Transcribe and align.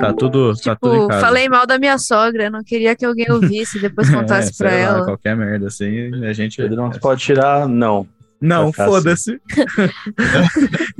Tá 0.00 0.12
tudo, 0.12 0.54
tá 0.56 0.74
tudo 0.76 0.94
em 0.94 0.98
Tipo, 0.98 1.08
casa. 1.08 1.20
falei 1.20 1.48
mal 1.48 1.66
da 1.66 1.78
minha 1.78 1.98
sogra, 1.98 2.50
não 2.50 2.62
queria 2.64 2.94
que 2.96 3.04
alguém 3.04 3.30
ouvisse 3.30 3.78
e 3.78 3.80
depois 3.80 4.08
contasse 4.10 4.50
É, 4.50 4.52
pra 4.56 4.70
sei 4.70 4.84
lá, 4.84 4.88
ela. 4.96 5.04
qualquer 5.04 5.36
merda 5.36 5.66
assim, 5.68 6.24
a 6.24 6.32
gente... 6.32 6.56
Pedrão, 6.56 6.90
você 6.92 6.98
pode 7.00 7.20
tirar? 7.22 7.68
Não. 7.68 8.06
Não, 8.40 8.70
ficar 8.70 8.84
assim. 8.84 8.92
foda-se. 8.92 9.40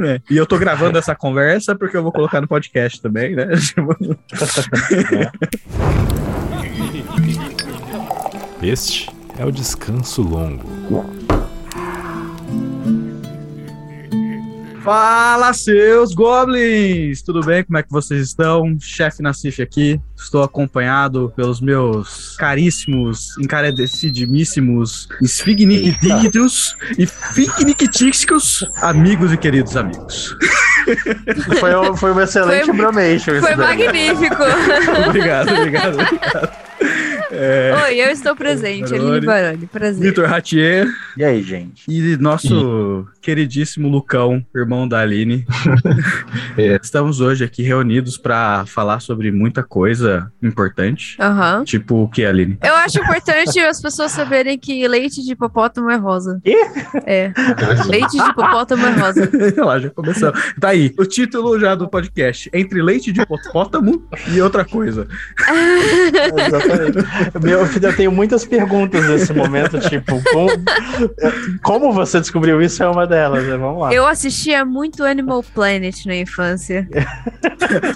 É, 0.00 0.20
E 0.30 0.36
eu 0.36 0.46
tô 0.46 0.58
gravando 0.58 0.98
essa 0.98 1.14
conversa 1.14 1.74
porque 1.76 1.96
eu 1.96 2.02
vou 2.02 2.10
colocar 2.12 2.40
no 2.40 2.48
podcast 2.48 3.00
também, 3.00 3.34
né? 3.36 3.46
Tipo, 3.56 3.96
Este 8.62 9.08
é 9.38 9.44
o 9.44 9.52
descanso 9.52 10.22
longo. 10.22 10.64
Fala, 14.92 15.52
seus 15.52 16.14
goblins! 16.14 17.20
Tudo 17.20 17.40
bem? 17.44 17.62
Como 17.62 17.76
é 17.76 17.82
que 17.82 17.90
vocês 17.92 18.22
estão? 18.28 18.74
Chefe 18.80 19.22
Nassif 19.22 19.60
aqui. 19.60 20.00
Estou 20.16 20.42
acompanhado 20.42 21.30
pelos 21.36 21.60
meus 21.60 22.34
caríssimos, 22.38 23.36
encarecidíssimos, 23.36 25.06
esfigniquititos 25.20 26.74
e 26.98 27.04
ficniquitísticos 27.04 28.66
amigos 28.80 29.30
e 29.30 29.36
queridos 29.36 29.76
amigos. 29.76 30.34
Foi, 31.60 31.74
um- 31.76 31.94
foi 31.94 32.12
um 32.14 32.20
excelente 32.22 32.64
Foi- 32.68 32.76
bromation. 32.78 33.40
Foi 33.42 33.56
daí. 33.56 33.84
magnífico. 33.84 34.42
obrigado, 35.06 35.50
obrigado, 35.54 36.00
obrigado. 36.00 36.67
É, 37.30 37.74
Oi, 37.84 38.00
eu 38.00 38.10
estou 38.10 38.34
presente. 38.34 38.94
Aline 38.94 39.20
Baroni. 39.20 39.66
Prazer. 39.66 40.02
Vitor 40.08 40.26
Ratier 40.26 40.88
E 41.16 41.22
aí, 41.24 41.42
gente? 41.42 41.84
e 41.88 42.16
nosso 42.16 43.06
queridíssimo 43.20 43.88
Lucão, 43.88 44.44
irmão 44.54 44.88
da 44.88 45.00
Aline. 45.00 45.46
É. 46.56 46.78
Estamos 46.82 47.20
hoje 47.20 47.44
aqui 47.44 47.62
reunidos 47.62 48.18
para 48.18 48.64
falar 48.66 48.98
sobre 49.00 49.30
muita 49.30 49.62
coisa 49.62 50.30
importante. 50.42 51.16
Aham. 51.20 51.62
Tipo 51.62 52.02
o 52.02 52.08
que, 52.08 52.24
Aline? 52.24 52.58
Eu 52.62 52.74
acho 52.74 52.98
importante 52.98 53.60
as 53.60 53.80
pessoas 53.80 54.10
saberem 54.10 54.58
que 54.58 54.86
leite 54.88 55.22
de 55.24 55.32
hipopótamo 55.32 55.88
é 55.90 55.96
rosa. 55.96 56.40
Quê? 56.42 56.56
É. 57.06 57.32
Leite 57.86 58.16
de 58.16 58.28
hipopótamo 58.28 58.84
é 58.86 58.90
rosa. 58.90 59.30
Olha 59.56 59.64
lá, 59.64 59.78
já 59.78 59.90
começou. 59.90 60.32
Tá 60.60 60.70
aí, 60.70 60.92
o 60.98 61.04
título 61.04 61.60
já 61.60 61.76
do 61.76 61.88
podcast. 61.88 62.50
Entre 62.52 62.82
leite 62.82 63.12
de 63.12 63.20
hipopótamo 63.20 64.08
e 64.32 64.40
outra 64.40 64.64
coisa. 64.64 65.06
Exatamente. 65.38 66.67
Meu 67.42 67.66
filho, 67.66 67.86
eu 67.88 67.96
tenho 67.96 68.12
muitas 68.12 68.44
perguntas 68.44 69.06
nesse 69.08 69.32
momento, 69.32 69.78
tipo, 69.80 70.22
como, 70.32 70.50
como 71.62 71.92
você 71.92 72.20
descobriu 72.20 72.60
isso 72.60 72.82
é 72.82 72.88
uma 72.88 73.06
delas, 73.06 73.44
né? 73.44 73.56
Vamos 73.56 73.80
lá. 73.80 73.92
Eu 73.92 74.06
assistia 74.06 74.64
muito 74.64 75.04
Animal 75.04 75.42
Planet 75.54 76.06
na 76.06 76.16
infância. 76.16 76.88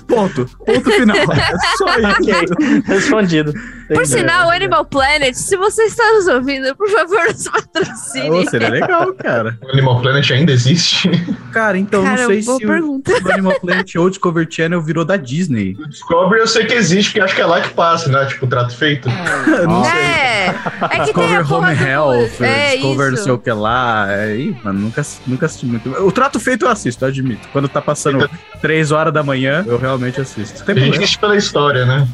Ponto. 0.06 0.48
Ponto 0.64 0.90
final. 0.90 1.16
É 1.16 1.76
só 1.76 1.86
isso. 2.20 2.82
respondido. 2.86 3.52
Por 3.94 4.06
sinal, 4.06 4.50
Animal 4.50 4.84
Planet, 4.84 5.34
se 5.34 5.56
você 5.56 5.82
está 5.84 6.04
nos 6.14 6.26
ouvindo, 6.28 6.74
por 6.76 6.88
favor, 6.90 7.24
nos 7.28 7.48
patrocine. 7.48 8.30
Ô, 8.30 8.48
seria 8.50 8.68
legal, 8.68 9.12
cara. 9.14 9.58
O 9.62 9.70
Animal 9.70 10.00
Planet 10.00 10.30
ainda 10.30 10.52
existe? 10.52 11.10
Cara, 11.52 11.78
então 11.78 12.02
Cara, 12.02 12.22
não 12.22 12.28
sei 12.28 12.42
boa 12.42 12.58
se 12.58 12.66
pergunta. 12.66 13.12
o 13.12 13.32
Animal 13.32 13.60
Planet 13.60 13.94
ou 13.96 14.08
Discovery 14.10 14.46
Channel 14.50 14.80
virou 14.80 15.04
da 15.04 15.16
Disney. 15.16 15.76
O 15.78 15.88
Discovery 15.88 16.40
eu 16.40 16.46
sei 16.46 16.64
que 16.66 16.74
existe, 16.74 17.10
porque 17.12 17.20
acho 17.20 17.34
que 17.34 17.40
é 17.40 17.46
lá 17.46 17.60
que 17.60 17.70
passa, 17.70 18.08
né? 18.10 18.24
Tipo, 18.26 18.46
o 18.46 18.48
trato 18.48 18.74
feito. 18.76 19.08
Não 19.68 19.84
sei. 19.84 19.92
É, 20.02 20.46
é 20.46 20.88
que 20.88 20.96
tem 20.96 21.04
Discover 21.04 21.36
a 21.38 21.54
Home 21.54 21.76
do- 21.76 21.84
Health, 21.84 22.40
É 22.40 22.72
Discover 22.76 23.06
não 23.08 23.14
isso. 23.14 23.24
sei 23.24 23.32
o 23.32 23.38
que 23.38 23.50
lá. 23.52 24.06
É, 24.10 24.36
ih, 24.36 24.56
mano, 24.64 24.80
nunca, 24.80 25.02
nunca 25.26 25.46
assisti 25.46 25.66
muito. 25.66 25.88
O 25.90 26.10
Trato 26.10 26.40
Feito 26.40 26.64
eu 26.64 26.70
assisto, 26.70 27.04
eu 27.04 27.08
admito. 27.08 27.48
Quando 27.52 27.68
tá 27.68 27.80
passando 27.80 28.28
3 28.60 28.90
horas 28.90 29.12
da 29.12 29.22
manhã, 29.22 29.64
eu 29.66 29.78
realmente 29.78 30.20
assisto. 30.20 30.64
Tem 30.64 30.74
A 30.76 30.92
gente 30.96 31.18
pela 31.18 31.36
história, 31.36 31.84
né? 31.84 32.06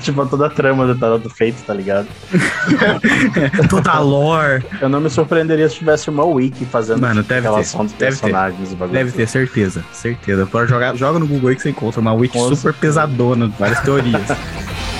tipo, 0.00 0.24
toda 0.26 0.46
a 0.46 0.50
trama 0.50 0.86
do 0.86 0.94
Tarot 1.02 1.28
Feito, 1.30 1.62
tá 1.64 1.74
ligado? 1.74 2.06
Toda 3.68 3.98
lore. 3.98 4.64
Eu 4.80 4.88
não 4.88 5.00
me 5.00 5.10
surpreenderia 5.10 5.68
se 5.68 5.76
tivesse 5.76 6.08
uma 6.08 6.24
wiki 6.24 6.64
fazendo 6.64 7.00
Mano, 7.00 7.22
deve 7.22 7.40
ter. 7.42 7.48
relação 7.48 7.84
dos 7.84 7.92
Deve 7.94 8.14
ter. 8.16 8.20
personagens. 8.20 8.74
bagulho. 8.74 8.92
Deve 8.98 9.10
ter, 9.12 9.26
certeza. 9.28 9.84
Certeza. 9.92 10.46
Pode 10.46 10.70
jogar, 10.70 10.94
joga 10.96 11.18
no 11.18 11.26
Google 11.26 11.48
aí 11.50 11.56
que 11.56 11.62
você 11.62 11.70
encontra 11.70 12.00
uma 12.00 12.12
wiki 12.12 12.38
Com 12.38 12.54
super 12.54 12.72
pesadona, 12.72 13.48
várias 13.58 13.80
teorias. 13.80 14.22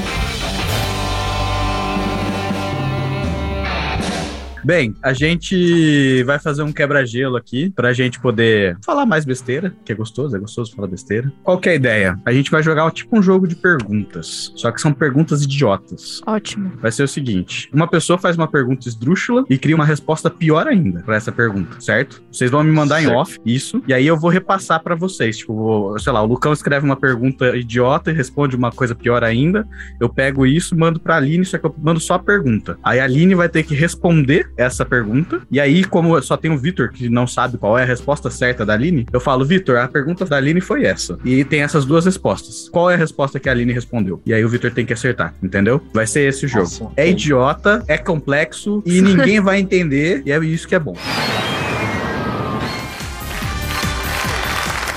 Bem, 4.65 4.95
a 5.03 5.13
gente 5.13 6.23
vai 6.25 6.39
fazer 6.39 6.63
um 6.63 6.73
quebra-gelo 6.73 7.37
aqui 7.37 7.71
pra 7.71 7.93
gente 7.93 8.21
poder 8.21 8.77
falar 8.85 9.05
mais 9.05 9.25
besteira, 9.25 9.75
que 9.85 9.93
é 9.93 9.95
gostoso, 9.95 10.37
é 10.37 10.39
gostoso 10.39 10.75
falar 10.75 10.89
besteira. 10.89 11.33
Qual 11.43 11.59
que 11.59 11.69
é 11.69 11.73
a 11.73 11.75
ideia? 11.77 12.19
A 12.25 12.33
gente 12.33 12.51
vai 12.51 12.63
jogar 12.63 12.91
tipo 12.93 13.19
um 13.19 13.23
jogo 13.23 13.47
de 13.49 13.57
perguntas, 13.57 14.53
só 14.57 14.71
que 14.71 14.81
são 14.81 14.93
perguntas 14.93 15.43
idiotas. 15.43 16.21
Ótimo. 16.27 16.73
Vai 16.81 16.93
ser 16.93 17.03
o 17.03 17.09
seguinte: 17.09 17.69
uma 17.73 17.89
pessoa 17.89 18.19
faz 18.19 18.37
uma 18.37 18.47
pergunta 18.49 18.89
esdrúxula 18.89 19.45
e 19.51 19.59
cria 19.59 19.75
uma 19.75 19.85
resposta 19.85 20.31
pior 20.31 20.67
ainda 20.67 21.01
pra 21.01 21.17
essa 21.17 21.33
pergunta, 21.33 21.81
certo? 21.81 22.23
Vocês 22.31 22.51
vão 22.51 22.63
me 22.63 22.71
mandar 22.71 23.01
em 23.01 23.07
Certo. 23.07 23.17
off 23.19 23.39
isso, 23.45 23.83
e 23.89 23.93
aí 23.93 24.07
eu 24.07 24.17
vou 24.19 24.31
repassar 24.31 24.83
pra 24.83 24.95
vocês. 24.95 25.39
Tipo, 25.39 25.55
vou- 25.55 25.99
sei 25.99 26.13
lá, 26.13 26.23
o 26.23 26.27
Lucão 26.27 26.53
escreve 26.53 26.85
uma 26.87 26.97
pergunta 26.97 27.57
idiota 27.57 28.11
e 28.11 28.15
responde 28.15 28.55
uma 28.57 28.71
coisa 28.71 28.95
pior 28.95 29.25
ainda. 29.25 29.67
Eu 30.01 30.09
pego 30.09 30.47
isso, 30.47 30.77
mando 30.79 31.01
pra 31.01 31.17
Aline, 31.17 31.45
só 31.45 31.59
que 31.59 31.67
eu 31.67 31.75
mando 31.79 31.99
só 32.01 32.15
a 32.15 32.19
pergunta. 32.19 32.79
Aí 32.83 33.01
a 33.01 33.05
Aline 33.05 33.35
vai 33.35 33.49
ter 33.49 33.63
que 33.65 33.75
responder 33.75 34.52
essa 34.57 34.85
pergunta. 34.85 35.41
E 35.51 35.61
aí, 35.61 35.85
como 35.85 36.21
só 36.23 36.37
tem 36.37 36.51
o 36.51 36.59
Vitor 36.59 36.91
que 36.91 37.09
não 37.09 37.27
sabe 37.27 37.59
qual 37.59 37.79
é 37.79 37.83
a 37.83 37.87
resposta 37.87 38.31
certa 38.31 38.65
da 38.65 38.75
Aline, 38.75 39.07
eu 39.13 39.21
falo, 39.21 39.45
Vitor, 39.45 39.79
a 39.79 39.89
pergunta 39.89 40.25
da 40.25 40.37
Aline 40.37 40.61
foi 40.61 40.85
essa. 40.85 41.19
E 41.25 41.45
tem 41.45 41.63
essas 41.63 41.85
duas 41.85 42.05
respostas. 42.05 42.69
Qual 42.69 42.91
é 42.91 42.95
a 42.95 42.99
resposta 42.99 43.39
que 43.41 43.49
a 43.49 43.53
Aline 43.53 43.73
respondeu? 43.73 44.21
E 44.27 44.33
aí 44.33 44.45
o 44.45 44.49
Vitor 44.49 44.71
tem 44.71 44.87
que 44.87 44.93
acertar, 44.93 45.35
entendeu? 45.43 45.81
Vai 45.93 46.07
ser 46.07 46.29
esse 46.29 46.47
o 46.47 46.49
jogo. 46.49 46.63
Nossa, 46.63 46.89
É 46.97 47.09
idiota, 47.09 47.83
é 47.89 47.99
complexo 47.99 48.83
e 48.87 49.01
ninguém 49.03 49.41
vai 49.41 49.59
entender, 49.59 50.23
e 50.25 50.33
é 50.33 50.39
isso 50.45 50.67
que 50.69 50.75
é 50.75 50.79
bom. 50.79 50.95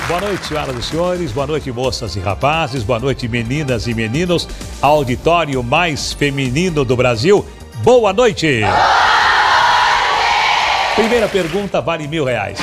Boa 0.08 0.22
noite, 0.22 0.46
senhoras 0.46 0.78
e 0.78 0.84
senhores. 0.84 1.32
Boa 1.32 1.48
noite, 1.48 1.72
moças 1.72 2.16
e 2.16 2.20
rapazes. 2.20 2.84
Boa 2.84 3.00
noite, 3.00 3.28
meninas 3.28 3.88
e 3.88 3.94
meninos. 3.96 4.48
Auditório 4.80 5.64
mais 5.64 6.14
feminino 6.14 6.86
do 6.86 6.96
Brasil. 6.96 7.44
Boa 7.84 8.14
noite! 8.14 8.62
Primeira 10.96 11.28
pergunta 11.28 11.82
vale 11.82 12.08
mil 12.08 12.24
reais. 12.24 12.58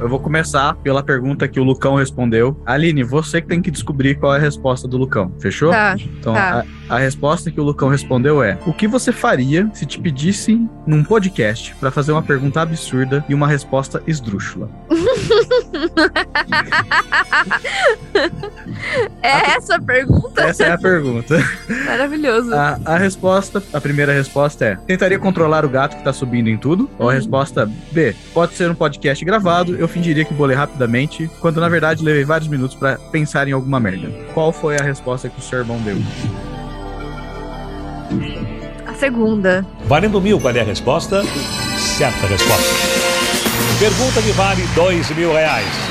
Eu 0.00 0.08
vou 0.08 0.18
começar 0.18 0.74
pela 0.76 1.00
pergunta 1.02 1.46
que 1.46 1.60
o 1.60 1.62
Lucão 1.62 1.94
respondeu. 1.94 2.60
Aline, 2.66 3.04
você 3.04 3.40
que 3.40 3.46
tem 3.46 3.62
que 3.62 3.70
descobrir 3.70 4.18
qual 4.18 4.34
é 4.34 4.38
a 4.38 4.40
resposta 4.40 4.88
do 4.88 4.96
Lucão, 4.96 5.30
fechou? 5.38 5.70
Tá. 5.70 5.94
Então, 5.96 6.32
tá. 6.32 6.64
a, 6.88 6.96
a 6.96 6.98
resposta 6.98 7.50
que 7.50 7.60
o 7.60 7.62
Lucão 7.62 7.88
respondeu 7.88 8.42
é: 8.42 8.58
O 8.66 8.72
que 8.72 8.88
você 8.88 9.12
faria 9.12 9.70
se 9.74 9.86
te 9.86 10.00
pedissem 10.00 10.68
num 10.86 11.04
podcast 11.04 11.74
pra 11.76 11.90
fazer 11.90 12.10
uma 12.12 12.22
pergunta 12.22 12.60
absurda 12.60 13.24
e 13.28 13.34
uma 13.34 13.46
resposta 13.46 14.02
esdrúxula? 14.06 14.70
É 19.22 19.52
essa 19.56 19.76
a 19.76 19.80
pergunta? 19.80 20.42
Essa 20.42 20.64
é 20.64 20.72
a 20.72 20.78
pergunta. 20.78 21.38
Maravilhoso. 21.86 22.54
A, 22.54 22.78
a 22.84 22.96
resposta, 22.96 23.62
a 23.72 23.80
primeira 23.80 24.12
resposta 24.12 24.64
é: 24.64 24.76
Tentaria 24.76 25.18
controlar 25.18 25.64
o 25.64 25.68
gato 25.68 25.96
que 25.96 26.04
tá 26.04 26.12
subindo 26.12 26.48
em 26.48 26.56
tudo? 26.56 26.88
Ou 26.98 27.10
a 27.10 27.12
resposta 27.12 27.70
B: 27.92 28.14
Pode 28.32 28.54
ser 28.54 28.70
um 28.70 28.74
podcast 28.74 29.24
gravado, 29.24 29.76
eu 29.76 29.86
fingiria 29.86 30.24
que 30.24 30.34
bolei 30.34 30.56
rapidamente, 30.56 31.30
quando 31.40 31.60
na 31.60 31.68
verdade 31.68 32.02
levei 32.02 32.24
vários 32.24 32.48
minutos 32.48 32.76
pra 32.76 32.96
pensar 32.96 33.46
em 33.48 33.52
alguma 33.52 33.78
merda. 33.78 34.08
Qual 34.32 34.52
foi 34.52 34.76
a 34.76 34.82
resposta 34.82 35.28
que 35.28 35.38
o 35.38 35.42
seu 35.42 35.60
irmão 35.60 35.78
deu? 35.78 35.96
A 38.86 38.94
segunda. 38.94 39.64
Valendo 39.84 40.20
mil, 40.20 40.40
qual 40.40 40.54
é 40.54 40.60
a 40.60 40.64
resposta? 40.64 41.22
Certa 41.76 42.26
resposta. 42.26 43.09
Pergunta 43.80 44.20
que 44.20 44.30
vale 44.32 44.66
dois 44.74 45.10
mil 45.12 45.32
reais. 45.32 45.89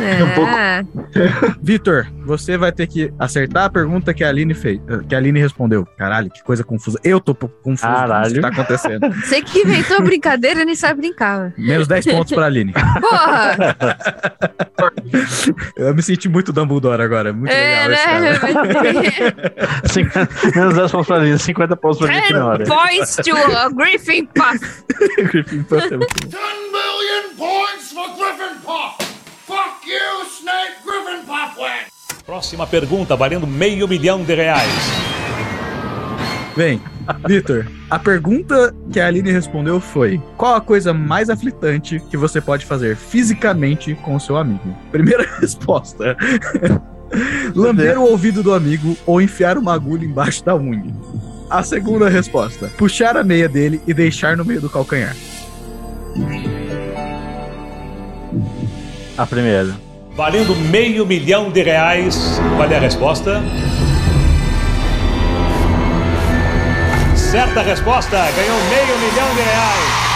É. 0.00 0.84
Vitor, 1.62 2.06
você 2.24 2.56
vai 2.56 2.70
ter 2.72 2.86
que 2.86 3.12
acertar 3.18 3.64
a 3.64 3.70
pergunta 3.70 4.12
que 4.14 4.22
a 4.24 4.28
Aline 4.28 4.54
fez, 4.54 4.80
eh, 4.88 5.00
que 5.08 5.14
a 5.14 5.18
Aline 5.18 5.40
respondeu. 5.40 5.86
Caralho, 5.96 6.30
que 6.30 6.42
coisa 6.42 6.62
confusa. 6.64 6.98
Eu 7.02 7.20
tô 7.20 7.34
confuso 7.34 7.86
com 7.86 7.94
Caralho. 7.94 8.26
isso 8.26 8.34
que 8.36 8.40
tá 8.40 8.48
acontecendo. 8.48 9.10
Você 9.24 9.42
que 9.42 9.60
inventou 9.60 9.96
a 9.98 10.00
brincadeira 10.00 10.64
nem 10.64 10.74
sabe 10.74 11.00
brincar. 11.00 11.52
Menos 11.56 11.88
10 11.88 12.06
pontos 12.06 12.32
pra 12.32 12.46
Aline. 12.46 12.72
Porra! 13.00 13.56
Eu 15.76 15.94
me 15.94 16.02
senti 16.02 16.28
muito 16.28 16.52
Dumbledore 16.52 17.02
agora. 17.02 17.32
Muito 17.32 17.50
É, 17.52 17.86
legal 17.88 18.24
esse 18.24 18.40
cara. 18.40 18.92
né? 18.92 19.02
Cinquenta- 19.84 20.28
Menos 20.54 20.74
10 20.74 20.90
pontos 20.92 21.06
pra 21.06 21.20
mim, 21.20 21.38
50 21.38 21.76
pontos 21.76 21.98
pra 21.98 22.08
mim 22.08 22.16
aqui 22.18 22.32
na 22.32 22.46
hora. 22.46 22.64
Ten 22.64 22.76
points 22.76 23.16
to 23.16 23.36
a 23.56 23.68
Griffin 23.70 24.26
Puff. 24.26 24.84
Griffin 25.30 25.62
Puff 25.64 25.86
é 25.94 25.96
muito 25.96 26.14
bom. 26.22 26.28
10 26.28 26.42
million 26.72 27.36
points 27.36 27.92
for 27.92 28.08
Griffin 28.16 28.58
Puff! 28.64 29.07
You, 29.88 30.26
Snake 30.26 30.82
Griffin 30.84 31.24
Puffwing! 31.24 31.86
Próxima 32.26 32.66
pergunta, 32.66 33.16
valendo 33.16 33.46
meio 33.46 33.88
milhão 33.88 34.22
de 34.22 34.34
reais. 34.34 34.70
Bem, 36.54 36.78
Vitor, 37.26 37.66
a 37.88 37.98
pergunta 37.98 38.74
que 38.92 39.00
a 39.00 39.06
Aline 39.06 39.32
respondeu 39.32 39.80
foi: 39.80 40.20
qual 40.36 40.56
a 40.56 40.60
coisa 40.60 40.92
mais 40.92 41.30
aflitante 41.30 42.00
que 42.10 42.18
você 42.18 42.38
pode 42.38 42.66
fazer 42.66 42.96
fisicamente 42.96 43.94
com 43.94 44.14
o 44.14 44.20
seu 44.20 44.36
amigo? 44.36 44.76
Primeira 44.92 45.26
resposta. 45.40 46.14
Lamber 47.54 47.98
o 47.98 48.10
ouvido 48.10 48.42
do 48.42 48.52
amigo 48.52 48.94
ou 49.06 49.22
enfiar 49.22 49.56
uma 49.56 49.72
agulha 49.72 50.04
embaixo 50.04 50.44
da 50.44 50.54
unha. 50.54 50.94
A 51.48 51.62
segunda 51.62 52.10
resposta: 52.10 52.70
puxar 52.76 53.16
a 53.16 53.24
meia 53.24 53.48
dele 53.48 53.80
e 53.86 53.94
deixar 53.94 54.36
no 54.36 54.44
meio 54.44 54.60
do 54.60 54.68
calcanhar. 54.68 55.16
A 59.18 59.26
primeira. 59.26 59.74
Valendo 60.14 60.54
meio 60.54 61.04
milhão 61.04 61.50
de 61.50 61.60
reais. 61.60 62.40
Qual 62.56 62.70
é 62.70 62.76
a 62.76 62.80
resposta? 62.80 63.42
Certa 67.16 67.60
resposta, 67.62 68.16
ganhou 68.16 68.58
meio 68.70 68.98
milhão 68.98 69.34
de 69.34 69.42
reais. 69.42 70.07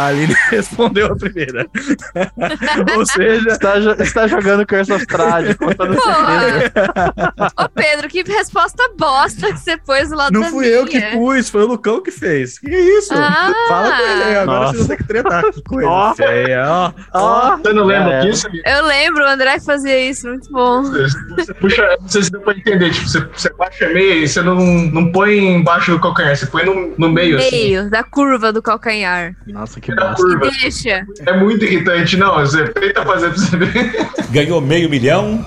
A 0.00 0.06
Aline 0.06 0.34
respondeu 0.50 1.06
a 1.12 1.16
primeira. 1.16 1.66
ou 2.96 3.04
seja, 3.04 3.50
Está, 3.50 3.78
está 4.02 4.26
jogando 4.26 4.66
Curse 4.66 4.92
of 4.92 5.06
toda 5.06 5.30
certeza. 5.42 5.86
Porra! 6.00 7.52
Ô, 7.64 7.68
Pedro, 7.68 8.08
que 8.08 8.22
resposta 8.22 8.82
bosta 8.96 9.52
que 9.52 9.58
você 9.58 9.76
pôs 9.76 10.08
do 10.08 10.16
lado 10.16 10.32
não 10.32 10.40
da 10.42 10.48
fui 10.48 10.66
minha. 10.66 10.76
eu 10.78 10.86
que 10.86 11.00
pus, 11.12 11.50
foi 11.50 11.64
o 11.64 11.66
Lucão 11.66 12.02
que 12.02 12.10
fez. 12.10 12.58
Que 12.58 12.70
isso? 12.70 13.12
Ah! 13.14 13.52
Fala 13.68 13.90
com 13.96 14.02
ele 14.02 14.22
aí, 14.22 14.36
agora 14.36 14.60
Nossa. 14.60 14.72
vocês 14.72 14.86
vão 14.86 14.96
ter 14.96 15.02
que 15.02 15.08
tretar. 15.08 15.44
Que 15.52 15.62
coisa 15.64 15.88
Ó. 15.88 16.14
feia, 16.14 16.64
ó. 16.66 16.92
Ó, 17.14 17.56
Você 17.58 17.72
não 17.72 17.84
lembra 17.84 18.14
É. 18.14 18.20
disso? 18.22 18.48
Eu 18.64 18.86
lembro, 18.86 19.22
o 19.24 19.28
André 19.28 19.60
fazia 19.60 20.00
isso, 20.08 20.26
muito 20.28 20.50
bom. 20.50 20.82
Você 20.82 21.52
puxa, 21.54 21.96
não 22.00 22.08
sei 22.08 22.22
se 22.22 22.30
deu 22.32 22.40
pra 22.40 22.54
entender, 22.54 22.90
tipo, 22.90 23.06
você, 23.08 23.20
você 23.20 23.52
baixa 23.54 23.86
a 23.86 23.90
meia 23.92 24.14
e 24.24 24.28
você 24.28 24.40
não, 24.40 24.54
não 24.56 25.12
põe 25.12 25.36
embaixo 25.56 25.90
do 25.90 26.00
calcanhar, 26.00 26.34
você 26.36 26.46
põe 26.46 26.64
no, 26.64 26.94
no 26.96 27.10
meio, 27.10 27.36
assim. 27.36 27.50
Meio, 27.50 27.90
da 27.90 28.02
curva 28.02 28.50
do 28.52 28.62
calcanhar. 28.62 29.34
Nossa, 29.46 29.80
que 29.80 29.89
Bosta. 29.94 30.12
E 30.12 30.14
curva. 30.14 30.50
deixa. 30.60 31.06
É 31.26 31.36
muito 31.36 31.64
irritante, 31.64 32.16
não. 32.16 32.34
Você 32.36 32.68
tenta 32.68 33.04
fazer 33.04 33.30
pra 33.30 33.38
você 33.38 33.56
ver. 33.56 34.08
Ganhou 34.30 34.60
meio 34.60 34.88
milhão. 34.88 35.44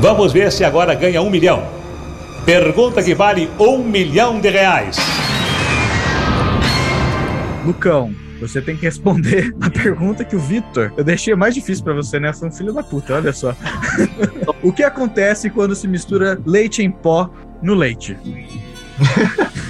Vamos 0.00 0.32
ver 0.32 0.50
se 0.50 0.64
agora 0.64 0.94
ganha 0.94 1.20
um 1.20 1.28
milhão. 1.28 1.68
Pergunta 2.46 3.02
que 3.02 3.14
vale 3.14 3.50
um 3.58 3.84
milhão 3.84 4.40
de 4.40 4.48
reais. 4.48 4.96
Lucão, 7.66 8.14
você 8.40 8.62
tem 8.62 8.74
que 8.74 8.82
responder 8.86 9.54
a 9.60 9.68
pergunta 9.68 10.24
que 10.24 10.34
o 10.34 10.38
Vitor. 10.38 10.90
Eu 10.96 11.04
deixei 11.04 11.34
mais 11.34 11.54
difícil 11.54 11.84
pra 11.84 11.92
você, 11.92 12.18
né? 12.18 12.32
Foi 12.32 12.48
um 12.48 12.52
filho 12.52 12.72
da 12.72 12.82
puta, 12.82 13.14
olha 13.14 13.32
só. 13.34 13.54
o 14.62 14.72
que 14.72 14.82
acontece 14.82 15.50
quando 15.50 15.76
se 15.76 15.86
mistura 15.86 16.40
leite 16.46 16.82
em 16.82 16.90
pó 16.90 17.30
no 17.62 17.74
leite? 17.74 18.16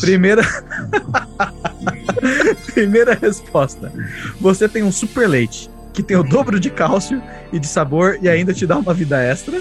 Primeira. 0.00 0.42
Primeira 2.72 3.18
resposta. 3.20 3.92
Você 4.40 4.68
tem 4.68 4.82
um 4.82 4.92
super 4.92 5.28
leite 5.28 5.70
que 5.92 6.02
tem 6.02 6.16
o 6.16 6.22
dobro 6.22 6.58
de 6.58 6.70
cálcio 6.70 7.22
e 7.52 7.58
de 7.58 7.66
sabor 7.66 8.18
e 8.20 8.28
ainda 8.28 8.52
te 8.52 8.66
dá 8.66 8.76
uma 8.76 8.92
vida 8.92 9.22
extra? 9.22 9.60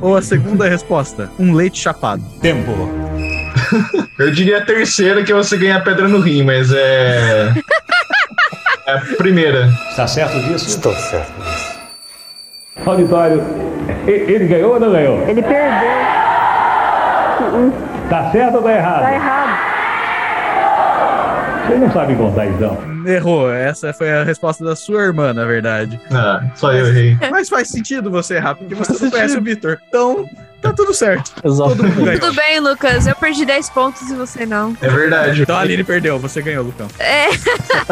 Ou 0.00 0.16
a 0.16 0.22
segunda 0.22 0.68
resposta, 0.68 1.30
um 1.38 1.52
leite 1.52 1.78
chapado? 1.78 2.22
Tempo. 2.40 2.72
Eu 4.18 4.30
diria 4.30 4.58
a 4.58 4.64
terceira 4.64 5.22
que 5.22 5.32
é 5.32 5.34
você 5.34 5.56
ganha 5.56 5.80
pedra 5.80 6.08
no 6.08 6.20
rim, 6.20 6.42
mas 6.42 6.72
é. 6.72 7.54
É 8.86 8.92
a 8.92 9.00
primeira. 9.16 9.66
Está 9.88 10.06
certo 10.06 10.38
disso? 10.40 10.68
Estou 10.68 10.94
certo 10.94 11.32
disso. 11.40 11.74
Auditório, 12.84 13.42
ele 14.06 14.46
ganhou 14.46 14.74
ou 14.74 14.80
não 14.80 14.92
ganhou? 14.92 15.26
Ele 15.26 15.40
perdeu. 15.40 15.88
Tá 18.14 18.30
certo 18.30 18.58
ou 18.58 18.62
tá 18.62 18.72
errado? 18.72 19.00
Tá 19.00 19.12
errado. 19.12 19.74
Vocês 21.66 21.80
não 21.80 21.90
sabem 21.90 22.16
contar 22.16 22.46
então. 22.46 22.78
Errou, 23.04 23.52
essa 23.52 23.92
foi 23.92 24.12
a 24.12 24.22
resposta 24.22 24.64
da 24.64 24.76
sua 24.76 25.02
irmã, 25.02 25.34
na 25.34 25.44
verdade. 25.44 26.00
Ah, 26.12 26.40
só 26.54 26.72
eu 26.72 26.86
errei. 26.86 27.18
Mas 27.28 27.48
faz 27.48 27.70
sentido 27.70 28.12
você 28.12 28.36
errar, 28.36 28.54
porque 28.54 28.72
você 28.76 28.92
não 29.02 29.10
conhece 29.10 29.36
o. 29.36 29.42
Vitor. 29.42 29.80
Então, 29.88 30.28
tá 30.64 30.72
tudo 30.72 30.94
certo. 30.94 31.32
Exato. 31.44 31.76
Tudo 31.76 32.32
bem, 32.34 32.58
Lucas. 32.58 33.06
Eu 33.06 33.14
perdi 33.14 33.44
10 33.44 33.68
pontos 33.70 34.10
e 34.10 34.14
você 34.14 34.46
não. 34.46 34.74
É 34.80 34.88
verdade. 34.88 35.42
Então 35.42 35.56
a 35.56 35.60
Aline 35.60 35.84
perdeu, 35.84 36.18
você 36.18 36.40
ganhou, 36.40 36.64
Lucão. 36.64 36.88
É, 36.98 37.28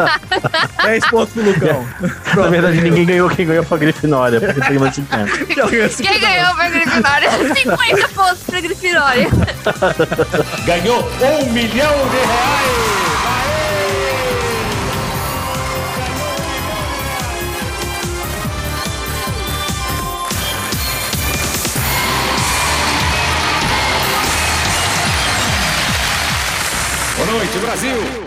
10 0.83 1.05
pontos 1.09 1.33
pro 1.33 1.43
Lucão. 1.43 1.87
Na 2.35 2.47
verdade, 2.47 2.81
ninguém 2.81 3.05
ganhou. 3.05 3.29
Quem 3.29 3.45
ganhou 3.45 3.63
foi 3.63 3.77
a 3.77 3.81
Grifinória, 3.81 4.41
porque 4.41 4.61
tem 4.61 4.79
mais 4.79 4.95
50. 4.95 5.31
Ela 5.55 5.69
ganhou 5.69 5.89
cinco 5.89 6.09
quem 6.09 6.19
ganhou 6.19 6.55
foi 6.55 6.65
a 6.65 6.69
Grifinória. 6.69 7.29
50 7.55 8.07
pontos 8.09 8.43
pra 8.43 8.61
Grifinória. 8.61 9.27
Ganhou 10.65 11.07
um 11.21 11.51
milhão 11.51 11.93
de 12.09 12.17
reais. 12.17 13.12
Boa 27.53 27.59
noite, 27.59 27.59
Brasil. 27.59 28.23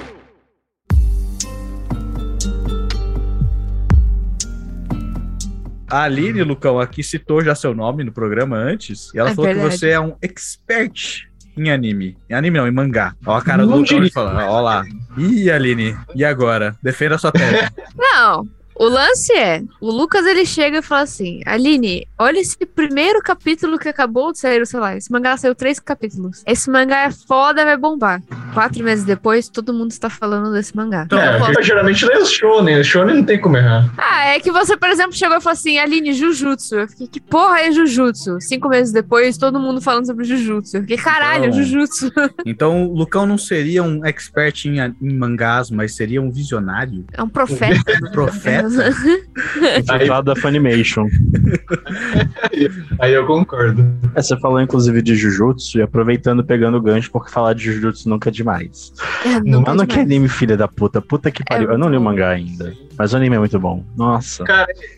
A 5.88 6.02
Aline, 6.02 6.42
Lucão, 6.42 6.80
aqui 6.80 7.02
citou 7.02 7.42
já 7.44 7.54
seu 7.54 7.74
nome 7.74 8.02
no 8.02 8.12
programa 8.12 8.56
antes. 8.56 9.12
E 9.14 9.18
ela 9.18 9.30
É 9.30 9.34
falou 9.34 9.46
verdade. 9.52 9.70
que 9.70 9.78
você 9.78 9.90
é 9.90 10.00
um 10.00 10.16
expert 10.20 11.28
em 11.56 11.70
anime. 11.70 12.16
Em 12.28 12.34
anime 12.34 12.58
não, 12.58 12.66
em 12.66 12.72
mangá. 12.72 13.14
Ó 13.24 13.36
a 13.36 13.42
cara 13.42 13.62
do 13.62 13.70
Não 13.70 13.78
Lucão 13.78 13.96
diria. 13.98 14.12
falando. 14.12 14.40
Ó 14.48 14.60
lá. 14.60 14.84
Ih, 15.16 15.50
Aline, 15.50 15.96
e 16.14 16.24
agora? 16.24 16.76
Defenda 16.82 17.14
a 17.14 17.18
sua 17.18 17.30
tese. 17.32 17.70
Não. 17.96 18.44
O 18.78 18.88
lance 18.88 19.32
é, 19.32 19.62
o 19.80 19.90
Lucas 19.90 20.26
ele 20.26 20.44
chega 20.44 20.78
e 20.78 20.82
fala 20.82 21.02
assim: 21.02 21.40
Aline, 21.46 22.06
olha 22.18 22.38
esse 22.38 22.56
primeiro 22.66 23.20
capítulo 23.22 23.78
que 23.78 23.88
acabou 23.88 24.32
de 24.32 24.38
sair, 24.38 24.66
sei 24.66 24.78
lá, 24.80 24.96
esse 24.96 25.10
mangá 25.10 25.36
saiu 25.36 25.54
três 25.54 25.80
capítulos. 25.80 26.42
Esse 26.46 26.70
mangá 26.70 27.04
é 27.04 27.10
foda, 27.10 27.64
vai 27.64 27.76
bombar. 27.76 28.22
Quatro 28.52 28.82
meses 28.84 29.04
depois, 29.04 29.48
todo 29.48 29.72
mundo 29.72 29.90
está 29.90 30.10
falando 30.10 30.52
desse 30.52 30.74
mangá. 30.76 31.04
Então, 31.06 31.18
É, 31.18 31.38
posso- 31.38 31.62
geralmente 31.62 32.04
lê 32.04 32.18
os 32.18 32.30
shonen. 32.30 32.80
Os 32.80 32.86
shonen 32.86 33.16
não 33.16 33.24
tem 33.24 33.40
como 33.40 33.56
errar. 33.56 33.90
Ah, 33.96 34.26
é 34.28 34.40
que 34.40 34.50
você, 34.52 34.76
por 34.76 34.88
exemplo, 34.88 35.12
chegou 35.14 35.36
e 35.36 35.40
falou 35.40 35.54
assim, 35.54 35.78
Aline, 35.78 36.12
Jujutsu. 36.12 36.74
Eu 36.76 36.88
fiquei, 36.88 37.06
que 37.06 37.20
porra 37.20 37.60
é 37.60 37.72
Jujutsu? 37.72 38.38
Cinco 38.40 38.68
meses 38.68 38.92
depois, 38.92 39.36
todo 39.38 39.58
mundo 39.58 39.80
falando 39.80 40.06
sobre 40.06 40.24
Jujutsu. 40.24 40.76
Eu 40.76 40.80
fiquei, 40.82 40.96
caralho, 40.98 41.46
Então, 41.46 41.62
Jujutsu. 41.62 42.10
Então, 42.44 42.86
o 42.86 42.94
Lucão 42.94 43.26
não 43.26 43.38
seria 43.38 43.82
um 43.82 44.04
expert 44.04 44.66
em, 44.66 44.78
em 44.80 45.14
mangás, 45.14 45.70
mas 45.70 45.94
seria 45.94 46.20
um 46.22 46.30
visionário? 46.30 47.04
É 47.12 47.22
um 47.22 47.28
profeta. 47.28 47.92
Um 48.04 48.10
profeta? 48.10 48.65
Infiltrado 49.78 50.34
da 50.34 50.40
Funimation. 50.40 51.06
Aí 52.98 53.12
eu 53.12 53.26
concordo. 53.26 53.84
É, 54.14 54.22
você 54.22 54.36
falou 54.38 54.60
inclusive 54.60 55.02
de 55.02 55.14
Jujutsu, 55.14 55.78
e 55.78 55.82
aproveitando, 55.82 56.44
pegando 56.44 56.76
o 56.76 56.80
gancho, 56.80 57.10
porque 57.10 57.30
falar 57.30 57.54
de 57.54 57.64
Jujutsu 57.64 58.08
nunca 58.08 58.28
é 58.28 58.32
demais. 58.32 58.92
É, 59.24 59.40
nunca 59.40 59.70
Mano, 59.70 59.86
que 59.86 59.94
demais. 59.94 60.10
anime, 60.10 60.28
filha 60.28 60.56
da 60.56 60.68
puta. 60.68 61.00
Puta 61.00 61.30
que 61.30 61.44
pariu. 61.44 61.70
Eu 61.70 61.78
não 61.78 61.88
li 61.88 61.96
o 61.96 62.00
mangá 62.00 62.30
ainda. 62.30 62.72
Mas 62.98 63.12
o 63.12 63.16
anime 63.16 63.36
é 63.36 63.38
muito 63.38 63.58
bom. 63.58 63.84
Nossa. 63.96 64.44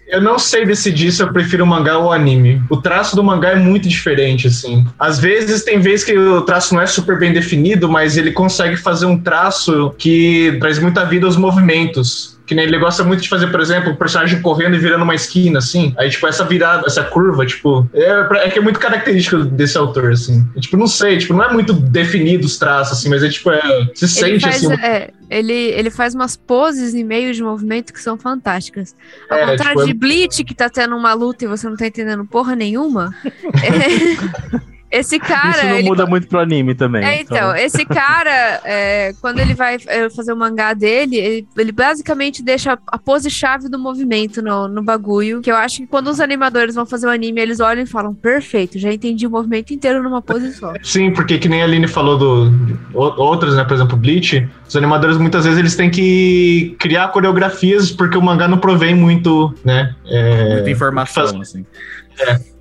Eu 0.07 0.21
não 0.21 0.39
sei 0.39 0.65
decidir 0.65 1.11
se 1.11 1.23
eu 1.23 1.33
prefiro 1.33 1.65
o 1.65 1.67
mangá 1.67 1.99
ou 1.99 2.07
o 2.07 2.13
anime. 2.13 2.63
O 2.71 2.77
traço 2.77 3.17
do 3.17 3.25
mangá 3.25 3.51
é 3.51 3.57
muito 3.57 3.89
diferente, 3.89 4.47
assim. 4.47 4.87
Às 4.99 5.19
vezes 5.19 5.65
tem 5.65 5.81
vezes 5.81 6.05
que 6.05 6.17
o 6.17 6.43
traço 6.43 6.75
não 6.75 6.81
é 6.81 6.87
super 6.87 7.19
bem 7.19 7.33
definido, 7.33 7.89
mas 7.89 8.17
ele 8.17 8.31
consegue 8.33 8.77
fazer 8.77 9.07
um 9.07 9.19
traço 9.19 9.93
que 9.99 10.57
traz 10.61 10.79
muita 10.79 11.05
vida 11.05 11.27
aos 11.27 11.37
movimentos. 11.37 12.38
Que 12.49 12.55
nem 12.55 12.64
ele 12.64 12.78
gosta 12.78 13.05
muito 13.05 13.23
de 13.23 13.28
fazer, 13.28 13.49
por 13.49 13.61
exemplo, 13.61 13.93
o 13.93 13.97
personagem 13.97 14.40
correndo 14.40 14.75
e 14.75 14.78
virando 14.78 15.05
uma 15.05 15.14
esquina, 15.14 15.59
assim. 15.59 15.95
Aí, 15.99 16.09
tipo, 16.09 16.26
essa 16.26 16.45
virada, 16.45 16.85
essa 16.87 17.05
curva, 17.05 17.45
tipo, 17.45 17.87
é, 17.93 18.47
é 18.47 18.50
que 18.50 18.59
é 18.59 18.62
muito 18.62 18.81
característico 18.81 19.45
desse 19.45 19.76
autor, 19.76 20.12
assim. 20.12 20.49
E, 20.57 20.61
tipo, 20.61 20.76
não 20.78 20.87
sei, 20.87 21.19
tipo, 21.19 21.35
não 21.35 21.45
é 21.45 21.52
muito 21.52 21.75
definido 21.75 22.47
os 22.47 22.59
traços, 22.59 22.99
assim, 22.99 23.11
mas 23.11 23.23
é 23.23 23.28
tipo, 23.28 23.50
é, 23.50 23.61
se 23.95 24.05
Ele 24.25 24.40
sente 24.40 24.40
faz, 24.40 24.64
assim. 24.64 24.83
é, 24.83 25.11
ele, 25.28 25.52
ele 25.52 25.90
faz 25.90 26.14
umas 26.14 26.37
poses 26.38 26.95
em 26.95 27.05
meio 27.05 27.35
de 27.35 27.43
movimento 27.43 27.93
que 27.93 28.00
são 28.00 28.17
fantásticas. 28.17 28.97
Ao 29.28 29.37
É, 29.37 29.47
contrário 29.50 29.73
tipo, 29.76 29.83
é- 29.83 29.87
de 29.87 29.93
Bleach, 29.93 30.43
que 30.45 30.55
tá 30.55 30.71
tendo 30.71 30.97
uma 30.97 31.12
luta 31.12 31.45
e 31.45 31.49
você 31.49 31.69
não 31.69 31.76
tá 31.76 31.87
entendendo 31.87 32.25
porra 32.25 32.57
nenhuma. 32.57 33.14
é, 33.62 34.78
esse 34.90 35.18
cara. 35.18 35.50
Isso 35.50 35.66
não 35.66 35.75
ele 35.76 35.88
muda 35.88 36.07
muito 36.07 36.26
pro 36.28 36.38
anime 36.38 36.75
também. 36.75 37.04
É, 37.04 37.21
então, 37.21 37.54
esse 37.54 37.85
cara, 37.85 38.61
é, 38.64 39.12
quando 39.21 39.38
ele 39.38 39.54
vai 39.54 39.76
é, 39.87 40.09
fazer 40.11 40.33
o 40.33 40.37
mangá 40.37 40.73
dele, 40.75 41.16
ele, 41.16 41.49
ele 41.57 41.73
basicamente 41.73 42.42
deixa 42.42 42.78
a, 42.87 42.99
pose-chave 42.99 43.68
do 43.68 43.78
movimento 43.78 44.40
no, 44.42 44.68
no 44.68 44.83
bagulho. 44.83 45.40
Que 45.40 45.50
eu 45.50 45.57
acho 45.57 45.78
que 45.78 45.87
quando 45.87 46.09
os 46.09 46.21
animadores 46.21 46.75
vão 46.75 46.87
fazer 46.87 47.07
o 47.07 47.11
anime, 47.11 47.40
eles 47.40 47.61
olham 47.61 47.83
e 47.83 47.87
falam: 47.87 48.14
perfeito, 48.14 48.78
já 48.78 48.92
entendi 48.92 49.26
o 49.26 49.30
movimento 49.30 49.73
inteiro 49.73 50.02
numa 50.02 50.23
pose 50.23 50.52
só. 50.54 50.73
Sim, 50.83 51.12
porque 51.12 51.38
que 51.38 51.49
nem 51.49 51.62
a 51.62 51.64
Aline 51.64 51.87
falou 51.88 52.16
do 52.18 52.52
outros, 52.95 53.57
né, 53.57 53.64
por 53.64 53.75
exemplo, 53.75 53.97
Bleach, 53.97 54.49
os 54.66 54.76
animadores 54.76 55.16
muitas 55.16 55.45
vezes 55.45 55.59
eles 55.59 55.76
têm 55.76 55.90
que 55.90 56.76
criar 56.78 57.09
coreografias 57.09 57.90
porque 57.90 58.16
o 58.16 58.23
mangá 58.23 58.49
não 58.49 58.59
provém 58.59 58.95
muito, 58.95 59.54
né? 59.64 59.95
é, 60.07 60.54
Muita 60.54 60.71
informação, 60.71 61.28
faz- 61.28 61.40
assim. 61.40 61.64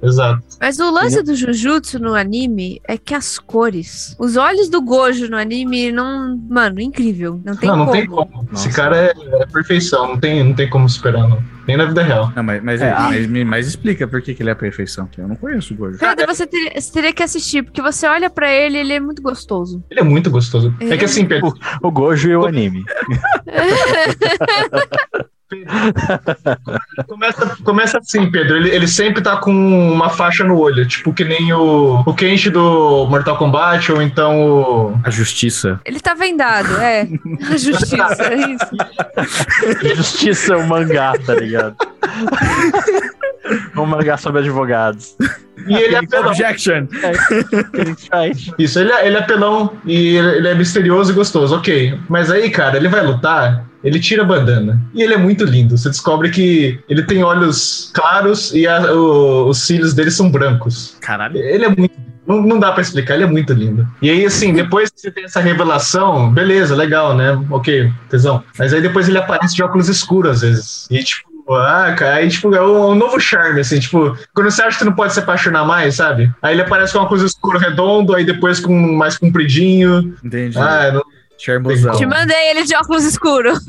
Exato. 0.02 0.44
Mas 0.62 0.80
o 0.80 0.92
lance 0.92 1.22
do 1.24 1.36
Jujutsu 1.36 2.00
no 2.00 2.14
anime 2.14 2.80
é 2.88 2.98
que 2.98 3.14
as 3.14 3.40
cores. 3.40 4.16
Os 4.20 4.36
olhos 4.38 4.70
do 4.70 4.82
Gojo 4.82 5.28
no 5.30 5.38
anime 5.38 5.92
não. 5.92 6.38
Mano, 6.50 6.80
incrível. 6.80 7.42
Não 7.44 7.56
tem 7.56 7.70
não, 7.70 7.78
não 7.78 7.86
como. 7.86 7.98
tem 7.98 8.06
como. 8.08 8.48
Esse 8.54 8.70
cara 8.70 8.96
é, 8.98 9.14
é 9.42 9.46
perfeição, 9.48 10.10
não 10.10 10.20
tem, 10.20 10.44
não 10.44 10.54
tem 10.54 10.70
como 10.70 10.88
superar, 10.88 11.28
não. 11.28 11.42
Nem 11.68 11.76
na 11.76 11.86
vida 11.86 12.02
real. 12.02 12.32
Não, 12.36 12.44
mas, 12.44 12.64
mas, 12.64 12.82
É, 12.82 12.94
mas, 12.94 13.28
mas- 13.28 13.46
mas 13.46 13.68
explica 13.68 14.08
por 14.08 14.22
que, 14.22 14.34
que 14.34 14.42
ele 14.42 14.50
é 14.50 14.54
a 14.54 14.56
perfeição. 14.56 15.06
que 15.08 15.20
Eu 15.20 15.28
não 15.28 15.36
conheço 15.36 15.74
o 15.74 15.78
Gojo. 15.78 15.98
Pedro, 16.00 16.26
você 16.28 16.48
teria, 16.48 16.80
você 16.80 16.92
teria 16.94 17.12
que 17.14 17.24
assistir, 17.24 17.64
porque 17.64 17.82
você 17.82 18.08
olha 18.08 18.30
pra 18.30 18.52
ele 18.52 18.78
ele 18.78 18.94
é 18.94 19.00
muito 19.00 19.22
gostoso. 19.22 19.84
Ele 19.90 20.00
é 20.00 20.04
muito 20.04 20.30
gostoso. 20.32 20.74
É, 20.80 20.96
que 20.96 21.06
assim, 21.06 21.26
Pedro, 21.26 21.54
O 21.82 21.92
Gojo 21.92 22.30
e 22.30 22.36
o 22.36 22.46
anime. 22.46 22.86
começa, 27.08 27.58
começa 27.64 27.98
assim, 28.00 28.30
Pedro. 28.30 28.58
Ele, 28.58 28.70
ele 28.70 28.88
sempre 28.88 29.22
tá 29.22 29.38
com 29.38 29.52
uma 29.52 30.10
faixa 30.10 30.44
no 30.44 30.58
olho, 30.58 30.86
tipo 30.86 31.14
que 31.14 31.24
nem 31.24 31.54
o, 31.54 32.04
o 32.06 32.14
Kenshi 32.14 32.50
do 32.50 33.08
Mortal 33.10 33.38
Kombat, 33.38 33.92
ou 33.92 34.02
então 34.02 34.42
o. 34.42 35.00
A 35.04 35.10
justiça. 35.10 35.80
Ele 35.86 36.00
tá 36.00 36.14
vendado, 36.14 36.78
é. 36.78 37.08
A 37.50 37.58
justiça, 37.58 38.24
é 38.24 38.36
isso. 38.36 38.68
Justiça 39.96 40.54
é 40.54 40.58
um 40.58 40.68
mangá, 40.68 41.14
tá 41.26 41.34
ligado? 41.34 41.76
um 43.78 43.86
mangá 43.86 44.18
sobre 44.18 44.42
advogados. 44.42 45.16
E 45.68 45.76
ele 45.76 45.96
é 45.96 46.00
apelão. 46.00 46.28
Objection! 46.28 46.88
Ele 47.74 47.96
faz. 48.10 48.52
Isso, 48.58 48.80
ele 48.80 48.92
é, 48.92 49.08
ele 49.08 49.16
é 49.16 49.20
apelão 49.20 49.74
e 49.86 50.16
ele 50.16 50.48
é 50.48 50.56
misterioso 50.56 51.12
e 51.12 51.16
gostoso, 51.16 51.56
ok. 51.56 51.98
Mas 52.08 52.30
aí, 52.30 52.50
cara, 52.50 52.78
ele 52.78 52.88
vai 52.88 53.04
lutar, 53.04 53.66
ele 53.88 54.00
tira 54.00 54.22
a 54.24 54.26
bandana. 54.26 54.80
E 54.94 55.02
ele 55.02 55.14
é 55.14 55.18
muito 55.18 55.44
lindo. 55.46 55.78
Você 55.78 55.90
descobre 55.90 56.30
que 56.30 56.80
ele 56.90 57.04
tem 57.04 57.24
olhos 57.24 57.92
claros 57.94 58.54
e 58.54 58.68
a- 58.68 58.94
o- 58.94 59.48
os 59.50 59.64
cílios 59.64 59.94
dele 59.94 60.12
são 60.12 60.30
brancos. 60.30 60.96
Caralho. 61.02 61.38
Ele 61.38 61.66
é 61.66 61.70
muito. 61.70 61.96
Não, 62.28 62.42
não 62.42 62.60
dá 62.60 62.74
pra 62.74 62.82
explicar, 62.82 63.16
ele 63.16 63.24
é 63.24 63.28
muito 63.28 63.54
lindo. 63.54 63.88
E 64.02 64.10
aí, 64.10 64.26
assim, 64.26 64.52
depois 64.54 64.90
que 64.92 65.00
você 65.00 65.10
tem 65.10 65.24
essa 65.24 65.40
revelação, 65.40 66.30
beleza, 66.30 66.76
legal, 66.76 67.16
né? 67.16 67.40
Ok, 67.50 67.90
tesão. 68.10 68.44
Mas 68.60 68.74
aí 68.74 68.82
depois 68.82 69.08
ele 69.08 69.18
aparece 69.18 69.56
de 69.56 69.64
óculos 69.64 69.88
escuros 69.88 70.32
às 70.32 70.42
vezes. 70.42 70.88
E 70.92 71.02
tipo. 71.04 71.26
Ah, 71.50 71.96
cara, 71.98 72.16
aí, 72.16 72.28
tipo, 72.28 72.54
é 72.54 72.62
um, 72.62 72.90
um 72.92 72.96
novo 72.96 73.18
charme, 73.22 73.62
assim, 73.62 73.80
tipo, 73.80 74.18
quando 74.36 74.52
você 74.52 74.62
acha 74.62 74.78
que 74.80 74.84
não 74.84 74.92
pode 74.92 75.14
se 75.14 75.20
apaixonar 75.20 75.64
mais, 75.64 75.96
sabe? 75.96 76.30
Aí 76.42 76.54
ele 76.54 76.62
aparece 76.62 76.92
com 76.92 77.00
uma 77.00 77.08
coisa 77.08 77.26
escuro 77.26 77.58
redondo, 77.58 78.14
aí 78.14 78.26
depois 78.26 78.60
com 78.60 78.74
mais 78.98 79.18
compridinho. 79.18 80.14
Entendi. 80.22 80.58
Ah, 80.60 80.92
não, 80.92 81.02
Charmosão. 81.38 81.96
Te 81.96 82.06
mandei 82.06 82.50
ele 82.52 82.64
de 82.64 82.76
óculos 82.76 83.04
escuros. 83.06 83.60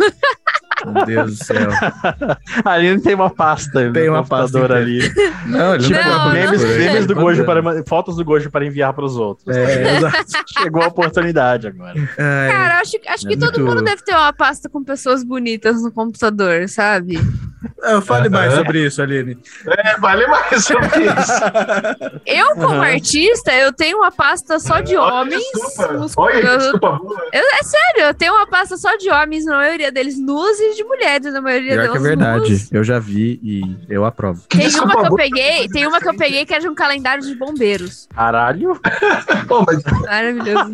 Meu 0.87 1.05
Deus 1.05 1.39
do 1.39 1.45
céu. 1.45 1.69
Ali 2.65 2.95
não 2.95 3.01
tem 3.03 3.15
uma 3.15 3.29
pasta 3.31 3.91
Tem 3.93 4.09
uma 4.09 4.25
pasta 4.25 4.65
ali. 4.73 5.01
Não, 5.47 5.75
ele 5.75 5.85
Tipo, 5.85 5.99
Não, 6.09 6.33
memes, 6.33 6.63
não. 6.63 6.69
memes 6.71 7.07
do 7.07 7.15
Gojo 7.17 7.45
para 7.45 7.63
fotos 7.85 8.15
do 8.17 8.25
Gojo 8.25 8.49
para 8.51 8.65
enviar 8.65 8.93
para 8.93 9.05
os 9.05 9.17
outros. 9.17 9.57
É, 9.57 9.97
exato. 9.99 10.25
Chegou 10.59 10.83
a 10.83 10.87
oportunidade 10.87 11.67
agora. 11.67 11.95
Ai, 12.19 12.49
Cara, 12.49 12.81
acho, 12.81 12.93
acho 13.09 13.27
que 13.27 13.35
É 13.35 13.37
todo 13.37 13.59
muito- 13.61 13.67
mundo 13.77 13.83
deve 13.85 14.03
ter 14.03 14.13
uma 14.15 14.33
pasta 14.33 14.69
com 14.69 14.85
pessoas 14.85 15.25
bonitas 15.25 15.83
no 15.83 15.91
computador, 15.91 16.69
sabe? 16.69 17.19
Eu 17.83 18.01
fale 18.03 18.29
mais 18.29 18.53
sobre 18.55 18.87
isso, 18.87 19.01
Aline. 19.03 19.39
é, 19.67 19.97
vale 19.99 20.27
mais 20.27 20.65
sobre 20.65 20.87
isso. 21.05 21.33
Eu, 22.27 22.55
como 22.55 22.75
Aham. 22.75 22.83
artista, 22.95 23.53
eu 23.53 23.73
tenho 23.73 23.99
uma 23.99 24.11
pasta 24.11 24.59
só 24.59 24.81
de 24.81 24.97
Olha, 24.97 25.15
homens. 25.15 25.43
Desculpa, 25.55 25.93
nos- 25.95 26.13
olha, 26.17 26.35
eu- 26.39 26.59
desculpa 26.59 26.93
boa. 26.93 27.21
eu- 27.33 27.43
é 27.43 27.63
sério, 27.63 28.03
eu 28.03 28.15
tenho 28.15 28.35
uma 28.35 28.47
pasta 28.47 28.77
só 28.77 28.97
de 28.97 29.11
homens, 29.11 29.45
na 29.45 29.57
maioria 29.57 29.91
deles 29.93 30.19
nus 30.19 30.59
e 30.61 30.75
de 30.75 30.85
mulheres, 30.85 31.33
na 31.33 31.41
maioria 31.41 31.73
Pior 31.73 31.83
delas 31.83 31.93
que 32.01 32.05
é 32.07 32.09
verdade. 32.09 32.51
nus. 32.51 32.73
Eu 32.73 32.85
já 32.85 32.99
vi 32.99 33.41
e 33.43 33.77
eu 33.89 34.05
aprovo. 34.05 34.43
Tem 34.49 34.61
desculpa 34.61 34.95
uma 34.95 35.03
que 35.07 35.13
eu 35.13 35.17
peguei, 35.17 35.69
tem 35.69 35.87
uma 35.87 36.01
que 36.01 36.09
eu 36.09 36.17
peguei 36.17 36.45
que 36.47 36.55
é 36.55 36.59
de 36.59 36.69
um 36.69 36.75
calendário 36.75 37.23
de 37.23 37.35
bombeiros. 37.35 38.09
Caralho. 38.15 38.79
Mas 39.67 39.83
Maravilhoso. 40.03 40.73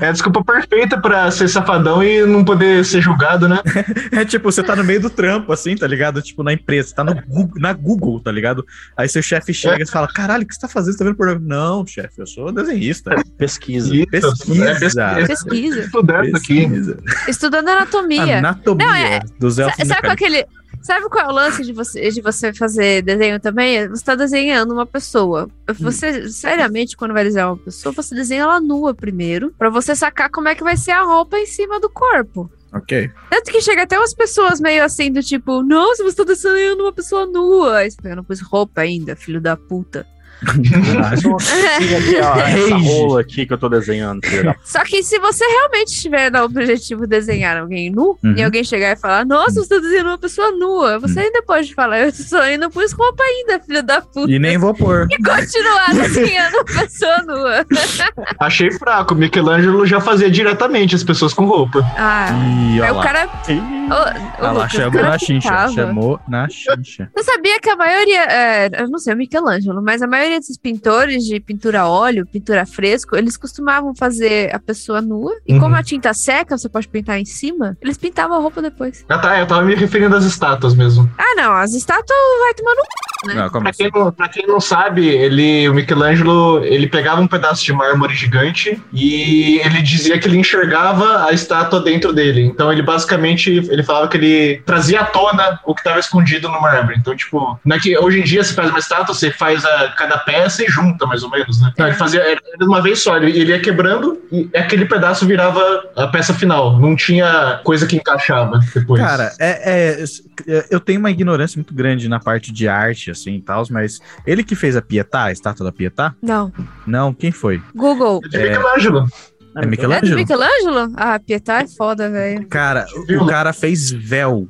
é 0.00 0.08
a 0.08 0.12
desculpa 0.12 0.42
perfeita 0.44 0.98
pra 1.00 1.30
ser 1.30 1.48
safadão 1.48 2.02
e 2.02 2.24
não 2.26 2.44
poder 2.44 2.84
ser 2.84 3.00
julgado, 3.00 3.48
né? 3.48 3.58
É 4.12 4.24
tipo, 4.24 4.50
você 4.50 4.62
tá 4.62 4.74
no 4.76 4.84
meio 4.84 5.00
do 5.00 5.10
trampo, 5.36 5.52
assim, 5.52 5.74
tá 5.76 5.86
ligado? 5.86 6.22
Tipo, 6.22 6.42
na 6.42 6.52
empresa, 6.52 6.94
tá 6.94 7.04
no 7.04 7.14
Google, 7.26 7.60
na 7.60 7.72
Google, 7.72 8.20
tá 8.20 8.30
ligado? 8.32 8.64
Aí 8.96 9.08
seu 9.08 9.22
chefe 9.22 9.52
chega 9.52 9.82
e 9.82 9.86
fala: 9.86 10.08
caralho, 10.08 10.44
o 10.44 10.46
que 10.46 10.54
você 10.54 10.60
tá 10.60 10.68
fazendo? 10.68 10.92
Você 10.92 10.98
tá 10.98 11.04
vendo 11.04 11.16
por 11.16 11.40
Não, 11.40 11.86
chefe, 11.86 12.20
eu 12.20 12.26
sou 12.26 12.50
desenhista. 12.52 13.14
Pesquisa. 13.36 13.94
Isso, 13.94 14.06
Pesquisa. 14.08 14.64
é 14.70 14.74
pesquisa. 14.78 15.26
Pesquisa. 15.26 15.80
Estudando 15.80 16.36
aqui. 16.36 16.68
Pesquisa. 16.68 16.98
Estudando 17.28 17.68
anatomia. 17.68 18.38
Anatomia 18.38 18.86
Não, 18.86 18.94
é- 18.94 19.20
dos 19.38 19.54
Sabe 19.56 19.72
qual 19.72 19.80
é 19.80 19.84
mecânicos. 19.84 20.10
aquele. 20.10 20.46
Sabe 20.82 21.08
qual 21.08 21.26
é 21.26 21.28
o 21.28 21.32
lance 21.34 21.64
de 21.64 21.72
você, 21.72 22.10
de 22.10 22.20
você 22.20 22.52
fazer 22.52 23.02
desenho 23.02 23.40
também? 23.40 23.88
Você 23.88 24.04
tá 24.04 24.14
desenhando 24.14 24.72
uma 24.72 24.86
pessoa. 24.86 25.48
Você, 25.80 26.28
seriamente, 26.28 26.96
quando 26.96 27.12
vai 27.12 27.24
desenhar 27.24 27.48
uma 27.48 27.56
pessoa, 27.56 27.92
você 27.92 28.14
desenha 28.14 28.42
ela 28.42 28.60
nua 28.60 28.94
primeiro, 28.94 29.52
pra 29.58 29.68
você 29.68 29.96
sacar 29.96 30.30
como 30.30 30.46
é 30.48 30.54
que 30.54 30.62
vai 30.62 30.76
ser 30.76 30.92
a 30.92 31.02
roupa 31.02 31.36
em 31.38 31.46
cima 31.46 31.80
do 31.80 31.90
corpo. 31.90 32.48
Ok. 32.76 33.10
Tanto 33.30 33.50
que 33.50 33.62
chega 33.62 33.82
até 33.82 33.98
umas 33.98 34.12
pessoas 34.12 34.60
meio 34.60 34.84
assim, 34.84 35.10
do 35.10 35.22
tipo, 35.22 35.62
nossa, 35.62 36.04
você 36.04 36.16
tá 36.16 36.24
desenhando 36.24 36.82
uma 36.82 36.92
pessoa 36.92 37.24
nua. 37.26 37.78
Aí 37.78 37.90
você 37.90 37.98
eu 38.04 38.16
não 38.16 38.24
pus 38.24 38.40
roupa 38.40 38.82
ainda, 38.82 39.16
filho 39.16 39.40
da 39.40 39.56
puta. 39.56 40.06
Siga 40.44 41.96
aqui, 41.98 42.16
ó, 42.20 42.36
essa 42.36 42.76
rola 42.76 43.20
aqui 43.20 43.46
que 43.46 43.52
eu 43.52 43.58
tô 43.58 43.68
desenhando. 43.68 44.20
Só 44.64 44.82
que 44.84 45.02
se 45.02 45.18
você 45.18 45.44
realmente 45.44 45.92
tiver 46.00 46.30
no 46.30 46.42
objetivo 46.44 47.02
de 47.02 47.08
desenhar 47.08 47.56
alguém 47.56 47.90
nu, 47.90 48.16
Uhum. 48.22 48.34
e 48.36 48.42
alguém 48.42 48.62
chegar 48.64 48.92
e 48.92 48.96
falar, 48.96 49.24
nossa, 49.26 49.60
você 49.62 49.68
tá 49.68 49.78
desenhando 49.78 50.08
uma 50.08 50.18
pessoa 50.18 50.50
nua, 50.52 50.98
você 50.98 51.20
ainda 51.20 51.42
pode 51.42 51.74
falar, 51.74 52.00
eu 52.00 52.12
só 52.12 52.40
ainda 52.40 52.70
pus 52.70 52.92
roupa 52.92 53.22
ainda, 53.22 53.60
filho 53.60 53.82
da 53.82 54.00
puta. 54.00 54.30
E 54.30 54.38
nem 54.38 54.56
vou 54.58 54.72
pôr. 54.74 55.06
E 55.10 55.16
continuar 55.22 55.92
desenhando 55.94 56.54
uma 56.54 56.64
pessoa 56.64 57.18
nua. 57.22 57.66
Achei 58.40 58.70
fraco. 58.72 59.14
Michelangelo 59.14 59.84
já 59.86 60.00
fazia 60.00 60.30
diretamente 60.30 60.94
as 60.94 61.02
pessoas 61.04 61.32
com 61.34 61.44
roupa. 61.46 61.80
Ah, 61.96 62.28
E 62.74 62.80
olha 62.80 62.94
o 62.94 63.02
cara. 63.02 63.26
Ô, 63.26 63.92
ô, 63.92 64.46
Olha 64.46 64.52
lá, 64.52 64.64
o 64.64 64.68
chamou 64.68 65.02
na 65.02 65.18
chincha. 65.18 65.48
pintava. 65.48 65.72
Chamou 65.72 66.20
na 66.28 66.48
chincha. 66.48 67.10
Você 67.14 67.24
sabia 67.24 67.58
que 67.60 67.70
a 67.70 67.76
maioria, 67.76 68.22
é, 68.24 68.70
eu 68.82 68.88
não 68.88 68.98
sei 68.98 69.14
o 69.14 69.16
Michelangelo, 69.16 69.82
mas 69.82 70.02
a 70.02 70.06
maioria 70.06 70.25
desses 70.28 70.56
pintores 70.58 71.24
de 71.24 71.38
pintura 71.40 71.82
a 71.82 71.88
óleo, 71.88 72.26
pintura 72.26 72.64
fresco, 72.66 73.16
eles 73.16 73.36
costumavam 73.36 73.94
fazer 73.94 74.54
a 74.54 74.58
pessoa 74.58 75.00
nua. 75.00 75.32
E 75.46 75.54
Uhum. 75.54 75.60
como 75.60 75.74
a 75.76 75.82
tinta 75.82 76.12
seca, 76.14 76.56
você 76.58 76.68
pode 76.68 76.88
pintar 76.88 77.18
em 77.18 77.24
cima, 77.24 77.76
eles 77.80 77.96
pintavam 77.96 78.36
a 78.36 78.40
roupa 78.40 78.60
depois. 78.62 79.04
Ah, 79.08 79.18
tá, 79.18 79.38
eu 79.38 79.46
tava 79.46 79.62
me 79.62 79.74
referindo 79.74 80.14
às 80.16 80.24
estátuas 80.24 80.74
mesmo. 80.74 81.10
Ah, 81.18 81.34
não, 81.36 81.52
as 81.54 81.72
estátuas 81.74 82.18
vai 82.44 82.54
tomar 82.54 82.74
no. 82.74 82.82
Né? 83.26 83.34
Não, 83.34 83.50
Pra 83.50 83.70
assim? 83.70 83.90
quem, 83.90 84.00
não, 84.02 84.12
pra 84.12 84.28
quem 84.28 84.46
não 84.46 84.60
sabe, 84.60 85.06
ele, 85.08 85.68
o 85.68 85.74
Michelangelo, 85.74 86.62
ele 86.64 86.86
pegava 86.86 87.20
um 87.20 87.26
pedaço 87.26 87.64
de 87.64 87.72
mármore 87.72 88.14
gigante 88.14 88.80
e 88.92 89.58
ele 89.64 89.82
dizia 89.82 90.18
que 90.18 90.28
ele 90.28 90.36
enxergava 90.38 91.24
a 91.26 91.32
estátua 91.32 91.80
dentro 91.80 92.12
dele. 92.12 92.42
Então 92.42 92.70
ele 92.72 92.82
basicamente, 92.82 93.50
ele 93.50 93.82
falava 93.82 94.08
que 94.08 94.16
ele 94.16 94.62
trazia 94.66 95.00
à 95.00 95.04
tona 95.04 95.58
o 95.64 95.74
que 95.74 95.80
estava 95.80 95.98
escondido 95.98 96.48
no 96.48 96.60
mármore. 96.60 96.96
Então, 96.98 97.16
tipo, 97.16 97.58
não 97.64 97.76
é 97.76 97.80
que 97.80 97.96
hoje 97.98 98.20
em 98.20 98.24
dia 98.24 98.44
você 98.44 98.52
faz 98.54 98.68
uma 98.70 98.78
estátua, 98.78 99.14
você 99.14 99.30
faz 99.30 99.64
a, 99.64 99.88
cada 99.96 100.15
peça 100.18 100.62
e 100.64 100.66
junta, 100.68 101.06
mais 101.06 101.22
ou 101.22 101.30
menos, 101.30 101.60
né? 101.60 101.72
Não, 101.78 101.86
ele 101.86 101.96
fazia 101.96 102.20
era 102.20 102.40
de 102.58 102.64
uma 102.64 102.80
vez 102.82 103.00
só, 103.00 103.16
ele, 103.16 103.30
ele 103.38 103.50
ia 103.50 103.60
quebrando 103.60 104.20
e 104.32 104.48
aquele 104.54 104.84
pedaço 104.86 105.26
virava 105.26 105.60
a 105.96 106.06
peça 106.08 106.32
final. 106.34 106.78
Não 106.78 106.94
tinha 106.96 107.60
coisa 107.64 107.86
que 107.86 107.96
encaixava 107.96 108.60
depois. 108.74 109.00
Cara, 109.00 109.32
é, 109.38 110.02
é- 110.02 110.66
eu 110.70 110.80
tenho 110.80 110.98
uma 111.00 111.10
ignorância 111.10 111.56
muito 111.58 111.74
grande 111.74 112.08
na 112.08 112.18
parte 112.20 112.52
de 112.52 112.68
arte, 112.68 113.10
assim, 113.10 113.34
e 113.36 113.40
tal, 113.42 113.64
mas 113.70 114.00
ele 114.26 114.42
que 114.44 114.54
fez 114.54 114.76
a 114.76 114.82
Pietà, 114.82 115.24
a 115.24 115.32
estátua 115.32 115.64
da 115.66 115.72
Pietà? 115.72 116.14
Não. 116.22 116.52
Não, 116.86 117.12
quem 117.12 117.30
foi? 117.32 117.60
Google. 117.74 118.20
É 118.24 118.28
de 118.28 118.38
Michelangelo. 118.38 119.06
É 119.54 119.58
É 119.58 119.62
do 119.62 119.68
Michelangelo? 119.68 120.14
Michelangelo? 120.16 120.92
Ah, 120.96 121.18
Pietà 121.18 121.62
é 121.62 121.66
foda, 121.66 122.10
velho. 122.10 122.46
Cara, 122.48 122.86
o 123.20 123.26
cara 123.26 123.52
fez 123.52 123.90
véu 123.90 124.46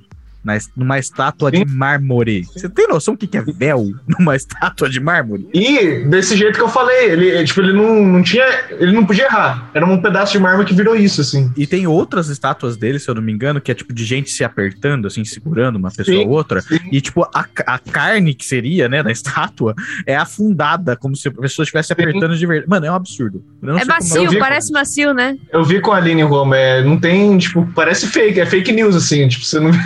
na, 0.47 0.57
numa 0.77 0.99
estátua 0.99 1.51
de 1.51 1.65
mármore. 1.65 2.45
Você 2.55 2.69
tem 2.69 2.87
noção 2.87 3.15
do 3.15 3.19
que 3.19 3.27
que 3.27 3.37
é 3.37 3.43
véu 3.43 3.91
numa 4.07 4.37
estátua 4.37 4.89
de 4.89 5.01
mármore? 5.01 5.49
E 5.53 6.05
desse 6.05 6.37
jeito 6.37 6.57
que 6.57 6.63
eu 6.63 6.69
falei, 6.69 7.11
ele, 7.11 7.45
tipo, 7.45 7.61
ele 7.61 7.73
não, 7.73 8.05
não 8.07 8.23
tinha. 8.23 8.45
Ele 8.71 8.93
não 8.93 9.05
podia 9.05 9.25
errar. 9.25 9.71
Era 9.75 9.85
um 9.85 10.01
pedaço 10.01 10.33
de 10.33 10.39
mármore 10.39 10.69
que 10.69 10.75
virou 10.75 10.95
isso, 10.95 11.21
assim. 11.21 11.51
E 11.57 11.67
tem 11.67 11.87
outras 11.87 12.29
estátuas 12.29 12.77
dele, 12.77 12.99
se 13.01 13.09
eu 13.09 13.15
não 13.15 13.23
me 13.23 13.33
engano, 13.33 13.61
que 13.61 13.71
é 13.73 13.75
tipo 13.75 13.93
de 13.93 14.05
gente 14.05 14.31
se 14.31 14.45
apertando, 14.45 15.07
assim, 15.07 15.25
segurando 15.25 15.77
uma 15.77 15.91
pessoa 15.91 16.17
Sim, 16.17 16.25
ou 16.27 16.31
outra. 16.31 16.61
sim. 16.61 16.79
E, 16.93 17.01
tipo, 17.01 17.25
a, 17.35 17.45
a 17.67 17.79
carne 17.79 18.33
que 18.35 18.45
seria, 18.45 18.89
né, 18.89 19.03
da 19.03 19.11
estátua 19.11 19.75
é 20.07 20.15
afundada, 20.17 20.97
como 20.97 21.17
se 21.17 21.27
a 21.29 21.33
pessoa 21.33 21.65
estivesse 21.65 21.93
apertando 21.93 22.37
de 22.37 22.47
verdade. 22.47 22.69
Mano, 22.71 22.87
é 22.87 22.91
um 22.91 22.95
absurdo. 22.95 23.45
É 23.81 23.85
macio, 23.85 24.31
vi- 24.31 24.39
parece 24.39 24.71
macio, 24.73 25.13
né? 25.13 25.37
Eu 25.53 25.65
vi 25.65 25.81
com 25.81 25.91
a 25.93 25.97
Aline 25.97 26.23
Roma, 26.23 26.57
é, 26.57 26.85
não 26.85 26.99
tem, 26.99 27.37
tipo, 27.39 27.67
parece 27.75 28.07
fake, 28.07 28.39
é 28.41 28.47
fake 28.47 28.71
news, 28.73 28.95
assim, 28.95 29.27
tipo, 29.27 29.45
você 29.45 29.59
não 29.59 29.73
vê. 29.73 29.79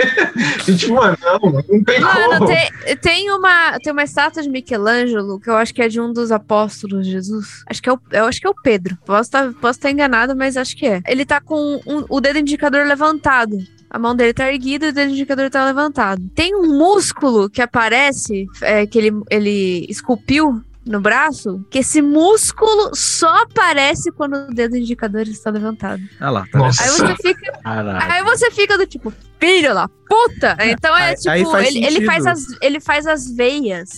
E, 0.69 0.77
tipo, 0.77 0.95
mano, 0.95 1.17
não, 1.23 1.39
não 1.69 1.85
tem 1.85 2.01
Mano, 2.01 2.39
como. 2.39 2.47
tem, 2.47 2.97
tem, 2.97 3.31
uma, 3.31 3.79
tem 3.79 3.93
uma 3.93 4.03
estátua 4.05 4.43
de 4.43 4.49
Michelangelo 4.49 5.41
que 5.41 5.49
eu 5.51 5.57
acho 5.57 5.75
que 5.75 5.83
é 5.83 5.89
de 5.89 6.01
um 6.01 6.13
dos 6.13 6.31
apóstolos 6.33 7.05
de 7.07 7.13
Jesus. 7.13 7.63
Acho 7.69 7.83
que 7.83 7.89
é 7.89 7.93
o, 7.93 8.01
eu 8.13 8.25
acho 8.27 8.41
que 8.41 8.47
é 8.47 8.51
o 8.51 8.55
Pedro. 8.63 8.97
Posso 9.05 9.23
estar 9.23 9.53
posso 9.55 9.81
tá 9.81 9.91
enganado, 9.91 10.35
mas 10.37 10.57
acho 10.57 10.77
que 10.77 10.87
é. 10.87 11.01
Ele 11.07 11.25
tá 11.25 11.41
com 11.41 11.81
um- 11.87 12.05
o 12.09 12.21
dedo 12.21 12.39
indicador 12.39 12.87
levantado. 12.87 13.57
A 13.89 13.99
mão 13.99 14.15
dele 14.15 14.33
tá 14.33 14.51
erguida 14.53 14.87
e 14.87 14.91
o 14.91 14.93
dedo 14.93 15.11
indicador 15.11 15.51
tá 15.51 15.65
levantado. 15.65 16.23
Tem 16.35 16.55
um 16.55 16.79
músculo 16.79 17.51
que 17.51 17.61
aparece, 17.61 18.47
é, 18.63 18.87
que 18.87 18.97
ele, 18.99 19.13
ele 19.29 19.87
esculpiu 19.89 20.63
no 20.87 21.01
braço, 21.01 21.65
que 21.71 21.81
esse 21.81 22.01
músculo 22.01 22.91
só 22.95 23.43
aparece 23.43 24.11
quando 24.13 24.35
o 24.49 24.55
dedo 24.55 24.77
indicador 24.77 25.23
está 25.23 25.51
levantado. 25.51 26.01
Ah 26.19 26.31
lá, 26.31 26.47
tá 26.51 26.59
Nossa. 26.59 26.83
Aí 26.83 26.89
você 26.89 27.17
fica, 27.17 27.53
Caralho. 27.63 28.13
aí 28.13 28.23
você 28.25 28.51
fica 28.51 28.79
do 28.79 28.87
tipo, 28.87 29.13
filho 29.41 29.75
da 29.75 29.89
puta! 30.09 30.57
Então 30.61 30.97
é 30.97 31.09
Aí- 31.11 31.15
tipo, 31.17 31.31
aí 31.31 31.45
faz 31.45 31.69
ele, 31.69 31.85
ele 31.87 32.05
faz 32.07 32.27
as, 32.27 32.45
ele 32.61 32.81
faz 32.81 33.07
as 33.07 33.31
veias. 33.35 33.89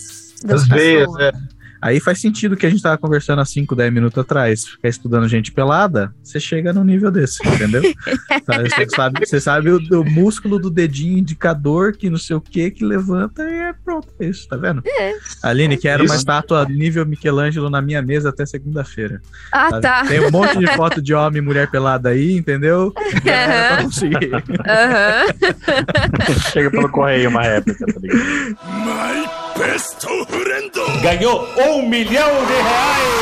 Das 0.43 0.61
As 0.63 0.67
veias, 0.67 1.05
pessoas. 1.11 1.21
é. 1.23 1.31
Aí 1.83 1.99
faz 1.99 2.21
sentido 2.21 2.55
que 2.55 2.65
a 2.65 2.69
gente 2.69 2.81
tava 2.81 2.97
conversando 2.97 3.41
há 3.41 3.45
5, 3.45 3.75
10 3.75 3.91
minutos 3.91 4.17
atrás. 4.17 4.65
Ficar 4.65 4.87
estudando 4.87 5.27
gente 5.27 5.51
pelada, 5.51 6.15
você 6.23 6.39
chega 6.39 6.71
num 6.71 6.85
nível 6.85 7.11
desse, 7.11 7.45
entendeu? 7.45 7.83
Você 8.45 8.87
sabe, 8.89 9.25
você 9.25 9.39
sabe 9.41 9.69
o, 9.71 9.77
o 9.99 10.05
músculo 10.05 10.59
do 10.59 10.69
dedinho 10.69 11.17
indicador 11.17 11.93
que 11.93 12.09
não 12.09 12.17
sei 12.17 12.35
o 12.35 12.41
que 12.41 12.69
que 12.71 12.83
levanta 12.83 13.43
e 13.43 13.53
é 13.53 13.73
pronto. 13.73 14.07
É 14.19 14.25
isso, 14.25 14.47
tá 14.47 14.55
vendo? 14.55 14.83
Aline, 15.41 15.77
quero 15.77 16.05
uma 16.05 16.15
estátua 16.15 16.65
nível 16.65 17.05
Michelangelo 17.05 17.69
na 17.69 17.81
minha 17.81 18.01
mesa 18.01 18.29
até 18.29 18.45
segunda-feira. 18.45 19.21
Ah, 19.51 19.69
sabe? 19.69 19.81
tá. 19.81 20.05
Tem 20.05 20.19
um 20.19 20.31
monte 20.31 20.57
de 20.57 20.67
foto 20.75 21.01
de 21.01 21.13
homem 21.13 21.41
e 21.41 21.45
mulher 21.45 21.69
pelada 21.69 22.09
aí, 22.09 22.35
entendeu? 22.37 22.93
É 23.25 23.75
pra 23.75 23.83
conseguir. 23.83 24.31
Aham. 24.67 25.25
Chega 26.51 26.71
pelo 26.71 26.89
correio 26.89 27.29
uma 27.29 27.41
réplica, 27.41 27.85
tá 27.85 27.99
ligado? 27.99 28.57
Ganhou 31.01 31.47
um 31.73 31.87
milhão 31.89 32.45
de 32.45 32.53
reais! 32.53 33.13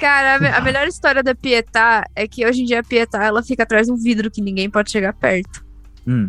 Cara, 0.00 0.36
a, 0.36 0.38
me- 0.40 0.48
a 0.48 0.60
melhor 0.60 0.86
história 0.88 1.22
da 1.22 1.34
Pietá 1.34 2.04
é 2.16 2.26
que 2.26 2.46
hoje 2.46 2.62
em 2.62 2.64
dia 2.64 2.80
a 2.80 2.84
Pietá 2.84 3.24
ela 3.24 3.42
fica 3.42 3.62
atrás 3.64 3.86
de 3.86 3.92
um 3.92 3.96
vidro 3.96 4.30
que 4.30 4.40
ninguém 4.40 4.68
pode 4.70 4.90
chegar 4.90 5.12
perto. 5.12 5.64
Hum. 6.06 6.28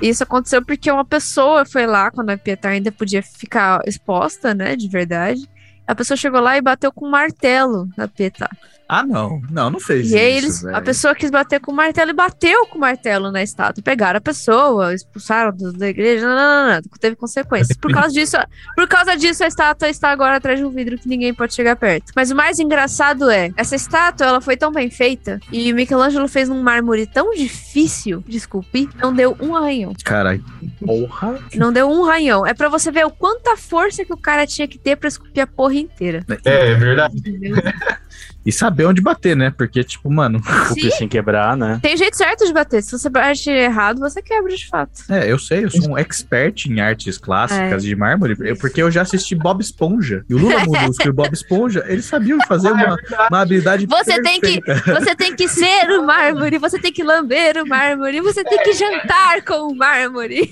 Isso 0.00 0.22
aconteceu 0.22 0.64
porque 0.64 0.90
uma 0.90 1.04
pessoa 1.04 1.66
foi 1.66 1.86
lá 1.86 2.10
quando 2.10 2.30
a 2.30 2.38
Pietá 2.38 2.70
ainda 2.70 2.90
podia 2.90 3.22
ficar 3.22 3.80
exposta, 3.86 4.54
né, 4.54 4.74
de 4.74 4.88
verdade. 4.88 5.42
A 5.90 5.94
pessoa 5.96 6.16
chegou 6.16 6.40
lá 6.40 6.56
e 6.56 6.60
bateu 6.60 6.92
com 6.92 7.06
um 7.06 7.10
martelo 7.10 7.88
na 7.96 8.06
Pietá. 8.06 8.48
Ah, 8.92 9.04
não. 9.04 9.40
Não, 9.50 9.70
não 9.70 9.78
fez 9.78 10.10
E 10.10 10.16
aí 10.18 10.38
isso. 10.38 10.66
eles, 10.68 10.74
a 10.76 10.80
pessoa 10.80 11.14
quis 11.14 11.30
bater 11.30 11.60
com 11.60 11.70
o 11.70 11.74
martelo 11.74 12.10
e 12.10 12.12
bateu 12.12 12.66
com 12.66 12.76
o 12.76 12.80
martelo 12.80 13.30
na 13.30 13.40
estátua. 13.40 13.82
Pegaram 13.84 14.18
a 14.18 14.20
pessoa, 14.20 14.92
expulsaram 14.92 15.52
da 15.56 15.88
igreja, 15.88 16.26
não, 16.26 16.34
não, 16.34 16.66
não, 16.66 16.74
não, 16.74 16.80
teve 16.98 17.14
consequências. 17.14 17.76
Por 17.76 17.92
causa 17.92 18.12
disso, 18.12 18.36
por 18.74 18.88
causa 18.88 19.16
disso 19.16 19.44
a 19.44 19.46
estátua 19.46 19.88
está 19.88 20.10
agora 20.10 20.36
atrás 20.36 20.58
de 20.58 20.64
um 20.64 20.70
vidro 20.70 20.98
que 20.98 21.08
ninguém 21.08 21.32
pode 21.32 21.54
chegar 21.54 21.76
perto. 21.76 22.12
Mas 22.16 22.32
o 22.32 22.36
mais 22.36 22.58
engraçado 22.58 23.30
é, 23.30 23.52
essa 23.56 23.76
estátua, 23.76 24.26
ela 24.26 24.40
foi 24.40 24.56
tão 24.56 24.72
bem 24.72 24.90
feita 24.90 25.38
e 25.52 25.72
o 25.72 25.76
Michelangelo 25.76 26.26
fez 26.26 26.48
num 26.48 26.60
mármore 26.60 27.06
tão 27.06 27.30
difícil 27.32 28.24
de 28.26 28.36
esculpir, 28.38 28.88
não 28.96 29.14
deu 29.14 29.36
um 29.40 29.54
arranhão. 29.54 29.92
Caralho. 30.04 30.44
Porra. 30.84 31.38
Não 31.54 31.72
deu 31.72 31.88
um 31.88 32.04
arranhão. 32.06 32.44
É 32.44 32.54
pra 32.54 32.68
você 32.68 32.90
ver 32.90 33.06
o 33.06 33.10
quanta 33.10 33.56
força 33.56 34.04
que 34.04 34.12
o 34.12 34.16
cara 34.16 34.46
tinha 34.48 34.66
que 34.66 34.78
ter 34.78 34.96
pra 34.96 35.06
esculpir 35.06 35.44
a 35.44 35.46
porra 35.46 35.74
inteira. 35.80 36.24
É, 36.44 36.70
é 36.72 36.74
verdade. 36.74 37.14
E 38.44 38.50
saber 38.50 38.86
onde 38.86 39.02
bater, 39.02 39.36
né? 39.36 39.52
Porque, 39.54 39.84
tipo, 39.84 40.10
mano. 40.10 40.40
Cupim 40.68 40.90
sem 40.92 41.06
quebrar, 41.06 41.54
né? 41.58 41.78
Tem 41.82 41.94
jeito 41.94 42.16
certo 42.16 42.46
de 42.46 42.52
bater. 42.54 42.82
Se 42.82 42.90
você 42.92 43.10
bate 43.10 43.50
errado, 43.50 43.98
você 44.00 44.22
quebra 44.22 44.56
de 44.56 44.66
fato. 44.66 44.92
É, 45.10 45.30
eu 45.30 45.38
sei, 45.38 45.64
eu 45.66 45.70
sou 45.70 45.90
um 45.90 45.98
expert 45.98 46.64
em 46.66 46.80
artes 46.80 47.18
clássicas 47.18 47.82
de 47.82 47.94
mármore, 47.94 48.34
eu- 48.40 48.56
porque 48.56 48.82
eu 48.82 48.90
já 48.90 49.02
assisti 49.02 49.34
Bob 49.34 49.60
Esponja. 49.60 50.24
E 50.26 50.34
o 50.34 50.38
Lula 50.38 50.58
Molusco 50.64 51.06
e 51.06 51.10
o 51.10 51.12
Bob 51.12 51.30
Esponja, 51.34 51.84
eles 51.86 52.06
sabiam 52.06 52.38
fazer 52.48 52.72
uma, 52.72 52.96
uma 53.30 53.40
habilidade 53.42 53.84
Você 53.86 54.22
tem 54.22 54.40
que, 54.40 54.58
perfeita. 54.62 55.00
você 55.00 55.14
tem 55.14 55.36
que 55.36 55.46
ser 55.46 55.90
o 55.98 56.06
mármore, 56.06 56.56
você 56.56 56.78
tem 56.78 56.92
que 56.94 57.02
lamber 57.04 57.62
o 57.62 57.68
mármore, 57.68 58.22
você 58.22 58.42
tem 58.42 58.62
que 58.62 58.72
jantar 58.72 59.42
com 59.42 59.70
o 59.70 59.76
mármore. 59.76 60.50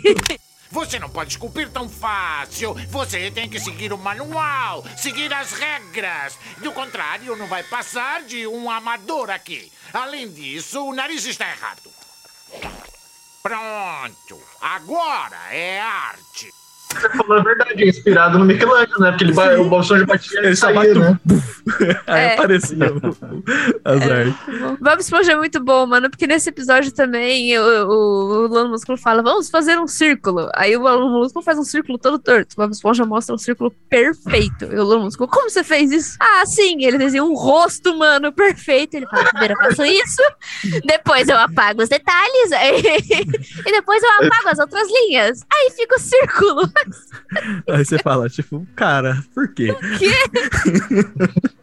Você 0.71 0.99
não 0.99 1.09
pode 1.09 1.33
esculpir 1.33 1.71
tão 1.71 1.89
fácil. 1.89 2.75
Você 2.91 3.31
tem 3.31 3.49
que 3.49 3.59
seguir 3.59 3.93
o 3.93 3.99
manual, 3.99 4.85
seguir 4.97 5.33
as 5.33 5.53
regras. 5.53 6.39
Do 6.59 6.73
contrário, 6.73 7.37
não 7.37 7.47
vai 7.47 7.63
passar 7.63 8.23
de 8.23 8.47
um 8.47 8.71
amador 8.71 9.31
aqui. 9.31 9.73
Além 9.93 10.31
disso, 10.31 10.85
o 10.85 10.95
nariz 10.95 11.25
está 11.25 11.49
errado. 11.49 11.91
Pronto. 13.43 14.43
Agora 14.61 15.55
é 15.55 15.81
arte. 15.81 16.58
Você 17.01 17.09
falou 17.11 17.39
a 17.39 17.43
verdade, 17.43 17.83
é 17.85 17.89
inspirado 17.89 18.39
no 18.39 18.45
Michelangelo, 18.45 19.01
né? 19.01 19.11
Porque 19.11 19.25
ele, 19.25 19.33
o 19.57 19.65
Bolsonaro 19.69 20.07
batia 20.07 20.39
Ele 20.41 20.49
e 20.51 20.57
só 20.57 20.71
né? 20.71 20.81
Aí 22.07 22.25
É. 22.25 22.35
aparecia 22.35 22.77
o- 22.93 23.43
as 23.85 24.03
artes. 24.03 24.35
Bob 24.81 25.01
Esponja 25.01 25.33
é 25.33 25.37
muito 25.37 25.63
bom, 25.63 25.87
mano, 25.87 26.11
porque 26.11 26.27
nesse 26.27 26.49
episódio 26.49 26.93
também 26.93 27.57
o, 27.59 27.63
o, 27.63 27.91
o 27.91 28.47
Lula 28.47 28.69
Músculo 28.69 28.97
fala, 28.99 29.23
vamos 29.23 29.49
fazer 29.51 29.79
um 29.79 29.87
círculo. 29.87 30.49
Aí 30.55 30.77
o 30.77 30.81
Lula 30.81 31.09
Músculo 31.21 31.45
faz 31.45 31.59
um 31.59 31.65
círculo 31.65 31.99
todo 31.99 32.19
torto. 32.19 32.55
O 32.55 32.61
Bob 32.61 32.73
Esponja 32.73 33.05
mostra 33.05 33.35
um 33.35 33.39
círculo 33.39 33.71
perfeito. 33.89 34.65
E 34.65 34.79
o 34.79 34.85
Lula 34.85 34.99
Músculo, 35.05 35.29
como 35.29 35.49
você 35.51 35.63
fez 35.63 35.91
isso? 35.93 36.17
Ah, 36.21 36.45
sim, 36.47 36.85
ele 36.85 36.99
desenha 36.99 37.25
um 37.25 37.35
rosto 37.35 37.93
humano 37.93 38.33
perfeito. 38.33 38.95
Ele 38.95 39.07
fala, 39.07 39.25
primeiro 39.25 39.55
eu 39.55 39.59
faço 39.69 39.85
isso, 39.85 40.23
depois 40.85 41.29
eu 41.29 41.37
apago 41.39 41.83
os 41.83 41.89
detalhes, 41.89 42.53
aí- 42.53 42.83
e 43.67 43.73
depois 43.73 44.03
eu 44.03 44.11
apago 44.13 44.49
as 44.49 44.59
outras 44.59 44.89
linhas. 44.89 45.41
Aí 45.53 45.71
fica 45.77 45.97
o 45.97 46.01
círculo. 46.01 46.63
Aí 47.69 47.85
você 47.85 47.99
fala, 47.99 48.29
tipo, 48.29 48.67
cara, 48.75 49.23
por 49.35 49.49
quê? 49.53 49.75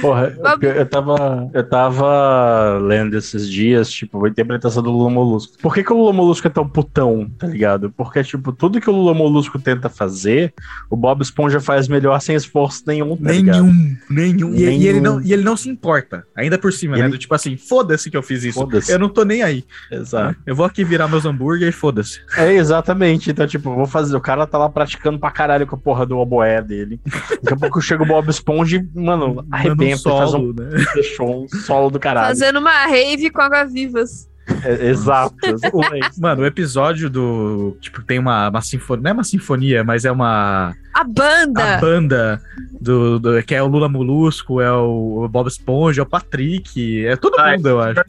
Porra, 0.00 0.30
Bob- 0.30 0.64
eu, 0.64 0.72
eu 0.72 0.86
tava, 0.86 1.50
eu 1.52 1.68
tava 1.68 2.78
lendo 2.82 3.16
esses 3.16 3.48
dias, 3.48 3.90
tipo, 3.90 4.24
a 4.24 4.28
interpretação 4.28 4.82
do 4.82 4.90
Lula 4.90 5.10
Molusco. 5.10 5.54
Por 5.60 5.74
que, 5.74 5.82
que 5.84 5.92
o 5.92 5.96
Lula 5.96 6.12
Molusco 6.12 6.46
é 6.46 6.50
tão 6.50 6.68
putão, 6.68 7.30
tá 7.38 7.46
ligado? 7.46 7.90
Porque, 7.90 8.22
tipo, 8.22 8.52
tudo 8.52 8.80
que 8.80 8.88
o 8.88 8.92
Lula 8.92 9.14
Molusco 9.14 9.58
tenta 9.58 9.88
fazer, 9.88 10.52
o 10.88 10.96
Bob 10.96 11.22
Esponja 11.22 11.60
faz 11.60 11.88
melhor 11.88 12.20
sem 12.20 12.34
esforço 12.36 12.82
nenhum, 12.86 13.16
tá 13.16 13.30
ligado? 13.32 13.62
Nenhum, 13.64 13.96
nenhum. 14.08 14.54
E, 14.54 14.60
e 14.60 14.64
ele 14.64 15.00
Nenhum. 15.00 15.02
não, 15.16 15.20
e 15.22 15.32
ele 15.32 15.42
não 15.42 15.56
se 15.56 15.68
importa. 15.68 16.24
Ainda 16.36 16.58
por 16.58 16.72
cima, 16.72 16.96
né? 16.96 17.02
Ele- 17.04 17.10
Do 17.12 17.18
tipo 17.18 17.34
assim, 17.34 17.56
foda-se 17.56 18.10
que 18.10 18.16
eu 18.16 18.22
fiz 18.22 18.44
isso. 18.44 18.58
Foda-se. 18.58 18.90
Eu 18.92 18.98
não 18.98 19.08
tô 19.08 19.24
nem 19.24 19.42
aí. 19.42 19.64
Exato. 19.90 20.36
Eu 20.46 20.54
vou 20.54 20.64
aqui 20.66 20.84
virar 20.84 21.08
meus 21.08 21.24
hambúrguer 21.24 21.68
e 21.68 21.72
foda-se. 21.72 22.20
É, 22.36 22.52
exatamente. 22.54 23.30
Então, 23.30 23.46
tipo, 23.46 23.70
eu 23.70 23.74
vou 23.76 23.86
fazer. 23.86 24.16
O 24.16 24.20
cara 24.20 24.46
tá 24.46 24.58
lá 24.58 24.68
praticando 24.68 25.18
pra 25.18 25.30
caralho 25.30 25.66
com 25.66 25.76
a 25.76 25.78
porra 25.78 26.06
do 26.06 26.18
oboé 26.18 26.60
dele. 26.62 27.00
Daqui 27.42 27.54
a 27.54 27.56
pouco 27.56 27.80
chega 27.80 28.02
o 28.02 28.06
Bob 28.06 28.28
Esponja 28.28 28.76
e, 28.78 28.98
mano, 29.00 29.44
Manda 29.68 29.82
um 29.82 29.86
arrebenta, 29.86 30.02
faz 30.10 30.28
um 30.28 30.32
solo, 30.32 30.54
né? 30.54 30.84
show, 31.16 31.44
um 31.44 31.48
solo 31.48 31.90
do 31.90 31.98
caralho. 32.00 32.28
Fazendo 32.28 32.58
uma 32.58 32.86
rave 32.86 33.30
com 33.30 33.40
água-vivas. 33.40 34.28
É, 34.64 34.88
exato. 34.88 35.36
Mano, 36.18 36.42
o 36.42 36.46
episódio 36.46 37.08
do. 37.08 37.76
Tipo, 37.80 38.02
tem 38.02 38.18
uma, 38.18 38.48
uma 38.48 38.60
sinfonia. 38.60 39.02
Não 39.04 39.10
é 39.10 39.14
uma 39.14 39.24
sinfonia, 39.24 39.84
mas 39.84 40.04
é 40.04 40.10
uma. 40.10 40.74
A 40.92 41.04
banda! 41.04 41.76
A 41.76 41.80
banda 41.80 42.42
do, 42.80 43.20
do- 43.20 43.42
que 43.44 43.54
é 43.54 43.62
o 43.62 43.68
Lula 43.68 43.88
Molusco, 43.88 44.60
é 44.60 44.72
o 44.72 45.28
Bob 45.30 45.46
Esponja, 45.46 46.00
é 46.00 46.02
o 46.02 46.06
Patrick, 46.06 47.06
é 47.06 47.14
todo 47.14 47.38
Ah, 47.38 47.52
mundo, 47.52 47.68
eu 47.68 47.80
acho. 47.80 48.02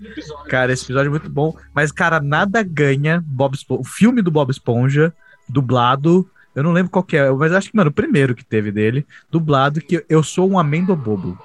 Cara, 0.50 0.74
esse 0.74 0.86
episódio 0.86 1.10
é 1.10 1.12
muito 1.12 1.30
bom. 1.30 1.56
Mas, 1.76 1.92
cara, 1.92 2.20
nada 2.20 2.64
ganha 2.64 3.24
Bob 3.28 3.54
Esponja. 3.54 3.82
O 3.82 3.86
filme 3.86 4.24
do 4.24 4.32
Bob 4.32 4.50
Esponja, 4.50 5.14
dublado. 5.48 6.28
Eu 6.56 6.64
não 6.64 6.72
lembro 6.72 6.92
qual 6.92 7.04
que 7.04 7.16
é, 7.16 7.30
mas 7.32 7.54
acho 7.54 7.70
que, 7.70 7.78
mano, 7.78 7.90
o 7.90 7.94
primeiro 7.94 8.36
que 8.36 8.44
teve 8.44 8.72
dele, 8.72 9.06
dublado, 9.30 9.80
que 9.80 10.04
eu 10.10 10.22
sou 10.22 10.50
um 10.50 10.60
amêndoa 10.60 10.96
bobo. 10.96 11.38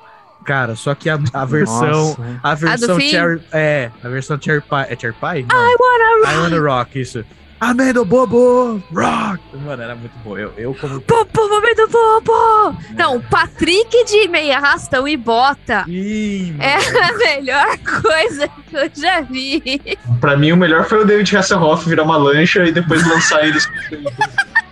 Cara, 0.45 0.77
só 0.77 0.95
que 0.95 1.11
a, 1.11 1.19
a 1.33 1.45
versão. 1.45 1.91
Nossa. 1.91 2.41
A 2.43 2.55
versão 2.55 2.97
fim? 2.97 3.09
Cherry. 3.09 3.43
É, 3.53 3.91
a 4.03 4.09
versão 4.09 4.41
Cherry 4.41 4.61
Pie. 4.61 4.93
É 4.93 4.97
Cherry 4.97 5.17
Pie? 5.21 5.47
Não. 5.53 5.71
I 5.71 5.77
wanna 5.79 6.21
rock. 6.21 6.35
I 6.35 6.39
wanna 6.39 6.61
rock, 6.61 7.01
isso. 7.01 7.25
Amendo 7.59 8.05
Bobo! 8.05 8.83
Rock! 8.93 9.41
Mano, 9.65 9.83
era 9.83 9.97
muito 9.97 10.13
bom. 10.23 10.37
Eu, 10.37 10.53
eu 10.59 10.75
como. 10.75 11.01
Popo, 11.01 11.49
momento 11.49 11.89
popo! 11.89 12.77
Não, 12.95 13.19
Patrick 13.23 14.05
de 14.05 14.29
meia 14.29 14.59
arrastão 14.59 15.09
e 15.09 15.17
bota 15.17 15.85
Ih, 15.89 16.55
é 16.61 16.77
mano. 16.77 16.99
a 17.03 17.13
melhor 17.17 17.79
coisa 18.03 18.47
que 18.49 18.77
eu 18.77 18.91
já 18.95 19.23
vi. 19.23 19.81
Pra 20.21 20.37
mim, 20.37 20.53
o 20.53 20.57
melhor 20.57 20.85
foi 20.85 21.01
o 21.03 21.05
David 21.07 21.35
Hasselhoff 21.35 21.89
virar 21.89 22.03
uma 22.03 22.19
lancha 22.19 22.63
e 22.63 22.73
depois 22.73 23.07
lançar 23.09 23.47
eles. 23.47 23.67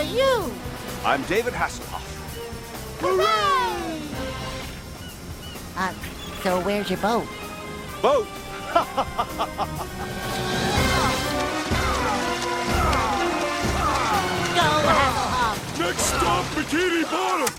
Are 0.00 0.02
you? 0.02 0.50
I'm 1.04 1.22
David 1.24 1.52
Hasselhoff. 1.52 2.00
Uh, 5.76 5.92
so 6.42 6.58
where's 6.62 6.88
your 6.88 6.98
boat? 7.00 7.26
Boat. 8.00 8.26
Go, 14.56 15.19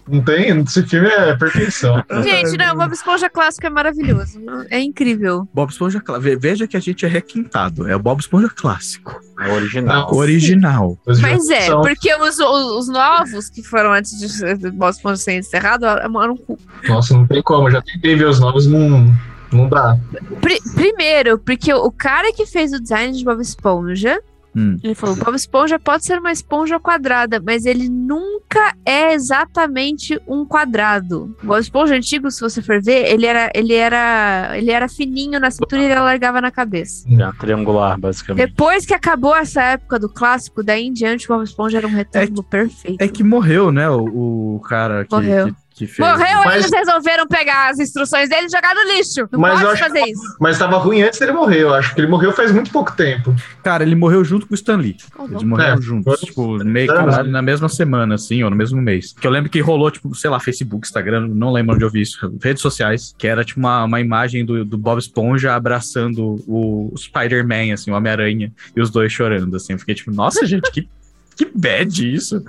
Não 0.08 0.22
tem? 0.22 0.50
Esse 0.62 0.84
filme 0.84 1.08
é 1.08 1.36
perfeição. 1.36 2.04
Gente, 2.24 2.58
não, 2.58 2.74
o 2.74 2.78
Bob 2.78 2.92
Esponja 2.94 3.30
clássico 3.30 3.66
é 3.68 3.70
maravilhoso. 3.70 4.42
É 4.70 4.80
incrível. 4.80 5.48
Bob 5.54 5.70
Esponja 5.70 6.02
clássico. 6.02 6.24
Ve- 6.30 6.36
Veja 6.36 6.68
que 6.68 6.76
a 6.76 6.80
gente 6.80 7.06
é 7.06 7.10
requintado. 7.10 7.88
É 7.88 7.96
o 7.96 8.00
Bob 8.00 8.20
Esponja 8.20 8.50
clássico. 8.50 9.20
É 9.40 9.52
original. 9.52 10.12
O 10.12 10.18
original. 10.18 10.98
Mas 11.22 11.50
é, 11.50 11.62
são- 11.62 11.82
porque 11.82 12.14
os, 12.16 12.40
os, 12.40 12.66
os 12.80 12.88
novos 12.90 13.50
que 13.50 13.64
foram 13.64 13.94
antes 13.94 14.18
de 14.18 14.72
Bob 14.72 14.92
Esponja 14.92 15.18
ser 15.18 15.38
encerrado 15.38 15.86
eram 15.86 16.34
um 16.34 16.38
cu. 16.38 16.58
Nossa, 16.88 17.14
não 17.14 17.26
tem 17.28 17.42
como. 17.42 17.70
Já 17.72 17.82
tentei 17.82 18.16
ver 18.16 18.26
os 18.28 18.40
novos, 18.40 18.68
não, 18.68 19.14
Não 19.52 19.70
dá. 19.70 19.98
Pri- 20.42 20.62
primeiro, 20.76 21.38
porque 21.40 21.74
o 21.74 21.92
cara 21.92 22.34
que 22.34 22.46
fez 22.46 22.74
o 22.74 22.82
design 22.82 23.18
de 23.18 23.24
Bob 23.24 23.42
Esponja, 23.42 24.22
Hum. 24.56 24.78
ele 24.84 24.96
falou: 24.96 25.16
Bob 25.16 25.36
Esponja 25.36 25.80
pode 25.80 26.06
ser 26.06 26.20
uma 26.20 26.32
esponja 26.32 26.80
quadrada, 26.80 27.42
mas 27.44 27.66
ele 27.66 27.88
nunca 27.88 28.76
é 28.86 29.14
exatamente 29.14 30.20
um 30.28 30.46
quadrado. 30.46 31.36
O 31.42 31.48
Bob 31.48 31.60
Esponja 31.60 31.96
antigo, 31.96 32.30
se 32.30 32.42
você 32.42 32.62
for 32.62 32.82
ver, 32.82 33.06
ele 33.12 33.26
era, 33.26 33.50
ele 33.56 33.74
era, 33.74 34.52
ele 34.56 34.72
era 34.72 34.90
fininho 34.90 35.40
na 35.40 35.50
cintura 35.50 35.82
e 35.82 35.86
ele 35.86 35.96
largava 35.96 36.42
na 36.42 36.52
cabeça. 36.52 37.08
É, 37.10 37.32
triangular, 37.40 37.98
basicamente. 38.00 38.48
Depois 38.48 38.86
que 38.86 38.94
acabou 38.94 39.36
essa 39.36 39.62
época 39.64 39.98
do 39.98 40.10
clássico, 40.10 40.62
daí 40.64 40.86
em 40.86 40.94
diante, 40.94 41.26
o 41.26 41.36
Bob 41.36 41.44
Esponja 41.44 41.78
era 41.78 41.88
um 41.88 41.92
retângulo 41.92 42.44
perfeito. 42.44 43.02
É 43.02 43.08
que 43.08 43.24
morreu, 43.24 43.72
né? 43.72 43.90
O, 43.90 44.56
o 44.56 44.60
cara 44.68 45.06
que, 45.06 45.16
Morreu. 45.16 45.48
que, 45.48 45.56
que 45.86 45.94
fez. 45.94 46.08
Morreu, 46.10 46.42
Mas- 46.46 46.56
eles 46.66 46.72
resolveram 46.72 47.28
pegar 47.28 47.70
as 47.70 47.80
instruções 47.80 48.30
dele 48.30 48.48
e 48.48 48.50
jogar 48.50 48.74
no 48.76 48.82
lixo. 48.94 49.28
Não 49.32 49.40
Mas 49.40 49.60
eu 49.62 49.68
pode 49.68 49.80
acho 49.82 49.84
fazer 49.84 50.02
que- 50.04 50.12
isso. 50.12 50.38
Mas 50.40 50.58
tava 50.60 50.78
ruim 50.78 51.02
antes 51.02 51.20
dele 51.20 51.32
morrer, 51.32 51.62
eu 51.62 51.74
acho 51.74 51.94
que 51.94 52.02
ele 52.02 52.08
morreu 52.08 52.32
faz 52.32 52.52
muito 52.52 52.72
pouco 52.72 52.92
tempo. 52.96 53.36
Cara, 53.64 53.84
ele 53.84 53.96
morreu 53.96 54.24
junto 54.24 54.46
com 54.48 54.54
o 54.54 54.56
Stan 54.56 54.78
Lee. 54.78 54.96
Eles 55.30 55.44
morreram 55.44 55.78
É. 55.78 55.82
juntos, 55.82 56.20
tipo, 56.22 56.64
meio 56.64 56.88
que 56.88 56.94
Caralho. 56.94 57.30
na 57.32 57.42
mesma 57.42 57.70
semana, 57.70 58.16
assim, 58.16 58.44
ou 58.44 58.50
no 58.50 58.56
mesmo 58.56 58.82
mês. 58.82 59.14
Que 59.20 59.26
eu 59.26 59.32
lembro 59.32 59.50
que 59.50 59.60
rolou, 59.60 59.90
tipo, 59.92 60.14
sei 60.16 60.30
lá, 60.30 60.40
Facebook, 60.40 60.86
Instagram, 60.86 61.28
não 61.28 61.52
lembro 61.52 61.76
onde 61.76 61.84
eu 61.84 61.90
vi 61.90 62.02
isso, 62.02 62.32
redes 62.42 62.62
sociais, 62.62 63.14
que 63.18 63.28
era, 63.28 63.44
tipo, 63.44 63.60
uma, 63.60 63.84
uma 63.86 64.00
imagem 64.00 64.46
do, 64.46 64.64
do 64.66 64.78
Bob 64.78 65.00
Esponja 65.00 65.54
abraçando 65.56 66.42
o 66.48 66.94
Spider-Man, 66.98 67.74
assim, 67.74 67.92
o 67.92 67.96
Homem-Aranha, 67.96 68.52
e 68.76 68.82
os 68.82 68.90
dois 68.90 69.12
chorando, 69.12 69.56
assim. 69.56 69.74
Eu 69.74 69.80
fiquei, 69.80 69.96
tipo, 69.96 70.12
nossa, 70.12 70.46
gente, 70.46 70.70
que, 70.72 70.88
que 71.36 71.46
bad 71.56 72.14
isso. 72.14 72.44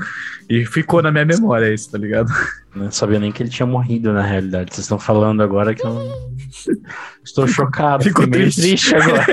E 0.50 0.66
ficou 0.66 1.00
na 1.02 1.10
minha 1.10 1.24
memória 1.24 1.72
isso, 1.72 1.90
tá 1.90 1.96
ligado? 1.98 2.30
Não 2.74 2.90
sabia 2.90 3.18
nem 3.18 3.30
que 3.30 3.42
ele 3.42 3.50
tinha 3.50 3.66
morrido 3.66 4.12
na 4.12 4.22
realidade. 4.22 4.70
Vocês 4.74 4.84
estão 4.86 4.98
falando 4.98 5.42
agora 5.42 5.74
que 5.74 5.84
eu 5.86 5.94
estou 7.24 7.46
chocado. 7.46 8.02
ficou 8.04 8.24
fiquei 8.24 8.40
meio 8.40 8.52
triste. 8.52 8.94
agora. 8.94 9.26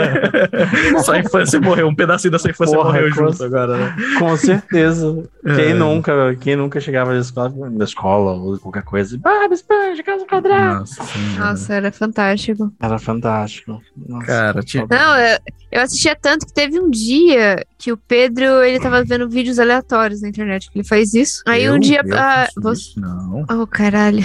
sua 1.04 1.20
infância 1.20 1.60
morreu, 1.62 1.88
um 1.88 1.96
pedacinho 1.96 2.32
da 2.32 2.40
sua 2.40 2.52
infância 2.52 2.76
Porra, 2.76 2.90
morreu 2.92 3.10
com- 3.10 3.16
junto 3.16 3.44
agora, 3.44 3.78
né? 3.78 3.96
Com 4.20 4.36
certeza. 4.36 5.24
Quem 5.56 5.70
É. 5.72 5.74
nunca, 5.74 6.36
quem 6.40 6.56
nunca 6.56 6.80
chegava 6.82 7.14
na 7.14 7.20
escola, 7.20 7.70
na 7.70 7.84
escola 7.86 8.34
ou 8.34 8.60
qualquer 8.60 8.84
coisa, 8.84 9.18
Bob 9.18 9.54
Esponja, 9.54 10.04
casa 10.04 10.26
quadrada. 10.26 10.80
Nossa, 10.80 11.04
sim, 11.04 11.36
Nossa, 11.40 11.74
era 11.74 11.92
fantástico. 11.92 12.74
Era 12.80 13.00
fantástico. 13.00 13.82
Nossa, 14.08 14.26
Cara, 14.26 14.62
tinha- 14.64 14.86
Não, 14.90 15.18
eu, 15.18 15.40
eu 15.72 15.82
assistia 15.82 16.16
tanto 16.16 16.46
que 16.46 16.54
teve 16.54 16.80
um 16.80 16.90
dia 16.90 17.66
que 17.78 17.92
o 17.94 17.98
Pedro, 17.98 18.62
ele 18.64 18.80
tava 18.82 19.02
vendo 19.06 19.30
vídeos 19.30 19.58
aleatórios 19.58 20.22
na 20.22 20.28
internet, 20.28 20.70
que 20.70 20.80
ele 20.80 20.88
faz 20.88 21.14
isso. 21.14 21.42
Aí 21.48 21.64
Eu? 21.64 21.76
um 21.76 21.80
dia... 21.80 22.02
Eu 22.06 22.18
ah, 22.18 22.48
você... 22.58 22.82
isso? 22.82 23.00
Não. 23.30 23.62
Oh, 23.62 23.68
caralho. 23.68 24.24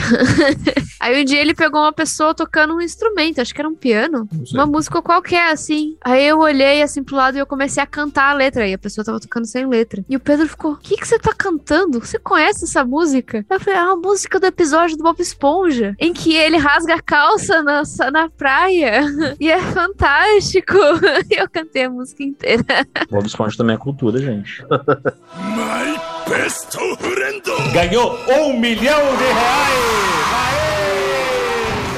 Aí 0.99 1.21
um 1.21 1.25
dia 1.25 1.41
ele 1.41 1.55
pegou 1.55 1.83
uma 1.83 1.93
pessoa 1.93 2.35
tocando 2.35 2.75
um 2.75 2.81
instrumento, 2.81 3.41
acho 3.41 3.55
que 3.55 3.61
era 3.61 3.69
um 3.69 3.75
piano. 3.75 4.27
Uma 4.53 4.65
música 4.65 5.03
qualquer, 5.03 5.53
assim. 5.53 5.97
Aí 6.03 6.25
eu 6.27 6.39
olhei 6.39 6.83
assim 6.83 7.05
pro 7.05 7.17
lado 7.17 7.37
e 7.37 7.41
eu 7.41 7.47
comecei 7.47 7.83
a 7.83 7.87
cantar 7.87 8.31
a 8.31 8.35
letra. 8.35 8.67
E 8.67 8.73
a 8.73 8.79
pessoa 8.79 9.05
tava 9.05 9.21
tocando 9.21 9.47
sem 9.47 9.67
letra. 9.67 10.03
E 10.09 10.17
o 10.17 10.21
Pedro 10.21 10.49
ficou: 10.49 10.73
O 10.73 10.77
que 10.77 10.97
que 10.97 11.07
você 11.07 11.19
tá 11.19 11.35
cantando? 11.37 12.01
Você 12.01 12.19
conhece 12.19 12.65
essa 12.65 12.85
música? 12.85 13.45
Eu 13.51 13.61
falei: 13.61 13.79
É 13.79 13.83
uma 13.83 13.97
música 13.97 14.41
do 14.41 14.47
episódio 14.47 14.97
do 14.97 15.05
Bob 15.05 15.21
Esponja, 15.21 15.95
em 15.99 16.13
que 16.13 16.35
ele 16.35 16.57
rasga 16.57 16.95
a 16.95 17.03
calça 17.03 17.63
na, 17.63 17.83
na 18.11 18.31
praia. 18.31 19.05
E 19.41 19.51
é 19.51 19.61
fantástico. 19.61 20.77
E 21.31 21.37
eu 21.41 21.49
cantei 21.51 21.85
a 21.85 21.91
música 21.91 22.23
inteira. 22.23 22.65
Bob 23.11 23.27
Esponja 23.27 23.57
também 23.57 23.75
é 23.75 23.79
cultura, 23.79 24.19
gente. 24.19 24.63
My 24.63 26.14
best 26.29 26.77
friend! 26.99 27.43
Ganhou 27.73 28.19
um 28.29 28.59
milhão 28.59 29.01
de 29.17 29.25
reais! 29.25 30.05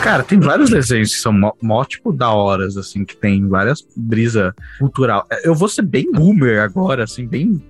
Cara, 0.03 0.23
tem 0.23 0.39
vários 0.39 0.71
desenhos 0.71 1.15
que 1.15 1.21
são 1.21 1.33
mó, 1.33 1.53
mó, 1.61 1.85
tipo 1.85 2.13
da 2.13 2.31
horas, 2.31 2.77
assim, 2.77 3.05
que 3.05 3.17
tem 3.17 3.49
várias 3.49 3.85
brisa 3.97 4.55
cultural. 4.79 5.27
Eu 5.43 5.55
vou 5.55 5.69
ser 5.69 5.83
bem 5.83 6.13
boomer 6.13 6.61
agora, 6.61 7.05
assim, 7.05 7.27
bem, 7.27 7.61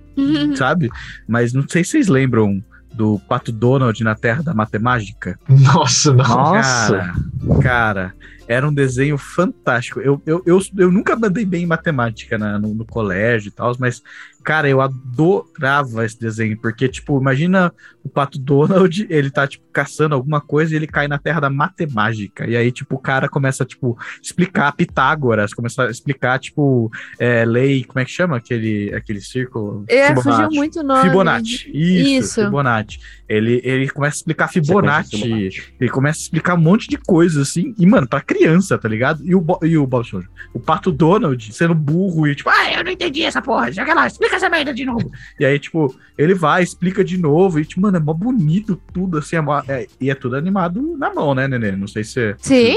sabe? 0.55 0.89
Mas 1.27 1.51
não 1.53 1.67
sei 1.67 1.83
se 1.83 1.91
vocês 1.91 2.07
lembram 2.07 2.63
do 2.93 3.19
Pato 3.27 3.51
Donald 3.51 4.03
na 4.03 4.15
Terra 4.15 4.43
da 4.43 4.53
Matemática. 4.53 5.39
Nossa, 5.47 6.13
não. 6.13 6.23
Nossa. 6.23 6.97
Cara, 6.97 7.15
cara, 7.61 8.13
era 8.47 8.67
um 8.67 8.73
desenho 8.73 9.17
fantástico. 9.17 9.99
Eu, 9.99 10.21
eu, 10.25 10.41
eu, 10.45 10.59
eu 10.77 10.91
nunca 10.91 11.15
mandei 11.15 11.45
bem 11.45 11.63
em 11.63 11.67
matemática 11.67 12.37
na- 12.37 12.57
no, 12.59 12.73
no 12.73 12.85
colégio 12.85 13.49
e 13.49 13.51
tal, 13.51 13.75
mas, 13.79 14.01
cara, 14.43 14.69
eu 14.69 14.79
adorava 14.81 16.05
esse 16.05 16.19
desenho, 16.19 16.57
porque, 16.57 16.87
tipo, 16.87 17.19
imagina 17.19 17.73
o 18.03 18.09
Pato 18.09 18.39
Donald, 18.39 19.05
ele 19.11 19.29
tá, 19.29 19.45
tipo, 19.45 19.65
caçando 19.73 20.15
alguma 20.15 20.39
coisa 20.39 20.73
e 20.73 20.77
ele 20.77 20.87
cai 20.87 21.07
na 21.07 21.17
terra 21.19 21.41
da 21.41 21.49
matemática. 21.49 22.47
E 22.47 22.55
aí, 22.55 22.71
tipo, 22.71 22.95
o 22.95 22.99
cara 22.99 23.27
começa, 23.27 23.65
tipo, 23.65 23.97
explicar 24.23 24.71
Pitágoras, 24.71 25.53
começa 25.53 25.83
a 25.83 25.91
explicar, 25.91 26.39
tipo, 26.39 26.89
é, 27.19 27.43
lei, 27.45 27.83
como 27.83 27.99
é 27.99 28.05
que 28.05 28.11
chama 28.11 28.37
aquele, 28.37 28.93
aquele 28.95 29.19
círculo? 29.19 29.83
É, 29.89 30.07
Fibonacci. 30.07 30.31
fugiu 30.43 30.49
muito 30.57 30.79
o 30.79 30.83
nome. 30.83 31.01
Fibonacci. 31.09 31.69
Isso, 31.73 32.09
Isso. 32.09 32.43
Fibonacci. 32.45 32.99
Ele, 33.27 33.59
ele 33.63 33.89
começa 33.89 34.15
a 34.15 34.19
explicar. 34.19 34.47
Fibonacci. 34.47 35.49
Ele 35.79 35.89
começa 35.91 36.19
a 36.19 36.21
explicar 36.21 36.53
um 36.55 36.61
monte 36.61 36.87
de 36.87 36.97
coisa, 36.97 37.26
assim. 37.35 37.73
E, 37.77 37.85
mano, 37.85 38.07
pra 38.07 38.21
criança, 38.21 38.77
tá 38.77 38.87
ligado? 38.87 39.25
E 39.25 39.33
o, 39.35 39.41
Bo- 39.41 39.59
e 39.63 39.77
o 39.77 39.85
Bob 39.87 40.05
Esponja. 40.05 40.27
O 40.53 40.59
Pato 40.59 40.91
Donald 40.91 41.51
sendo 41.53 41.73
burro 41.75 42.27
e, 42.27 42.35
tipo, 42.35 42.49
ah, 42.49 42.73
eu 42.73 42.83
não 42.83 42.91
entendi 42.91 43.23
essa 43.23 43.41
porra. 43.41 43.71
Joga 43.71 43.93
lá, 43.93 44.07
explica 44.07 44.35
essa 44.35 44.47
merda 44.49 44.73
de 44.73 44.85
novo. 44.85 45.11
e 45.39 45.45
aí, 45.45 45.57
tipo, 45.59 45.93
ele 46.17 46.33
vai, 46.35 46.61
explica 46.63 47.03
de 47.03 47.17
novo. 47.17 47.59
E, 47.59 47.65
tipo, 47.65 47.81
mano, 47.81 47.97
é 47.97 47.99
mó 47.99 48.13
bonito 48.13 48.79
tudo, 48.93 49.17
assim. 49.17 49.35
É 49.35 49.41
mó- 49.41 49.63
é- 49.67 49.87
e 49.99 50.09
é 50.11 50.15
tudo 50.15 50.35
animado 50.35 50.95
na 50.97 51.13
mão, 51.13 51.33
né, 51.35 51.47
Nenê? 51.47 51.71
Não 51.71 51.87
sei 51.87 52.03
se... 52.03 52.35
Sim. 52.37 52.75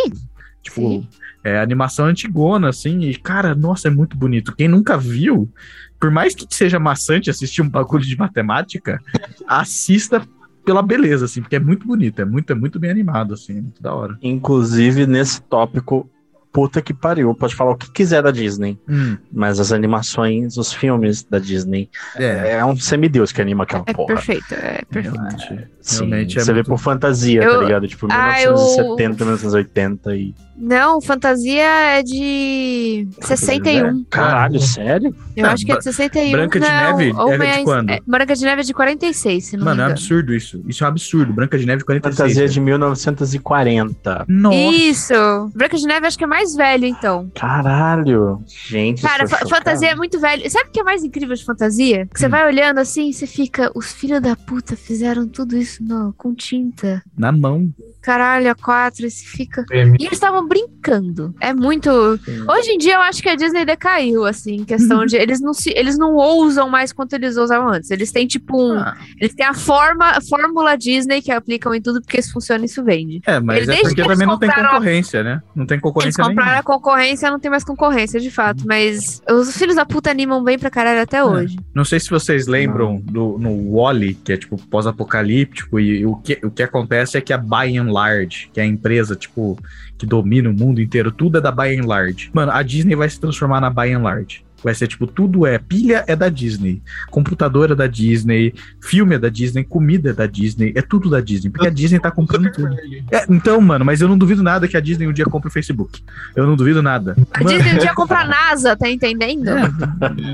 Tipo, 0.63 0.81
Sim. 0.81 1.09
é 1.45 1.59
animação 1.59 2.05
antigona, 2.07 2.69
assim, 2.69 3.01
e, 3.01 3.15
cara, 3.15 3.55
nossa, 3.55 3.89
é 3.89 3.91
muito 3.91 4.17
bonito. 4.17 4.55
Quem 4.55 4.69
nunca 4.69 4.99
viu, 4.99 5.51
por 5.99 6.11
mais 6.11 6.35
que 6.35 6.47
seja 6.51 6.79
maçante 6.79 7.31
assistir 7.31 7.63
um 7.63 7.69
bagulho 7.69 8.05
de 8.05 8.17
matemática, 8.17 9.01
assista 9.47 10.23
pela 10.65 10.83
beleza, 10.83 11.25
assim, 11.25 11.41
porque 11.41 11.57
é 11.57 11.61
muito 11.61 11.87
bonito, 11.87 12.21
é 12.21 12.25
muito, 12.25 12.51
é 12.53 12.55
muito 12.55 12.79
bem 12.79 12.91
animado, 12.91 13.35
assim, 13.35 13.59
é 13.59 13.61
muito 13.61 13.83
da 13.83 13.95
hora. 13.95 14.19
Inclusive, 14.23 15.07
nesse 15.07 15.43
tópico, 15.43 16.09
puta 16.53 16.83
que 16.83 16.93
pariu. 16.93 17.35
Pode 17.35 17.55
falar 17.55 17.73
o 17.73 17.77
que 17.77 17.91
quiser 17.93 18.23
da 18.23 18.31
Disney. 18.31 18.79
Hum, 18.89 19.17
Mas 19.33 19.61
as 19.61 19.73
animações, 19.73 20.57
os 20.57 20.73
filmes 20.73 21.23
da 21.23 21.39
Disney, 21.39 21.89
é, 22.17 22.53
é 22.59 22.65
um 22.65 22.77
semideus 22.77 23.31
que 23.33 23.41
anima 23.41 23.65
aquela 23.65 23.85
É 23.87 23.93
porra. 23.93 24.09
perfeito, 24.15 24.53
é 24.55 24.83
perfeito. 24.91 25.15
realmente, 25.17 25.69
Sim, 25.81 25.97
realmente 25.99 26.39
é 26.39 26.41
você 26.43 26.53
vê 26.53 26.55
muito... 26.59 26.67
por 26.69 26.79
fantasia, 26.79 27.43
Eu- 27.43 27.59
tá 27.59 27.63
ligado? 27.65 27.89
Tipo, 27.89 28.07
Ah, 28.11 28.43
eu- 28.43 28.53
1970, 28.55 29.25
1980 29.25 30.17
e. 30.17 30.35
Não, 30.63 31.01
fantasia 31.01 31.63
é 31.65 32.03
de 32.03 33.09
61. 33.23 34.05
Caralho, 34.11 34.61
sério? 34.61 35.15
Eu 35.35 35.45
Não, 35.45 35.51
acho 35.53 35.65
que 35.65 35.73
é 35.73 35.79
de 35.79 35.85
61. 35.85 36.33
Branca 36.33 36.61
de 36.61 36.67
não, 36.69 36.99
Neve 36.99 37.13
ou 37.17 37.33
é 37.33 37.57
de 37.59 37.65
quando? 37.65 37.91
é, 37.91 37.99
Branca 38.07 38.35
de 38.37 38.45
Neve 38.45 38.61
é 38.61 38.65
de 38.65 38.75
46, 38.75 39.45
se 39.47 39.57
não 39.57 39.65
Mano, 39.65 39.77
me 39.77 39.81
é 39.81 39.85
engano. 39.87 39.99
absurdo 39.99 40.35
isso. 40.35 40.63
Isso 40.69 40.85
é 40.85 40.87
um 40.87 40.91
absurdo. 40.91 41.33
Branca 41.33 41.59
de 41.59 41.65
Neve 41.65 41.83
46. 41.85 42.17
Fantasia 42.35 42.47
de 42.49 42.61
1940. 42.61 44.25
Nossa. 44.29 44.57
Isso! 44.57 45.15
Branca 45.55 45.77
de 45.77 45.87
Neve 45.87 46.07
acho 46.07 46.19
que 46.19 46.25
é 46.25 46.27
mais 46.27 46.40
velho, 46.57 46.87
então. 46.87 47.31
Caralho. 47.35 48.43
Gente, 48.47 49.03
Cara, 49.03 49.27
fa- 49.29 49.39
chocado. 49.39 49.51
fantasia 49.51 49.91
é 49.91 49.95
muito 49.95 50.19
velho. 50.19 50.51
Sabe 50.51 50.69
o 50.69 50.73
que 50.73 50.81
é 50.81 50.83
mais 50.85 51.05
incrível 51.05 51.35
de 51.37 51.45
fantasia? 51.45 52.07
Que 52.07 52.19
você 52.19 52.27
Hum. 52.27 52.31
vai 52.31 52.47
olhando 52.47 52.79
assim 52.79 53.09
e 53.09 53.13
você 53.13 53.27
fica. 53.27 53.71
Os 53.75 53.93
filhos 53.93 54.21
da 54.21 54.35
puta 54.37 54.77
fizeram 54.77 55.29
tudo 55.29 55.57
isso 55.57 55.83
não, 55.83 56.13
com 56.13 56.35
tinta. 56.35 57.03
Na 57.17 57.31
mão. 57.33 57.69
Caralho, 58.01 58.51
a 58.51 58.55
quatro, 58.55 59.07
e 59.07 59.11
você 59.11 59.25
fica. 59.25 59.65
Prêmio. 59.67 59.97
E 59.99 60.05
eles 60.05 60.15
estavam 60.15 60.47
brincando. 60.49 61.35
É 61.41 61.53
muito. 61.53 61.91
Hoje 61.91 62.71
em 62.73 62.79
dia 62.79 62.95
eu 62.95 63.01
acho 63.01 63.23
que 63.23 63.29
a 63.29 63.35
Disney 63.35 63.65
decaiu, 63.65 64.25
assim, 64.25 64.57
em 64.57 64.65
questão 64.65 65.05
de. 65.07 65.17
Eles 65.17 65.41
não, 65.41 65.53
se, 65.53 65.71
eles 65.77 65.99
não 65.99 66.15
ousam 66.15 66.69
mais 66.69 66.93
quanto 66.93 67.13
eles 67.15 67.37
ousavam 67.37 67.69
antes. 67.69 67.91
Eles 67.91 68.11
têm, 68.11 68.27
tipo, 68.27 68.61
um. 68.61 68.79
Ah, 68.79 68.97
Eles 69.21 69.35
têm 69.35 69.45
a 69.47 69.55
forma, 69.55 70.07
a 70.07 70.21
fórmula 70.21 70.77
Disney 70.77 71.21
que 71.23 71.31
aplicam 71.31 71.75
em 71.75 71.81
tudo, 71.83 72.01
porque 72.01 72.19
isso 72.21 72.33
funciona 72.33 72.63
e 72.63 72.67
isso 72.67 72.83
vende. 72.83 73.21
é, 73.27 73.39
mas 73.41 73.59
Eles- 73.59 73.69
é 73.69 73.73
desde 73.73 73.83
porque 73.89 73.95
que 73.97 74.01
eles 74.01 74.13
também 74.19 74.27
não 74.27 74.39
tem 74.39 74.49
compraram 74.49 74.69
a- 74.71 74.73
concorrência, 74.73 75.23
né? 75.23 75.43
Não 75.55 75.67
tem 75.67 75.75
Eles 75.77 75.83
concorrência 75.83 76.25
compraram 76.25 76.51
nenhuma. 76.51 76.61
a 76.61 76.63
concorrência, 76.63 77.31
não 77.31 77.39
tem 77.41 77.51
mais 77.51 77.65
concorrência, 77.65 78.19
de 78.21 78.31
fato. 78.31 78.65
Mas 78.67 79.21
os 79.31 79.57
filhos 79.57 79.77
da 79.77 79.85
puta 79.85 80.11
animam 80.11 80.43
bem 80.43 80.59
pra 80.59 80.71
caralho 80.71 81.03
até 81.03 81.23
hoje. 81.25 81.57
Não 81.75 81.85
sei 81.85 82.01
se 82.01 82.09
vocês 82.11 82.47
lembram 82.47 83.01
do, 83.05 83.37
no 83.39 83.75
Wally, 83.77 84.15
que 84.15 84.33
é 84.33 84.37
tipo 84.37 84.57
pós-apocalíptico, 84.69 85.79
e 85.81 86.05
o 86.07 86.17
que, 86.17 86.39
o 86.45 86.51
que 86.51 86.63
acontece 86.63 87.17
é 87.17 87.21
que 87.21 87.33
a 87.33 87.37
and 87.37 87.90
Large, 87.91 88.51
que 88.53 88.61
é 88.61 88.63
a 88.63 88.67
empresa, 88.67 89.17
tipo, 89.17 89.59
que 89.99 90.07
domina 90.07 90.49
o 90.49 90.53
mundo 90.53 90.81
inteiro, 90.81 91.11
tudo 91.11 91.39
é 91.39 91.41
da 91.41 91.53
By 91.53 91.79
and 91.79 91.87
Large. 91.87 92.31
Mano, 92.33 92.53
a 92.53 92.63
Disney 92.63 92.95
vai 92.95 93.09
se 93.09 93.21
transformar 93.21 93.61
na 93.61 93.71
By 93.71 93.93
and 93.93 94.03
Large. 94.03 94.45
Vai 94.63 94.75
ser 94.75 94.87
tipo, 94.89 95.07
tudo 95.07 95.47
é. 95.47 95.59
Pilha 95.59 96.05
é 96.07 96.15
da 96.15 96.29
Disney, 96.29 96.83
computador 97.11 97.71
é 97.71 97.75
da 97.75 97.87
Disney, 97.87 98.55
filme 98.81 99.15
é 99.15 99.19
da 99.19 99.29
Disney, 99.29 99.65
comida 99.65 100.11
é 100.11 100.13
da 100.13 100.27
Disney, 100.27 100.73
é 100.77 100.83
tudo 100.83 101.09
da 101.09 101.21
Disney, 101.21 101.51
porque 101.51 101.67
a 101.67 101.71
Disney 101.71 101.99
tá 101.99 102.11
comprando 102.11 102.51
tudo. 102.53 102.75
É, 103.11 103.25
então, 103.29 103.61
mano, 103.61 103.85
mas 103.85 104.01
eu 104.01 104.09
não 104.09 104.19
duvido 104.19 104.43
nada 104.43 104.69
que 104.69 104.77
a 104.77 104.81
Disney 104.81 105.07
um 105.07 105.13
dia 105.13 105.25
compre 105.25 105.49
o 105.49 105.53
Facebook. 105.53 106.03
Eu 106.37 106.47
não 106.47 106.57
duvido 106.57 106.83
nada. 106.83 107.17
A 107.33 107.43
Disney 107.43 107.75
um 107.75 107.79
dia 107.79 107.95
compra 107.95 108.21
a 108.21 108.25
NASA, 108.25 108.77
tá 108.77 108.89
entendendo? 108.89 109.49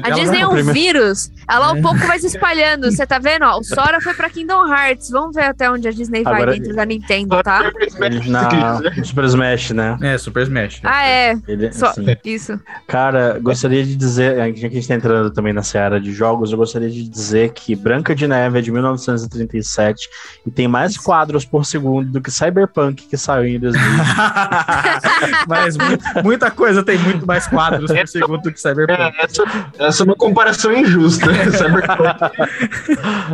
A 0.03 0.11
Disney 0.11 0.41
é 0.41 0.47
um 0.47 0.51
primeiro- 0.51 0.73
vírus. 0.73 1.31
Ela 1.49 1.69
ao 1.69 1.77
pouco 1.81 1.99
vai 1.99 2.19
se 2.19 2.27
espalhando. 2.27 2.91
Você 2.91 3.07
tá 3.07 3.19
vendo? 3.19 3.45
Ó, 3.45 3.59
o 3.59 3.65
Sora 3.65 4.01
foi 4.01 4.15
pra 4.15 4.29
Kingdom 4.31 4.67
Hearts. 4.67 5.11
Vamos 5.11 5.35
ver 5.35 5.45
até 5.45 5.71
onde 5.71 5.87
a 5.87 5.93
Disney 5.93 6.23
vai 6.23 6.35
Agora- 6.35 6.53
dentro 6.53 6.75
da 6.75 6.85
Nintendo, 6.85 7.43
tá? 7.43 7.71
Na 8.27 8.91
no 8.97 9.05
Super 9.05 9.25
Smash, 9.25 9.71
né? 9.71 9.97
É, 10.03 10.19
Super 10.19 10.43
Smash. 10.43 10.81
Ah, 10.83 11.07
é. 11.07 11.37
Ele, 11.47 11.73
Só- 11.73 11.89
assim, 11.91 12.07
Isso. 12.25 12.61
Cara, 12.87 13.39
gostaria 13.41 13.85
de 13.85 13.95
dizer, 13.97 14.16
já 14.17 14.53
que 14.53 14.67
a 14.67 14.69
gente 14.71 14.89
tá 14.89 14.95
entrando 14.95 15.31
também 15.31 15.53
na 15.53 15.63
seara 15.63 16.01
de 16.01 16.13
jogos, 16.13 16.51
eu 16.53 16.59
gostaria 16.59 16.91
de 16.91 17.09
dizer 17.09 17.53
que 17.53 17.75
Branca 17.75 18.15
de 18.15 18.27
Neve 18.27 18.59
é 18.59 18.63
de 18.63 18.71
1937 18.73 20.09
e 20.47 20.51
tem 20.51 20.67
mais 20.69 20.97
quadros 20.97 21.45
por 21.45 21.65
segundo 21.65 22.11
do 22.11 22.21
que 22.21 22.31
Cyberpunk 22.31 23.07
que 23.09 23.17
saiu 23.17 23.47
em 23.47 23.59
2000. 23.59 23.83
Mas 25.49 25.77
mu- 25.77 26.23
muita 26.25 26.51
coisa 26.51 26.83
tem 26.83 26.99
muito 26.99 27.27
mais 27.27 27.47
quadros 27.47 27.91
por 27.91 28.09
segundo 28.09 28.43
do 28.43 28.53
que 28.53 28.61
Cyberpunk. 28.61 29.01
É, 29.01 29.25
essa, 29.25 29.43
essa 29.79 30.03
é 30.03 30.05
uma 30.05 30.17
comparação 30.17 30.73
injusta. 30.73 31.27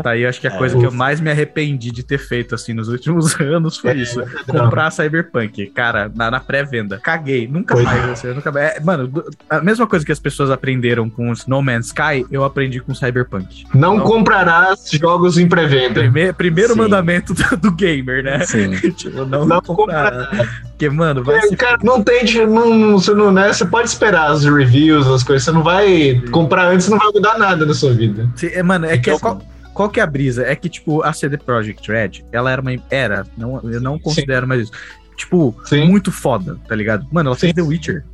Tá 0.02 0.10
aí, 0.10 0.26
acho 0.26 0.40
que 0.40 0.46
a 0.46 0.50
coisa 0.56 0.76
que 0.78 0.84
eu 0.84 0.90
mais 0.92 1.20
me 1.20 1.30
arrependi 1.30 1.90
de 1.90 2.02
ter 2.02 2.18
feito, 2.18 2.54
assim, 2.54 2.72
nos 2.72 2.88
últimos 2.88 3.38
anos 3.40 3.76
foi 3.78 3.94
isso. 3.98 4.22
Comprar 4.46 4.90
Cyberpunk, 4.90 5.66
cara, 5.66 6.10
na, 6.14 6.30
na 6.30 6.40
pré-venda. 6.40 6.98
Caguei, 7.02 7.46
nunca 7.46 7.74
mais. 7.76 8.08
assim, 8.10 8.28
nunca 8.28 8.50
mais. 8.50 8.76
É, 8.76 8.80
mano, 8.80 9.10
a 9.48 9.60
mesma 9.60 9.86
coisa 9.86 10.04
que 10.04 10.12
as 10.12 10.18
pessoas 10.18 10.50
aprenderam 10.72 11.08
com 11.10 11.32
No 11.46 11.62
Man's 11.62 11.86
Sky, 11.86 12.24
eu 12.30 12.44
aprendi 12.44 12.80
com 12.80 12.94
Cyberpunk. 12.94 13.64
Não 13.74 14.00
comprarás 14.00 14.88
jogos 14.92 15.36
em 15.38 15.46
pré-venda. 15.46 16.00
Prime- 16.00 16.32
primeiro 16.32 16.72
Sim. 16.72 16.78
mandamento 16.78 17.34
do, 17.34 17.56
do 17.56 17.70
gamer, 17.72 18.24
né? 18.24 18.44
Sim. 18.44 18.70
tipo, 18.92 19.24
não, 19.26 19.44
Não 19.44 19.60
comprar. 19.60 20.28
Porque, 20.70 20.88
mano, 20.88 21.22
vai 21.22 21.40
se 21.42 21.56
Cara, 21.56 21.78
não 21.82 22.02
tem. 22.02 22.24
de- 22.24 22.46
Não, 22.46 22.98
você, 22.98 23.12
não, 23.14 23.30
né, 23.30 23.52
você 23.52 23.64
pode 23.64 23.88
esperar 23.88 24.30
as 24.30 24.44
reviews, 24.44 25.06
as 25.06 25.22
coisas. 25.22 25.44
Você 25.44 25.52
não 25.52 25.62
vai 25.62 26.20
comprar 26.30 26.68
antes, 26.68 26.88
não 26.88 26.98
vai 26.98 27.08
mudar 27.12 27.38
nada 27.38 27.64
na 27.66 27.74
sua 27.74 27.92
vida. 27.92 28.28
Se- 28.36 28.48
é, 28.52 28.62
Mano, 28.62 28.86
é 28.86 28.96
que 28.98 29.10
Então- 29.10 29.18
qual, 29.18 29.42
qual 29.74 29.88
que 29.90 30.00
é 30.00 30.02
a 30.02 30.06
brisa? 30.06 30.44
É 30.46 30.56
que, 30.56 30.68
tipo, 30.68 31.02
a 31.02 31.12
CD 31.12 31.36
Projekt 31.36 31.90
Red, 31.90 32.24
ela 32.32 32.50
era 32.50 32.60
uma. 32.60 32.72
Era, 32.90 33.26
não, 33.36 33.60
eu 33.64 33.80
não 33.80 33.98
considero 33.98 34.46
mais 34.48 34.62
isso. 34.62 34.72
Tipo, 35.16 35.54
Sim. 35.64 35.84
muito 35.86 36.10
foda, 36.10 36.56
tá 36.66 36.74
ligado? 36.74 37.06
Mano, 37.12 37.28
ela 37.28 37.36
fez 37.36 37.50
Sim. 37.50 37.56
The 37.56 37.62
Witcher. 37.62 38.04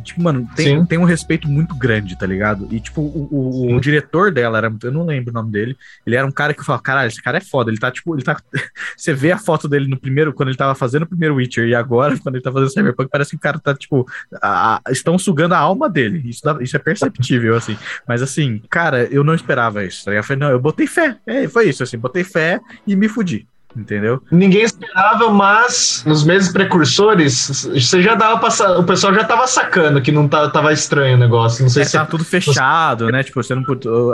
Tipo, 0.00 0.22
mano, 0.22 0.48
tem, 0.56 0.78
Sim. 0.78 0.86
tem 0.86 0.98
um 0.98 1.04
respeito 1.04 1.48
muito 1.48 1.74
grande, 1.74 2.16
tá 2.16 2.26
ligado? 2.26 2.66
E, 2.70 2.80
tipo, 2.80 3.00
o, 3.00 3.28
o- 3.30 3.74
o 3.74 3.80
diretor 3.80 4.30
dela 4.32 4.58
era. 4.58 4.72
Eu 4.82 4.92
não 4.92 5.04
lembro 5.04 5.30
o 5.30 5.34
nome 5.34 5.50
dele. 5.50 5.76
Ele 6.06 6.16
era 6.16 6.26
um 6.26 6.30
cara 6.30 6.54
que 6.54 6.64
fala: 6.64 6.78
caralho, 6.78 7.08
esse 7.08 7.22
cara 7.22 7.38
é 7.38 7.40
foda. 7.40 7.70
Ele 7.70 7.78
tá, 7.78 7.90
tipo, 7.90 8.14
ele 8.14 8.22
tá. 8.22 8.40
Você 8.96 9.12
vê 9.12 9.32
a 9.32 9.38
foto 9.38 9.68
dele 9.68 9.88
no 9.88 9.98
primeiro, 9.98 10.32
quando 10.32 10.48
ele 10.50 10.56
tava 10.56 10.74
fazendo 10.74 11.02
o 11.02 11.06
primeiro 11.06 11.34
Witcher, 11.34 11.66
e 11.66 11.74
agora, 11.74 12.16
quando 12.18 12.36
ele 12.36 12.44
tá 12.44 12.52
fazendo 12.52 12.70
Cyberpunk, 12.70 13.10
parece 13.10 13.30
que 13.30 13.36
o 13.36 13.40
cara 13.40 13.58
tá, 13.58 13.74
tipo. 13.74 14.06
a- 14.40 14.76
a- 14.86 14.92
estão 14.92 15.18
sugando 15.18 15.54
a 15.54 15.58
alma 15.58 15.88
dele. 15.90 16.22
Isso, 16.24 16.42
dá- 16.44 16.58
isso 16.60 16.76
é 16.76 16.78
perceptível, 16.78 17.56
assim. 17.56 17.76
Mas 18.06 18.22
assim, 18.22 18.62
cara, 18.70 19.04
eu 19.04 19.24
não 19.24 19.34
esperava 19.34 19.84
isso. 19.84 20.04
Tá 20.04 20.10
ligado? 20.12 20.22
Eu 20.24 20.26
falei, 20.28 20.40
não, 20.40 20.50
eu 20.50 20.60
botei 20.60 20.86
fé. 20.86 21.16
É, 21.26 21.48
foi 21.48 21.68
isso, 21.68 21.82
assim, 21.82 21.98
botei 21.98 22.24
fé 22.24 22.60
e 22.86 22.94
me 22.96 23.08
fudi. 23.08 23.46
Entendeu? 23.76 24.22
Ninguém 24.30 24.62
esperava, 24.62 25.30
mas 25.30 26.02
nos 26.06 26.24
meses 26.24 26.52
precursores, 26.52 27.68
você 27.72 28.02
já 28.02 28.14
dava 28.14 28.38
pra, 28.38 28.50
sa- 28.50 28.78
O 28.78 28.84
pessoal 28.84 29.14
já 29.14 29.24
tava 29.24 29.46
sacando 29.46 30.00
que 30.00 30.12
não 30.12 30.28
tá, 30.28 30.48
tava 30.50 30.72
estranho 30.72 31.16
o 31.16 31.20
negócio. 31.20 31.62
Não 31.62 31.70
sei 31.70 31.82
É, 31.82 31.84
se 31.84 31.92
tá 31.92 32.04
tudo 32.04 32.24
fechado, 32.24 33.08
né? 33.10 33.22
Tipo, 33.22 33.42
você 33.42 33.54
não 33.54 33.62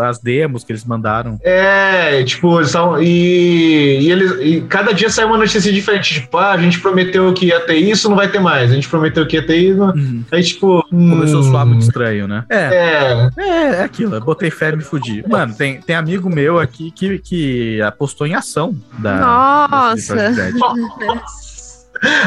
as 0.03 0.19
demos 0.21 0.65
que 0.65 0.73
eles 0.73 0.85
mandaram. 0.85 1.39
É, 1.43 2.23
tipo, 2.25 2.59
eles 2.61 2.73
tavam, 2.73 3.03
e, 3.03 4.01
e, 4.01 4.11
eles, 4.11 4.33
e 4.41 4.61
cada 4.63 4.93
dia 4.93 5.11
sai 5.11 5.25
uma 5.25 5.37
notícia 5.39 5.73
diferente. 5.73 6.15
Tipo, 6.15 6.37
ah, 6.39 6.53
a 6.53 6.59
gente 6.59 6.79
prometeu 6.81 7.33
que 7.33 7.47
ia 7.47 7.61
ter 7.61 7.77
isso, 7.77 8.09
não 8.09 8.17
vai 8.17 8.29
ter 8.29 8.39
mais. 8.39 8.71
A 8.71 8.75
gente 8.75 8.89
prometeu 8.89 9.27
que 9.27 9.37
ia 9.37 9.47
ter 9.47 9.57
isso. 9.57 9.83
Uhum. 9.83 10.25
Aí, 10.31 10.43
tipo. 10.43 10.85
Começou 10.89 11.41
a 11.41 11.43
hum, 11.43 11.51
soar 11.51 11.67
muito 11.67 11.83
estranho, 11.83 12.29
né? 12.29 12.45
É, 12.49 12.59
É, 12.59 13.31
é, 13.39 13.49
é 13.77 13.83
aquilo. 13.83 14.15
Eu 14.15 14.21
botei 14.21 14.51
fé 14.51 14.71
e 14.71 14.77
me 14.77 14.83
fudi. 14.83 15.25
Mano, 15.29 15.55
tem, 15.55 15.81
tem 15.81 15.97
amigo 15.97 16.29
meu 16.31 16.59
aqui 16.59 16.91
que, 16.91 17.19
que 17.19 17.83
apostou 17.83 18.27
em 18.27 18.35
ação 18.35 18.75
da. 18.99 19.19
da 19.19 19.27
Nossa. 19.71 20.15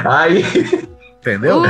Aí. 0.05 0.43
entendeu? 1.21 1.62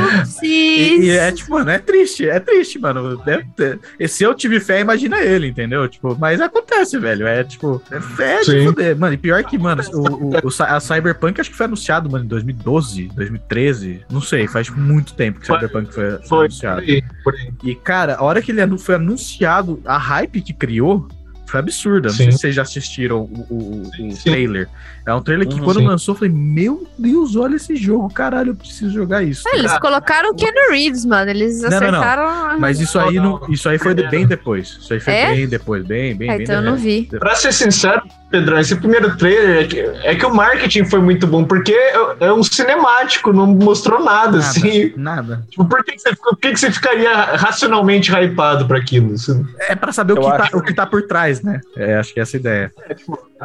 E, 0.42 0.98
e 1.02 1.10
é 1.10 1.30
tipo, 1.30 1.50
mano, 1.52 1.70
é 1.70 1.78
triste, 1.78 2.26
é 2.28 2.40
triste, 2.40 2.78
mano. 2.78 3.18
Deve 3.18 3.44
ter- 3.54 3.78
e 4.00 4.08
se 4.08 4.24
eu 4.24 4.34
tive 4.34 4.58
fé, 4.58 4.80
imagina 4.80 5.20
ele, 5.20 5.48
entendeu? 5.48 5.86
Tipo, 5.88 6.16
mas 6.18 6.40
acontece, 6.40 6.98
velho. 6.98 7.26
É 7.26 7.44
tipo, 7.44 7.80
é 7.90 8.00
fé 8.00 8.40
de 8.40 8.46
Sim. 8.46 8.66
fuder. 8.66 8.96
Mano, 8.96 9.14
e 9.14 9.18
pior 9.18 9.44
que, 9.44 9.58
mano, 9.58 9.82
o, 9.92 10.30
o, 10.30 10.62
a 10.64 10.80
Cyberpunk 10.80 11.40
acho 11.40 11.50
que 11.50 11.56
foi 11.56 11.66
anunciado, 11.66 12.10
mano, 12.10 12.24
em 12.24 12.28
2012, 12.28 13.10
2013. 13.14 14.04
Não 14.10 14.20
sei, 14.22 14.48
faz 14.48 14.66
tipo, 14.66 14.80
muito 14.80 15.12
tempo 15.14 15.38
que 15.38 15.46
Cyberpunk 15.46 15.92
foi, 15.94 16.10
foi 16.10 16.28
por 16.28 16.38
anunciado. 16.40 16.80
aí, 16.80 17.02
por 17.22 17.34
aí. 17.34 17.52
E, 17.62 17.74
cara, 17.74 18.16
a 18.16 18.22
hora 18.24 18.40
que 18.40 18.50
ele 18.50 18.78
foi 18.78 18.94
anunciado, 18.94 19.80
a 19.84 19.98
hype 19.98 20.40
que 20.40 20.54
criou 20.54 21.06
foi 21.52 21.60
absurda. 21.60 22.08
Não 22.08 22.16
Sim. 22.16 22.24
sei 22.24 22.32
se 22.32 22.38
vocês 22.38 22.54
já 22.54 22.62
assistiram 22.62 23.20
o, 23.20 23.46
o- 23.50 23.82
o 23.82 24.12
Sim. 24.12 24.14
trailer. 24.24 24.68
É 25.06 25.12
um 25.12 25.20
trailer 25.20 25.46
que 25.48 25.54
Uhum, 25.54 25.64
quando 25.64 25.80
sim. 25.80 25.86
lançou, 25.86 26.14
eu 26.14 26.18
falei, 26.18 26.32
meu 26.34 26.86
Deus, 26.98 27.34
olha 27.36 27.56
esse 27.56 27.74
jogo, 27.76 28.08
caralho, 28.12 28.50
eu 28.50 28.54
preciso 28.54 28.92
jogar 28.92 29.22
isso. 29.22 29.48
É, 29.48 29.56
Eles 29.58 29.76
colocaram 29.80 30.30
o 30.30 30.34
Keanu 30.34 30.70
Reeves, 30.70 31.04
mano. 31.04 31.30
Eles 31.30 31.60
Não, 31.60 31.68
não, 31.70 31.78
não. 31.80 31.86
acertaram. 31.88 32.58
Mas 32.58 32.80
isso 32.80 32.98
aí, 32.98 33.16
Não, 33.16 33.40
isso 33.48 33.68
aí 33.68 33.78
foi 33.78 33.94
de- 33.94 34.08
bem 34.08 34.26
depois. 34.26 34.78
Isso 34.80 34.92
aí 34.94 35.00
foi 35.00 35.12
É? 35.12 35.30
bem 35.34 35.48
depois, 35.48 35.84
bem, 35.84 36.14
bem, 36.16 36.30
Ah, 36.30 36.34
bem 36.34 36.42
então 36.44 36.56
eu 36.56 36.62
não 36.62 36.76
vi. 36.76 37.08
Pra 37.18 37.34
ser 37.34 37.52
sincero, 37.52 38.02
Pedrão, 38.30 38.58
esse 38.58 38.74
primeiro 38.76 39.14
trailer 39.18 39.58
é 39.62 39.64
que, 39.66 39.78
é 39.80 40.14
que 40.14 40.24
o 40.24 40.34
marketing 40.34 40.86
foi 40.86 41.00
muito 41.00 41.26
bom, 41.26 41.44
porque 41.44 41.72
é, 41.72 41.94
é 42.20 42.32
um 42.32 42.42
cinemático, 42.42 43.30
não 43.30 43.46
mostrou 43.46 44.02
nada, 44.02 44.38
Nada, 44.38 44.38
assim. 44.38 44.90
nada. 44.96 45.44
Tipo, 45.50 45.66
por 45.66 45.84
que, 45.84 45.92
que, 45.92 45.98
você, 46.00 46.16
por 46.16 46.38
que, 46.38 46.52
que 46.52 46.58
você 46.60 46.70
ficaria 46.72 47.12
racionalmente 47.36 48.10
hypado 48.10 48.66
pra 48.66 48.78
aquilo? 48.78 49.18
Você- 49.18 49.38
É 49.68 49.74
pra 49.76 49.92
saber 49.92 50.14
o 50.14 50.16
que, 50.16 50.22
tá, 50.22 50.48
o 50.54 50.62
que 50.62 50.72
tá 50.72 50.86
por 50.86 51.02
trás, 51.02 51.41
né? 51.42 51.60
É, 51.76 51.96
acho 51.96 52.12
que 52.12 52.20
é 52.20 52.22
essa 52.22 52.36
a 52.36 52.40
ideia. 52.40 52.72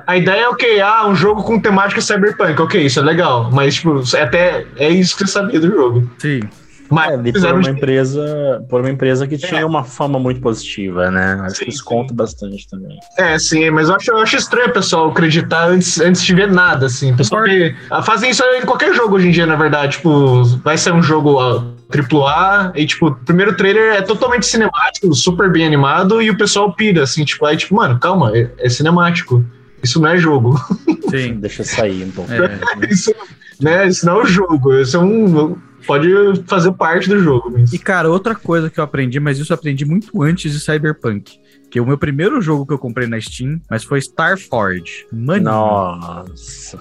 A 0.05 0.17
ideia 0.17 0.41
é, 0.41 0.49
ok, 0.49 0.81
ah, 0.81 1.07
um 1.07 1.15
jogo 1.15 1.43
com 1.43 1.59
temática 1.59 2.01
cyberpunk, 2.01 2.61
ok, 2.61 2.85
isso 2.85 2.99
é 2.99 3.03
legal, 3.03 3.49
mas, 3.51 3.75
tipo, 3.75 4.01
é 4.15 4.21
até 4.21 4.65
é 4.77 4.89
isso 4.89 5.15
que 5.17 5.25
você 5.25 5.31
sabia 5.31 5.59
do 5.59 5.67
jogo. 5.67 6.09
Sim. 6.19 6.41
Mas 6.89 7.11
É, 7.11 7.13
ali 7.15 7.33
por 7.33 7.53
uma 7.53 7.69
empresa, 7.69 8.65
por 8.69 8.79
uma 8.79 8.89
empresa 8.89 9.27
que 9.27 9.35
É. 9.35 9.37
tinha 9.37 9.65
uma 9.65 9.83
fama 9.83 10.17
muito 10.17 10.39
positiva, 10.39 11.11
né? 11.11 11.37
Acho 11.41 11.57
Sim, 11.57 11.65
que 11.65 11.71
isso 11.71 11.83
conta 11.83 12.13
bastante 12.13 12.67
também. 12.69 12.97
É, 13.17 13.37
sim, 13.37 13.69
mas 13.69 13.89
eu 13.89 13.95
acho, 13.95 14.11
eu 14.11 14.17
acho 14.19 14.37
estranho 14.37 14.69
o 14.69 14.73
pessoal 14.73 15.09
acreditar 15.09 15.65
antes, 15.67 15.99
antes 15.99 16.23
de 16.23 16.33
ver 16.33 16.49
nada, 16.49 16.85
assim. 16.85 17.15
Pessoal 17.15 17.43
ah, 17.91 18.01
fazem 18.01 18.29
isso 18.29 18.43
em 18.43 18.65
qualquer 18.65 18.93
jogo 18.93 19.15
hoje 19.15 19.27
em 19.27 19.31
dia, 19.31 19.45
na 19.45 19.55
verdade. 19.55 19.97
Tipo, 19.97 20.43
vai 20.63 20.77
ser 20.77 20.93
um 20.93 21.03
jogo 21.03 21.39
ah, 21.39 21.63
AAA 21.89 22.73
e, 22.75 22.85
tipo, 22.85 23.07
o 23.07 23.15
primeiro 23.15 23.55
trailer 23.55 23.93
é 23.93 24.01
totalmente 24.01 24.45
cinemático, 24.45 25.13
super 25.13 25.51
bem 25.51 25.65
animado, 25.65 26.21
e 26.21 26.29
o 26.29 26.37
pessoal 26.37 26.73
pira, 26.73 27.03
assim, 27.03 27.23
tipo, 27.23 27.45
aí, 27.45 27.55
tipo, 27.55 27.75
mano, 27.75 27.99
calma, 27.99 28.35
é, 28.35 28.51
é 28.57 28.69
cinemático. 28.69 29.43
Isso 29.81 30.01
não 30.01 30.09
é 30.09 30.17
jogo. 30.17 30.59
Sim. 31.09 31.35
Deixa 31.35 31.63
sair 31.63 32.03
um 32.03 32.11
pouco. 32.11 32.31
É. 32.31 32.59
Isso, 32.89 33.13
né, 33.61 33.87
isso 33.87 34.05
não 34.05 34.19
é 34.19 34.23
o 34.23 34.25
jogo. 34.25 34.73
Isso 34.73 34.97
é 34.97 34.99
um. 34.99 35.55
Pode 35.85 36.09
fazer 36.45 36.71
parte 36.73 37.07
do 37.07 37.19
jogo. 37.19 37.51
Mas... 37.51 37.71
E, 37.71 37.79
cara, 37.79 38.09
outra 38.09 38.35
coisa 38.35 38.69
que 38.69 38.79
eu 38.79 38.83
aprendi, 38.83 39.19
mas 39.19 39.39
isso 39.39 39.53
eu 39.53 39.55
aprendi 39.55 39.85
muito 39.85 40.21
antes 40.21 40.51
de 40.51 40.59
Cyberpunk. 40.59 41.39
Que 41.69 41.81
o 41.81 41.85
meu 41.85 41.97
primeiro 41.97 42.41
jogo 42.41 42.65
que 42.65 42.73
eu 42.73 42.79
comprei 42.79 43.07
na 43.07 43.19
Steam, 43.19 43.59
mas 43.69 43.83
foi 43.83 43.99
Starforge. 43.99 45.05
Maninho. 45.11 45.43
Nossa. 45.51 46.77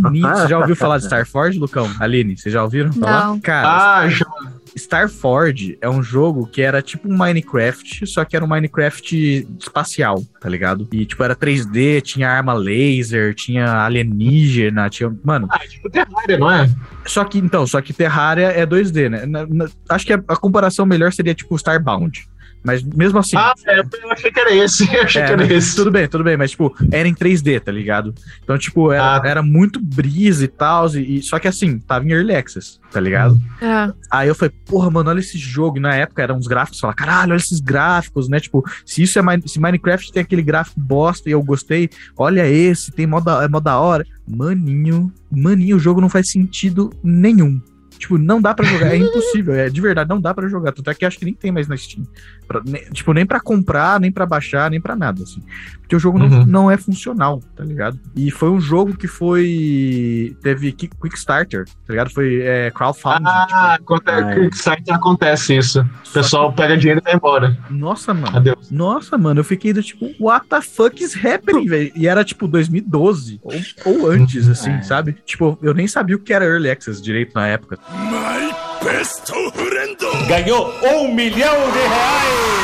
Maninho. 0.00 0.26
Você 0.28 0.48
já 0.48 0.58
ouviu 0.58 0.74
falar 0.74 0.98
de 0.98 1.04
Starforge, 1.06 1.58
Lucão? 1.58 1.90
Aline, 2.00 2.36
vocês 2.36 2.52
já 2.52 2.62
ouviram 2.62 2.92
falar? 2.92 3.26
Não. 3.26 3.40
Cara, 3.40 3.68
Ah, 4.00 4.08
já- 4.08 4.26
Starforge 4.74 5.76
é 5.82 5.88
um 5.88 6.02
jogo 6.02 6.46
que 6.46 6.62
era 6.62 6.80
tipo 6.80 7.06
um 7.06 7.14
Minecraft, 7.16 8.06
só 8.06 8.24
que 8.24 8.34
era 8.34 8.42
um 8.42 8.48
Minecraft 8.48 9.46
espacial, 9.60 10.22
tá 10.40 10.48
ligado? 10.48 10.88
E 10.90 11.04
tipo, 11.04 11.22
era 11.22 11.36
3D, 11.36 12.00
tinha 12.00 12.30
arma 12.30 12.54
laser, 12.54 13.34
tinha 13.34 13.84
alienígena, 13.84 14.88
tinha. 14.88 15.14
Mano, 15.22 15.46
ah, 15.50 15.58
tipo 15.68 15.90
Terraria, 15.90 16.38
não 16.38 16.50
é? 16.50 16.70
só 17.04 17.22
que 17.24 17.38
então, 17.38 17.66
só 17.66 17.82
que 17.82 17.92
Terraria 17.92 18.46
é 18.48 18.64
2D, 18.66 19.10
né? 19.10 19.26
Na- 19.26 19.46
na- 19.46 19.68
acho 19.90 20.06
que 20.06 20.12
a, 20.14 20.22
a 20.26 20.36
comparação 20.36 20.86
melhor 20.86 21.12
seria 21.12 21.34
tipo 21.34 21.54
Starbound. 21.56 22.26
Mas 22.64 22.82
mesmo 22.82 23.18
assim. 23.18 23.36
Ah, 23.36 23.52
é, 23.66 23.80
eu 23.80 24.10
achei 24.12 24.30
que 24.30 24.38
era 24.40 24.54
esse. 24.54 24.84
Eu 24.94 25.02
achei 25.02 25.20
É, 25.22 25.26
que 25.26 25.32
era 25.32 25.42
mas 25.42 25.50
esse. 25.50 25.74
Tudo 25.74 25.90
bem, 25.90 26.06
tudo 26.06 26.22
bem, 26.22 26.36
mas 26.36 26.52
tipo, 26.52 26.72
era 26.92 27.08
em 27.08 27.14
3D, 27.14 27.58
tá 27.60 27.72
ligado? 27.72 28.14
Então, 28.42 28.56
tipo, 28.56 28.92
era, 28.92 29.16
Ah. 29.16 29.22
era 29.24 29.42
muito 29.42 29.80
brisa 29.80 30.44
e 30.44 30.48
tal, 30.48 30.88
e, 30.94 31.18
e- 31.18 31.22
só 31.22 31.38
que 31.38 31.48
assim, 31.48 31.78
tava 31.80 32.04
em 32.04 32.12
Early 32.12 32.34
Access, 32.36 32.78
tá 32.92 33.00
ligado? 33.00 33.36
É. 33.60 33.92
Aí 34.10 34.28
eu 34.28 34.34
falei, 34.34 34.54
porra, 34.66 34.90
mano, 34.90 35.10
olha 35.10 35.18
esse 35.20 35.36
jogo. 35.38 35.78
E 35.78 35.80
na 35.80 35.94
época 35.94 36.22
eram 36.22 36.36
uns 36.36 36.46
gráficos, 36.46 36.78
fala, 36.78 36.94
caralho, 36.94 37.32
olha 37.32 37.40
esses 37.40 37.58
gráficos, 37.60 38.28
né? 38.28 38.38
Tipo, 38.38 38.62
se 38.86 39.02
isso 39.02 39.18
é 39.18 39.22
se 39.46 39.58
Minecraft 39.60 40.12
tem 40.12 40.22
aquele 40.22 40.42
gráfico 40.42 40.78
bosta 40.80 41.28
e 41.28 41.32
eu 41.32 41.42
gostei, 41.42 41.90
olha 42.16 42.46
esse, 42.46 42.92
tem 42.92 43.06
mó 43.06 43.18
da, 43.20 43.42
é 43.42 43.48
mó 43.48 43.58
da 43.60 43.78
hora. 43.78 44.04
Maninho, 44.28 45.12
maninho, 45.30 45.76
o 45.76 45.80
jogo 45.80 46.00
não 46.00 46.08
faz 46.08 46.30
sentido 46.30 46.90
nenhum. 47.02 47.60
Tipo, 48.02 48.18
não 48.18 48.42
dá 48.42 48.52
pra 48.52 48.64
jogar, 48.66 48.88
é 48.92 48.96
impossível, 48.96 49.54
é 49.54 49.70
de 49.70 49.80
verdade, 49.80 50.10
não 50.10 50.20
dá 50.20 50.34
pra 50.34 50.48
jogar. 50.48 50.72
Tanto 50.72 50.90
é 50.90 50.94
que 50.94 51.04
acho 51.04 51.16
que 51.20 51.24
nem 51.24 51.34
tem 51.34 51.52
mais 51.52 51.68
na 51.68 51.76
Steam. 51.76 52.04
Pra- 52.48 52.60
nem- 52.66 52.82
tipo, 52.90 53.12
nem 53.12 53.24
pra 53.24 53.38
comprar, 53.40 54.00
nem 54.00 54.10
pra 54.10 54.26
baixar, 54.26 54.68
nem 54.68 54.80
pra 54.80 54.96
nada, 54.96 55.22
assim. 55.22 55.40
Porque 55.80 55.94
o 55.94 56.00
jogo 56.00 56.18
não, 56.18 56.26
Uhum. 56.26 56.44
não 56.46 56.68
é 56.70 56.76
funcional, 56.76 57.40
tá 57.54 57.62
ligado? 57.62 58.00
E 58.16 58.28
foi 58.32 58.50
um 58.50 58.60
jogo 58.60 58.96
que 58.96 59.06
foi. 59.06 60.34
Teve 60.42 60.72
Ki- 60.72 60.90
Quickstarter, 61.00 61.64
tá 61.64 61.72
ligado? 61.90 62.10
Foi 62.12 62.40
é, 62.42 62.70
crowdfunding. 62.72 63.24
Ah, 63.24 63.76
tipo, 63.78 63.94
acontece, 63.94 64.24
Ah, 64.24 64.30
é. 64.32 64.40
Kickstarter 64.40 64.94
acontece 64.96 65.56
isso. 65.56 65.80
O 66.08 66.12
pessoal 66.12 66.52
pega 66.52 66.76
dinheiro 66.76 67.00
e 67.00 67.04
vai 67.04 67.14
embora. 67.14 67.56
Nossa, 67.70 68.12
mano. 68.12 68.36
Adeus. 68.36 68.68
Nossa, 68.70 69.16
mano, 69.16 69.40
eu 69.40 69.44
fiquei 69.44 69.72
do 69.72 69.82
tipo, 69.82 70.10
what 70.18 70.46
the 70.48 70.60
fuck 70.60 71.02
is 71.02 71.14
happening, 71.24 71.66
velho? 71.66 71.92
E 71.94 72.08
era 72.08 72.24
tipo 72.24 72.48
2012, 72.48 73.40
ou, 73.44 73.54
ou 73.84 74.10
antes, 74.10 74.48
assim, 74.48 74.70
É. 74.72 74.82
sabe? 74.82 75.16
Tipo, 75.24 75.56
eu 75.62 75.72
nem 75.72 75.86
sabia 75.86 76.16
o 76.16 76.18
que 76.18 76.32
era 76.32 76.44
Early 76.44 76.70
Access 76.70 77.00
direito 77.02 77.32
na 77.34 77.46
época. 77.46 77.78
My 77.92 78.54
best 78.82 79.30
friend! 79.52 79.98
Ganhou 80.26 80.72
um 80.82 81.14
milhão 81.14 81.54
de 81.72 81.78
reais! 81.78 82.62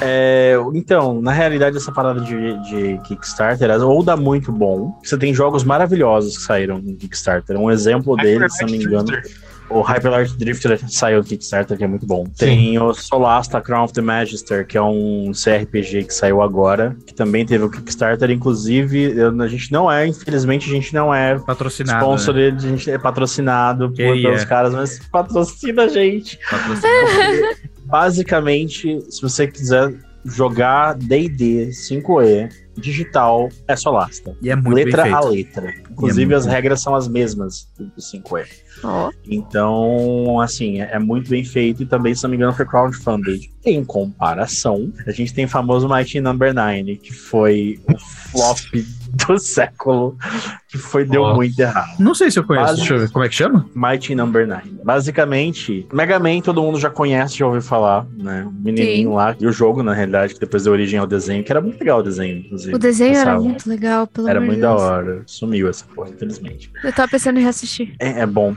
É, 0.00 0.54
então, 0.74 1.20
na 1.20 1.32
realidade, 1.32 1.76
essa 1.76 1.90
parada 1.90 2.20
de, 2.20 2.58
de 2.68 2.98
Kickstarter 3.02 3.68
ou 3.82 4.02
dá 4.04 4.16
muito 4.16 4.52
bom. 4.52 4.96
Você 5.02 5.18
tem 5.18 5.34
jogos 5.34 5.64
maravilhosos 5.64 6.36
que 6.36 6.44
saíram 6.44 6.78
no 6.78 6.94
Kickstarter. 6.94 7.58
Um 7.58 7.70
exemplo 7.70 8.14
deles, 8.16 8.54
se 8.54 8.62
não 8.64 8.70
me 8.70 8.84
engano 8.84 9.08
o 9.68 9.80
Hyper 9.80 10.10
Light 10.10 10.36
Drifter 10.36 10.78
saiu 10.88 11.18
no 11.18 11.24
Kickstarter, 11.24 11.76
que 11.76 11.84
é 11.84 11.86
muito 11.86 12.06
bom. 12.06 12.24
Tem 12.38 12.78
o 12.78 12.94
Solasta 12.94 13.60
Crown 13.60 13.84
of 13.84 13.92
the 13.92 14.00
Magister, 14.00 14.66
que 14.66 14.76
é 14.78 14.82
um 14.82 15.32
CRPG 15.32 16.04
que 16.04 16.14
saiu 16.14 16.40
agora, 16.42 16.96
que 17.06 17.12
também 17.14 17.44
teve 17.44 17.64
o 17.64 17.70
Kickstarter. 17.70 18.30
Inclusive, 18.30 19.12
eu- 19.18 19.40
a 19.42 19.48
gente 19.48 19.72
não 19.72 19.90
é, 19.90 20.06
infelizmente, 20.06 20.68
a 20.70 20.72
gente 20.72 20.94
não 20.94 21.12
é 21.14 21.38
Patrocinado. 21.38 21.98
sponsor, 22.04 22.34
né? 22.34 22.54
a 22.56 22.60
gente 22.60 22.90
é 22.90 22.98
patrocinado 22.98 23.88
por, 23.88 23.96
pelos 23.96 24.44
caras, 24.44 24.72
mas 24.72 25.00
patrocina 25.10 25.84
a 25.84 25.88
gente. 25.88 26.38
Patrocinado. 26.50 27.66
Basicamente, 27.86 29.00
se 29.10 29.22
você 29.22 29.46
quiser 29.46 29.94
jogar 30.26 30.94
D&D 30.94 31.68
5e 31.68 32.66
digital, 32.76 33.48
é 33.66 33.74
Solasta. 33.74 34.36
E 34.42 34.50
é 34.50 34.56
muito 34.56 34.74
letra 34.74 35.04
bem 35.04 35.12
a 35.12 35.20
letra. 35.20 35.74
Inclusive, 35.90 36.26
muito 36.26 36.38
as 36.38 36.46
bom. 36.46 36.52
regras 36.52 36.80
são 36.82 36.94
as 36.94 37.08
mesmas 37.08 37.68
do 37.78 37.90
5e. 38.00 38.46
Ó. 38.84 39.10
Então, 39.26 40.38
assim, 40.40 40.80
é, 40.80 40.90
é 40.92 40.98
muito 40.98 41.30
bem 41.30 41.44
feito 41.44 41.82
e 41.82 41.86
também, 41.86 42.14
se 42.14 42.22
não 42.22 42.30
me 42.30 42.36
engano, 42.36 42.52
foi 42.52 42.66
crowdfunded. 42.66 43.50
Em 43.64 43.84
comparação, 43.84 44.92
a 45.06 45.10
gente 45.10 45.32
tem 45.32 45.46
o 45.46 45.48
famoso 45.48 45.88
Mighty 45.88 46.20
Number 46.20 46.52
9, 46.52 46.96
que 46.96 47.12
foi 47.12 47.80
o 47.88 47.96
flop 48.30 48.58
do 49.26 49.38
século, 49.38 50.16
que 50.76 50.82
foi 50.82 51.04
deu 51.04 51.22
Nossa. 51.22 51.36
muito 51.36 51.58
errado. 51.58 51.98
Não 51.98 52.14
sei 52.14 52.30
se 52.30 52.38
eu 52.38 52.44
conheço. 52.44 52.76
Deixa 52.76 52.94
eu 52.94 52.98
ver. 53.00 53.10
Como 53.10 53.24
é 53.24 53.28
que 53.28 53.34
chama? 53.34 53.66
Mighty 53.74 54.14
Number 54.14 54.46
9. 54.46 54.62
Basicamente, 54.84 55.86
Mega 55.92 56.18
Man 56.18 56.40
todo 56.40 56.62
mundo 56.62 56.78
já 56.78 56.90
conhece, 56.90 57.38
já 57.38 57.46
ouviu 57.46 57.62
falar, 57.62 58.06
né? 58.16 58.44
O 58.46 58.52
menininho 58.52 59.10
Sim. 59.10 59.14
lá. 59.14 59.36
E 59.38 59.46
o 59.46 59.52
jogo, 59.52 59.82
na 59.82 59.94
realidade, 59.94 60.34
que 60.34 60.40
depois 60.40 60.64
deu 60.64 60.72
origem 60.72 60.98
ao 60.98 61.06
desenho, 61.06 61.42
que 61.44 61.50
era 61.52 61.60
muito 61.60 61.78
legal 61.78 62.00
o 62.00 62.02
desenho, 62.02 62.38
inclusive. 62.38 62.74
O 62.74 62.78
desenho 62.78 63.16
era 63.16 63.38
muito 63.38 63.68
legal, 63.68 64.06
pelo 64.06 64.28
Era 64.28 64.38
amor 64.38 64.46
muito 64.46 64.56
de 64.56 64.62
da 64.62 64.70
Deus. 64.70 64.82
hora. 64.82 65.22
Sumiu 65.26 65.68
essa 65.68 65.84
porra, 65.94 66.10
infelizmente. 66.10 66.70
Eu 66.82 66.92
tava 66.92 67.08
pensando 67.10 67.38
em 67.38 67.42
reassistir. 67.42 67.94
É, 67.98 68.20
é 68.20 68.26
bom. 68.26 68.54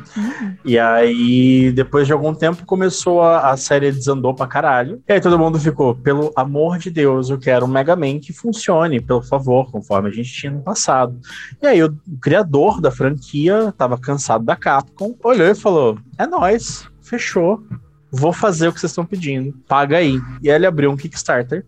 E 0.65 0.77
aí, 0.77 1.71
depois 1.71 2.07
de 2.07 2.13
algum 2.13 2.33
tempo, 2.33 2.65
começou 2.65 3.21
a, 3.21 3.51
a 3.51 3.57
série 3.57 3.91
desandou 3.91 4.33
pra 4.33 4.47
caralho. 4.47 5.01
E 5.07 5.13
aí 5.13 5.21
todo 5.21 5.37
mundo 5.37 5.59
ficou, 5.59 5.95
pelo 5.95 6.31
amor 6.35 6.77
de 6.77 6.89
Deus, 6.89 7.29
eu 7.29 7.37
quero 7.37 7.65
um 7.65 7.67
Mega 7.67 7.95
Man 7.95 8.19
que 8.19 8.33
funcione, 8.33 8.99
pelo 8.99 9.21
favor, 9.21 9.71
conforme 9.71 10.09
a 10.09 10.11
gente 10.11 10.31
tinha 10.31 10.51
no 10.51 10.61
passado. 10.61 11.17
E 11.61 11.67
aí 11.67 11.83
o, 11.83 11.95
o 12.11 12.19
criador 12.19 12.81
da 12.81 12.91
franquia 12.91 13.73
tava 13.77 13.97
cansado 13.97 14.43
da 14.43 14.55
Capcom, 14.55 15.15
olhou 15.23 15.47
e 15.47 15.55
falou: 15.55 15.97
é 16.17 16.25
nóis, 16.25 16.87
fechou. 17.01 17.63
Vou 18.11 18.33
fazer 18.33 18.67
o 18.67 18.73
que 18.73 18.79
vocês 18.79 18.91
estão 18.91 19.05
pedindo. 19.05 19.53
Paga 19.67 19.97
aí. 19.97 20.19
E 20.41 20.49
aí 20.49 20.55
ele 20.55 20.65
abriu 20.65 20.89
um 20.89 20.97
Kickstarter 20.97 21.63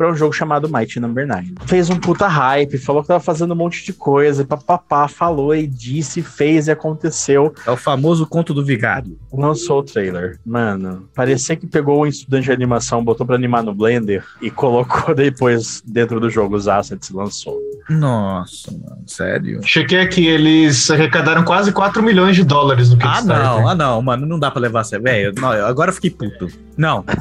para 0.00 0.10
um 0.10 0.16
jogo 0.16 0.32
chamado 0.32 0.66
Mighty 0.66 0.98
Number 0.98 1.26
9. 1.26 1.56
Fez 1.66 1.90
um 1.90 1.96
puta 1.96 2.26
hype, 2.26 2.78
falou 2.78 3.02
que 3.02 3.08
tava 3.08 3.20
fazendo 3.20 3.52
um 3.52 3.56
monte 3.56 3.84
de 3.84 3.92
coisa, 3.92 4.40
e 4.40 4.46
papapá, 4.46 5.06
falou 5.06 5.54
e 5.54 5.66
disse, 5.66 6.22
fez 6.22 6.68
e 6.68 6.70
aconteceu. 6.70 7.52
É 7.66 7.70
o 7.70 7.76
famoso 7.76 8.26
conto 8.26 8.54
do 8.54 8.64
vigário. 8.64 9.18
Lançou 9.30 9.80
o 9.80 9.82
trailer. 9.82 10.38
Mano, 10.42 11.06
parecia 11.14 11.54
que 11.54 11.66
pegou 11.66 12.00
um 12.00 12.06
estudante 12.06 12.46
de 12.46 12.52
animação, 12.52 13.04
botou 13.04 13.26
pra 13.26 13.36
animar 13.36 13.62
no 13.62 13.74
Blender 13.74 14.24
e 14.40 14.50
colocou 14.50 15.12
depois 15.14 15.82
dentro 15.86 16.18
do 16.18 16.30
jogo 16.30 16.56
os 16.56 16.66
assets 16.66 17.10
e 17.10 17.12
lançou. 17.12 17.60
Nossa, 17.90 18.70
mano, 18.70 19.02
sério? 19.06 19.60
Chequei 19.64 20.00
aqui, 20.00 20.26
eles 20.26 20.90
arrecadaram 20.90 21.44
quase 21.44 21.72
4 21.72 22.02
milhões 22.02 22.36
de 22.36 22.44
dólares 22.44 22.88
no 22.88 22.96
Ah, 23.02 23.16
Kickstarter. 23.16 23.44
não, 23.44 23.68
ah, 23.68 23.74
não, 23.74 24.00
mano, 24.00 24.24
não 24.24 24.38
dá 24.38 24.50
pra 24.50 24.62
levar 24.62 24.80
a 24.80 24.84
sério. 24.84 25.04
Velho, 25.04 25.34
agora 25.66 25.90
eu 25.90 25.94
fiquei 25.94 26.08
puto. 26.10 26.48
Não. 26.76 27.04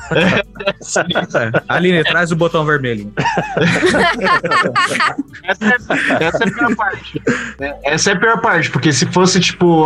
Aline, 1.67 2.03
traz 2.03 2.31
o 2.31 2.35
botão 2.35 2.68
vermelho. 2.69 3.11
Essa 5.43 5.65
é, 5.67 6.23
essa 6.23 6.43
é 6.43 6.47
a 6.47 6.51
pior 6.51 6.75
parte. 6.75 7.21
Essa 7.83 8.09
é 8.11 8.13
a 8.13 8.19
pior 8.19 8.41
parte, 8.41 8.69
porque 8.71 8.91
se 8.93 9.05
fosse, 9.07 9.39
tipo, 9.39 9.85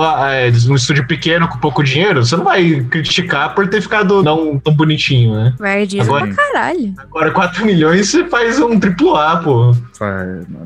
um 0.69 0.75
estúdio 0.75 1.07
pequeno 1.07 1.47
com 1.47 1.57
pouco 1.59 1.83
dinheiro, 1.83 2.23
você 2.25 2.35
não 2.35 2.43
vai 2.43 2.81
criticar 2.89 3.53
por 3.55 3.67
ter 3.67 3.81
ficado 3.81 4.21
não 4.23 4.59
tão 4.59 4.73
bonitinho, 4.73 5.35
né? 5.35 5.55
Merdice 5.59 6.01
Agora- 6.01 6.27
pra 6.27 6.35
caralho. 6.35 6.93
Agora, 6.97 7.31
4 7.31 7.65
milhões 7.65 8.09
você 8.09 8.25
faz 8.27 8.59
um 8.59 8.79
triplo 8.79 9.15
A, 9.15 9.37
pô. 9.37 9.75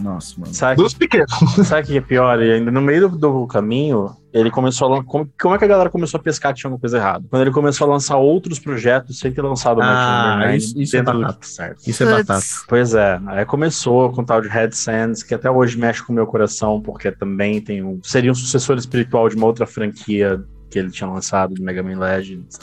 Nossa, 0.01 0.33
mano. 0.39 0.53
Sabe, 0.53 0.77
Dos 0.81 0.93
pequenos. 0.93 1.29
sabe 1.63 1.81
o 1.83 1.85
que 1.85 1.97
é 1.97 2.01
pior? 2.01 2.41
E 2.41 2.51
ainda 2.53 2.71
no 2.71 2.81
meio 2.81 3.07
do, 3.09 3.17
do 3.17 3.47
caminho, 3.47 4.09
ele 4.37 4.51
começou 4.51 4.93
a 4.93 5.03
como, 5.03 5.29
como 5.39 5.55
é 5.55 5.57
que 5.57 5.65
a 5.65 5.67
galera 5.67 5.89
começou 5.89 6.19
a 6.19 6.23
pescar 6.23 6.53
que 6.53 6.59
tinha 6.59 6.69
alguma 6.69 6.79
coisa 6.79 6.97
errada? 6.97 7.25
Quando 7.29 7.41
ele 7.41 7.51
começou 7.51 7.87
a 7.87 7.91
lançar 7.91 8.17
outros 8.17 8.59
projetos 8.59 9.19
sem 9.19 9.31
ter 9.31 9.41
lançado 9.41 9.79
o 9.79 9.81
ah, 9.81 10.37
Nine, 10.39 10.45
né? 10.45 10.57
isso, 10.57 10.79
isso 10.79 10.97
é 10.97 11.01
batata, 11.01 11.47
certo? 11.47 11.87
Isso 11.87 12.03
é 12.03 12.05
batata. 12.05 12.45
Pois 12.67 12.93
é, 12.93 13.19
aí 13.27 13.45
começou 13.45 14.11
com 14.11 14.21
o 14.21 14.25
tal 14.25 14.41
de 14.41 14.47
Red 14.47 14.71
Sands, 14.71 15.23
que 15.23 15.33
até 15.33 15.49
hoje 15.49 15.77
mexe 15.77 16.03
com 16.03 16.11
o 16.13 16.15
meu 16.15 16.27
coração, 16.27 16.81
porque 16.81 17.11
também 17.11 17.61
tem 17.61 17.83
um 17.83 17.99
seria 18.03 18.31
um 18.31 18.35
sucessor 18.35 18.77
espiritual 18.77 19.27
de 19.29 19.35
uma 19.35 19.47
outra 19.47 19.65
franquia 19.65 20.43
que 20.69 20.77
ele 20.77 20.91
tinha 20.91 21.09
lançado 21.09 21.53
do 21.53 21.63
Mega 21.63 21.81
Man 21.81 21.97
Legends. 21.97 22.59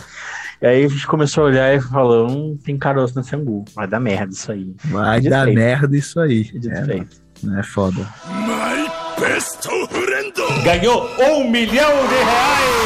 E 0.61 0.67
aí 0.67 0.85
a 0.85 0.89
gente 0.89 1.07
começou 1.07 1.45
a 1.45 1.47
olhar 1.49 1.75
e 1.75 1.81
falou: 1.81 2.31
hum, 2.31 2.59
tem 2.63 2.79
caroço 2.79 3.17
nesse 3.17 3.35
angu. 3.35 3.65
Vai 3.75 3.87
dar 3.87 4.01
merda 4.01 4.33
isso 4.33 4.53
aí. 4.53 4.75
Vai 4.85 5.21
dar 5.21 5.47
merda 5.47 5.97
isso 5.97 6.21
aí. 6.21 6.51
É, 6.69 6.97
é, 6.99 7.61
é 7.61 7.63
foda. 7.63 8.01
My 8.27 8.89
best 9.21 9.67
Ganhou 10.64 11.09
um 11.20 11.49
milhão 11.49 11.90
de 12.09 12.14
reais! 12.14 12.85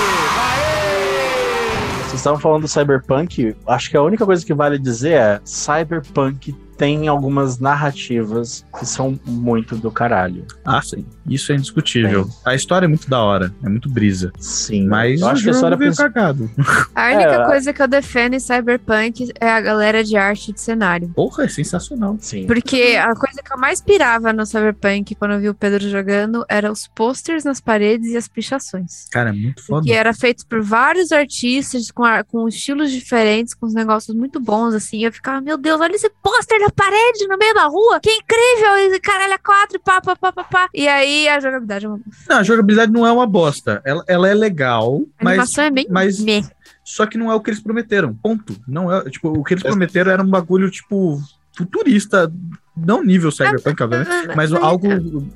Vocês 2.01 2.15
estavam 2.15 2.39
falando 2.41 2.63
do 2.63 2.69
Cyberpunk, 2.69 3.57
acho 3.67 3.91
que 3.91 3.97
a 3.97 4.03
única 4.03 4.27
coisa 4.27 4.45
que 4.45 4.53
vale 4.53 4.79
dizer 4.79 5.13
é 5.13 5.41
Cyberpunk 5.45 6.55
tem 6.79 7.09
algumas 7.09 7.59
narrativas 7.59 8.65
que 8.79 8.87
são 8.87 9.19
muito 9.27 9.77
do 9.77 9.91
caralho. 9.91 10.47
Ah, 10.65 10.81
sim. 10.81 11.05
Isso 11.29 11.51
é 11.53 11.57
indiscutível. 11.57 12.29
A 12.45 12.55
história 12.55 12.87
é 12.87 12.89
muito 12.89 13.11
da 13.11 13.21
hora. 13.21 13.53
É 13.65 13.69
muito 13.69 13.91
brisa. 13.91 14.33
Sim, 14.39 14.87
Mas 14.87 15.21
eu 15.21 15.27
acho 15.29 15.43
que 15.43 15.49
a 15.49 15.53
história 15.53 15.77
veio 15.77 15.91
principal. 15.91 16.13
cagado. 16.13 16.51
A 16.95 17.07
única 17.09 17.35
É. 17.35 17.45
coisa 17.47 17.73
que 17.73 17.83
eu 17.83 17.89
defendo 17.89 18.35
em 18.35 18.41
Cyberpunk 18.41 19.33
é 19.41 19.51
a 19.51 19.61
galera 19.61 20.05
de 20.05 20.17
arte 20.17 20.53
de 20.53 20.61
cenário. 20.61 21.09
Porra, 21.15 21.45
é 21.45 21.49
sensacional. 21.49 22.17
Sim. 22.21 22.47
Porque 22.47 22.97
a 22.99 23.15
coisa 23.15 23.43
que 23.43 23.53
eu 23.53 23.59
mais 23.59 23.81
pirava 23.83 24.33
no 24.33 24.47
Cyberpunk 24.47 25.15
quando 25.17 25.33
eu 25.33 25.41
vi 25.41 25.49
o 25.49 25.55
Pedro 25.55 25.89
jogando 25.91 26.45
era 26.49 26.71
os 26.71 26.87
posters 26.87 27.43
nas 27.45 27.61
paredes 27.61 28.13
e 28.13 28.17
as 28.17 28.29
pichações. 28.29 29.07
Cara, 29.11 29.31
é 29.31 29.33
muito 29.33 29.65
foda. 29.67 29.85
Que 29.85 29.93
era 29.93 30.15
feito 30.15 30.47
por 30.47 30.63
vários 30.63 31.11
artistas 31.13 31.91
com, 31.91 32.05
com 32.29 32.47
estilos 32.49 32.91
diferentes, 32.93 33.53
com 33.55 33.67
os 33.67 33.75
negócios 33.75 34.17
muito 34.17 34.39
bons, 34.39 34.75
assim. 34.75 35.05
Eu 35.05 35.13
ficava, 35.13 35.41
meu 35.41 35.59
Deus, 35.59 35.81
olha 35.81 35.95
esse 35.97 36.09
pôster 36.23 36.68
na 36.69 36.73
parede, 36.75 37.27
no 37.27 37.39
meio 37.39 37.55
da 37.55 37.65
rua. 37.65 37.99
Que 38.01 38.11
incrível! 38.11 38.77
Esse 38.87 39.01
caralho 39.01 39.33
é 39.33 39.39
quatro, 39.39 39.81
pá, 39.81 40.01
pá, 40.01 40.15
pá, 40.15 40.33
pá, 40.33 40.45
pá. 40.45 40.69
E 40.75 40.87
aí 40.87 41.29
a 41.29 41.41
jogabilidade 41.41 41.87
é 41.87 41.89
uma... 41.89 42.01
Não, 42.29 42.37
a 42.37 42.43
jogabilidade 42.43 42.93
não 42.93 43.07
é 43.07 43.13
uma 43.13 43.27
bosta. 43.27 43.81
Ela, 43.85 44.05
ela 44.07 44.29
é 44.29 44.35
legal, 44.35 45.01
A 45.19 45.25
mas, 45.25 45.33
animação 45.33 45.65
é 45.65 45.71
bem 45.71 45.87
mas 45.91 46.21
meh. 46.21 46.43
só 46.85 47.07
que 47.07 47.17
não 47.19 47.31
é 47.31 47.35
o 47.35 47.41
que 47.41 47.51
eles 47.51 47.61
prometeram. 47.61 48.15
Ponto. 48.15 48.57
Não 48.67 48.93
é, 48.93 49.09
tipo, 49.11 49.29
o 49.29 49.43
que 49.43 49.55
eles 49.55 49.63
prometeram 49.63 50.13
era 50.13 50.23
um 50.23 50.29
bagulho 50.29 50.71
tipo 50.71 51.21
futurista, 51.59 52.33
não 52.77 53.03
nível 53.03 53.33
cyberpunk, 53.33 53.83
obviamente, 53.83 54.29
mas 54.37 54.53
algo 54.53 54.87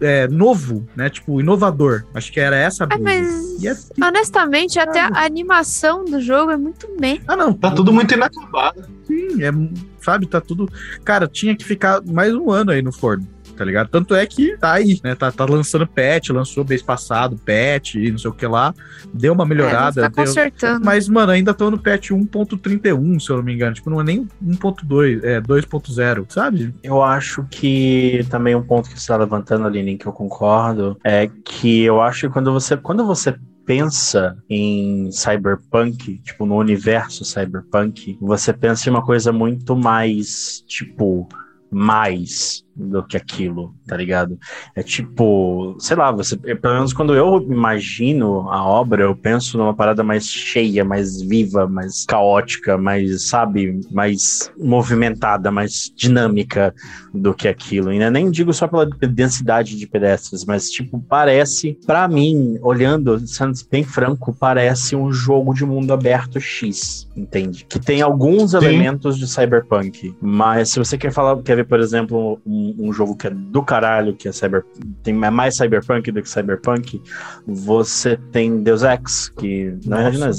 é, 0.00 0.28
novo, 0.28 0.87
né? 0.94 1.11
Tipo, 1.11 1.40
inovador. 1.40 2.04
Acho 2.14 2.30
que 2.32 2.38
era 2.38 2.56
essa 2.56 2.85
a 2.85 2.87
Ah, 2.90 2.96
brisa. 2.96 3.04
mas 3.04 3.61
E 3.62 3.68
é- 3.68 4.06
honestamente, 4.06 4.78
até 4.78 5.00
a 5.00 5.24
animação 5.24 6.04
do 6.04 6.20
jogo 6.20 6.52
é 6.52 6.56
muito 6.56 6.88
meh. 7.00 7.20
Ah, 7.26 7.35
não. 7.37 7.52
Tá 7.52 7.72
tudo 7.72 7.92
muito 7.92 8.14
inacabado. 8.14 8.85
Sim, 9.06 9.42
é, 9.42 9.50
sabe, 10.00 10.26
tá 10.26 10.40
tudo. 10.40 10.68
Cara, 11.04 11.26
tinha 11.26 11.56
que 11.56 11.64
ficar 11.64 12.00
mais 12.04 12.32
um 12.32 12.50
ano 12.50 12.70
aí 12.70 12.80
no 12.80 12.92
forno, 12.92 13.26
tá 13.62 13.66
ligado? 13.66 13.88
Tanto 13.88 14.14
é 14.14 14.27
que 14.27 14.57
tá 14.57 14.72
aí, 14.72 15.01
né? 15.05 15.14
Tá, 15.14 15.31
tá 15.31 15.44
lançando 15.44 15.87
patch, 15.87 16.31
lançou 16.31 16.64
mês 16.68 16.83
passado 16.83 17.37
patch 17.37 17.94
e 17.94 18.11
não 18.11 18.18
sei 18.18 18.29
o 18.31 18.35
que 18.35 18.44
lá. 18.46 18.75
Deu 19.14 19.33
uma 19.33 19.46
melhorada. 19.46 20.01
É, 20.01 20.03
tá 20.03 20.09
deu- 20.09 20.25
consertando. 20.25 20.85
Mas, 20.85 21.09
mano, 21.09 21.31
ainda 21.31 21.53
estão 21.53 21.70
no 21.70 21.79
patch 21.79 22.11
1.31, 22.11 23.20
se 23.20 23.31
eu 23.31 23.37
não 23.37 23.44
me 23.44 23.55
engano. 23.55 23.72
Tipo, 23.75 23.88
não 23.88 24.01
é 24.01 24.05
nem 24.05 24.27
1.2, 24.44 25.22
é 25.22 25.40
2.0, 25.40 26.27
sabe? 26.29 26.75
Eu 26.83 27.03
acho 27.03 27.46
que 27.51 28.27
também 28.29 28.56
um 28.56 28.63
ponto 28.63 28.88
que 28.88 28.94
você 28.94 29.00
está 29.00 29.17
levantando, 29.17 29.65
Aline, 29.65 29.96
que 29.96 30.06
eu 30.06 30.13
concordo, 30.13 30.98
é 31.04 31.31
que 31.44 31.83
eu 31.83 32.00
acho 32.00 32.27
que 32.27 32.33
quando 32.33 32.52
você, 32.52 32.77
quando 32.77 33.06
você 33.06 33.33
pensa 33.65 34.37
em 34.50 35.08
cyberpunk, 35.13 36.19
tipo, 36.19 36.44
no 36.44 36.56
universo 36.56 37.25
cyberpunk, 37.25 38.19
você 38.21 38.52
pensa 38.52 38.88
em 38.88 38.92
uma 38.92 39.04
coisa 39.04 39.31
muito 39.31 39.77
mais, 39.77 40.65
tipo, 40.67 41.29
mais 41.71 42.65
do 42.75 43.02
que 43.02 43.16
aquilo, 43.16 43.75
tá 43.87 43.96
ligado? 43.96 44.38
É 44.75 44.83
tipo, 44.83 45.77
sei 45.79 45.96
lá, 45.96 46.10
você, 46.10 46.37
pelo 46.37 46.75
menos 46.75 46.92
quando 46.92 47.14
eu 47.14 47.42
imagino 47.42 48.48
a 48.50 48.64
obra, 48.64 49.02
eu 49.02 49.14
penso 49.14 49.58
numa 49.58 49.75
parada 49.75 50.02
mais 50.02 50.27
cheia, 50.27 50.85
mais 50.85 51.20
viva, 51.20 51.66
mais 51.66 52.04
caótica, 52.04 52.79
mais, 52.79 53.29
sabe, 53.29 53.81
mais 53.90 54.50
movimentada, 54.58 55.50
mais 55.50 55.92
dinâmica 55.94 56.75
do 57.12 57.35
que 57.35 57.46
aquilo. 57.46 57.92
E 57.92 57.98
não 57.98 58.06
é 58.06 58.10
nem 58.10 58.31
digo 58.31 58.52
só 58.52 58.66
pela 58.66 58.87
densidade 58.87 59.77
de 59.77 59.87
pedestres, 59.87 60.44
mas 60.44 60.70
tipo, 60.70 61.00
parece, 61.08 61.79
para 61.87 62.08
mim, 62.08 62.58
olhando, 62.62 63.27
sendo 63.27 63.52
bem 63.70 63.85
franco, 63.85 64.35
parece 64.35 64.96
um 64.96 65.12
jogo 65.12 65.52
de 65.52 65.64
mundo 65.64 65.92
aberto 65.92 66.40
X, 66.40 67.08
entende? 67.14 67.66
Que 67.68 67.79
tem 67.79 68.00
alguns 68.00 68.52
Sim. 68.52 68.56
elementos 68.56 69.18
de 69.18 69.27
cyberpunk, 69.27 70.14
mas 70.20 70.70
se 70.70 70.79
você 70.79 70.96
quer 70.96 71.12
falar, 71.12 71.37
quer 71.42 71.56
ver, 71.56 71.66
por 71.66 71.81
exemplo, 71.81 72.40
um 72.46 72.62
um, 72.79 72.92
jogo 72.92 73.17
que 73.17 73.27
é 73.27 73.31
do 73.31 73.63
caralho, 73.63 74.15
que 74.15 74.29
é 74.29 74.33
cyber, 74.33 74.65
tem 75.02 75.15
mais 75.15 75.56
cyberpunk 75.56 76.10
do 76.10 76.23
que 76.23 76.29
cyberpunk, 76.29 77.00
você 77.46 78.17
tem 78.31 78.63
Deus 78.63 78.83
Ex, 78.83 79.29
que 79.29 79.77
na 79.85 79.96
verdade 79.96 80.19
não 80.19 80.29
é, 80.29 80.31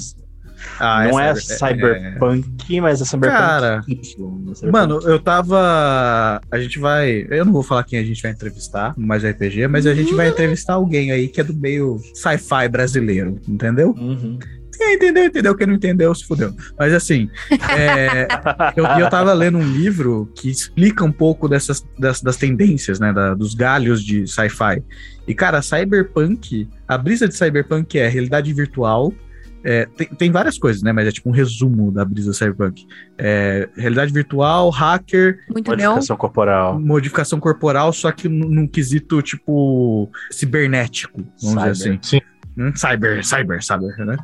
ah, 0.80 1.07
não 1.07 1.19
é, 1.19 1.30
é 1.30 1.36
cyberpunk, 1.36 2.78
é... 2.78 2.82
mas 2.82 3.01
é 3.01 3.05
cyberpunk 3.05 3.38
Cara, 3.38 3.82
y, 3.88 3.99
é 3.99 4.03
cyberpunk. 4.03 4.71
Mano, 4.71 4.99
eu 5.03 5.19
tava. 5.19 6.41
A 6.51 6.59
gente 6.59 6.80
vai. 6.80 7.28
Eu 7.30 7.45
não 7.45 7.53
vou 7.53 7.63
falar 7.63 7.84
quem 7.84 7.99
a 7.99 8.03
gente 8.03 8.21
vai 8.21 8.32
entrevistar, 8.32 8.93
mais 8.97 9.24
RPG, 9.24 9.67
mas 9.67 9.86
a 9.86 9.93
gente 9.93 10.13
vai 10.13 10.30
entrevistar 10.30 10.74
alguém 10.74 11.11
aí 11.11 11.28
que 11.28 11.41
é 11.41 11.43
do 11.43 11.53
meio 11.53 11.99
sci-fi 12.13 12.67
brasileiro, 12.69 13.39
entendeu? 13.47 13.95
Uhum. 13.97 14.39
Quem 14.84 14.95
entendeu, 14.95 15.25
entendeu. 15.25 15.55
Quem 15.55 15.67
não 15.67 15.73
entendeu, 15.75 16.13
se 16.13 16.25
fudeu. 16.25 16.53
Mas 16.77 16.93
assim, 16.93 17.29
é, 17.69 18.27
eu, 18.75 18.86
eu 18.86 19.09
tava 19.09 19.34
lendo 19.34 19.57
um 19.57 19.67
livro 19.67 20.29
que 20.36 20.49
explica 20.49 21.03
um 21.03 21.11
pouco 21.11 21.47
dessas 21.47 21.86
das, 21.97 22.21
das 22.21 22.38
tendências, 22.38 22.99
né? 22.99 23.13
Da, 23.13 23.34
dos 23.34 23.53
galhos 23.53 24.03
de 24.03 24.27
sci-fi. 24.27 24.84
E, 25.27 25.34
cara, 25.34 25.61
cyberpunk, 25.61 26.67
a 26.88 26.97
brisa 26.97 27.27
de 27.27 27.36
cyberpunk 27.36 27.97
é 27.97 28.07
realidade 28.07 28.51
virtual. 28.53 29.13
É, 29.65 29.86
tem, 29.86 30.07
tem, 30.07 30.31
várias 30.31 30.57
coisas, 30.57 30.84
né? 30.84 30.91
Mas 30.91 31.07
é 31.07 31.11
tipo 31.11 31.29
um 31.29 31.31
resumo 31.31 31.89
da 31.89 32.03
brisa 32.03 32.34
cyberpunk. 32.34 32.86
É, 33.17 33.69
realidade 33.77 34.11
virtual, 34.11 34.69
hacker. 34.69 35.39
Muito 35.49 35.71
modificação 35.71 36.17
corporal. 36.17 36.79
Modificação 36.79 37.39
corporal, 37.39 37.93
só 37.93 38.11
que 38.11 38.27
num, 38.27 38.49
num 38.49 38.67
quesito, 38.67 39.21
tipo, 39.21 40.11
cibernético, 40.29 41.23
vamos 41.41 41.55
Cyber. 41.61 41.71
dizer 41.71 41.89
assim. 41.89 41.99
Sim. 42.01 42.32
Hum, 42.56 42.72
cyber, 42.76 43.26
cyber, 43.26 43.64
cyber, 43.64 44.06
né? 44.06 44.16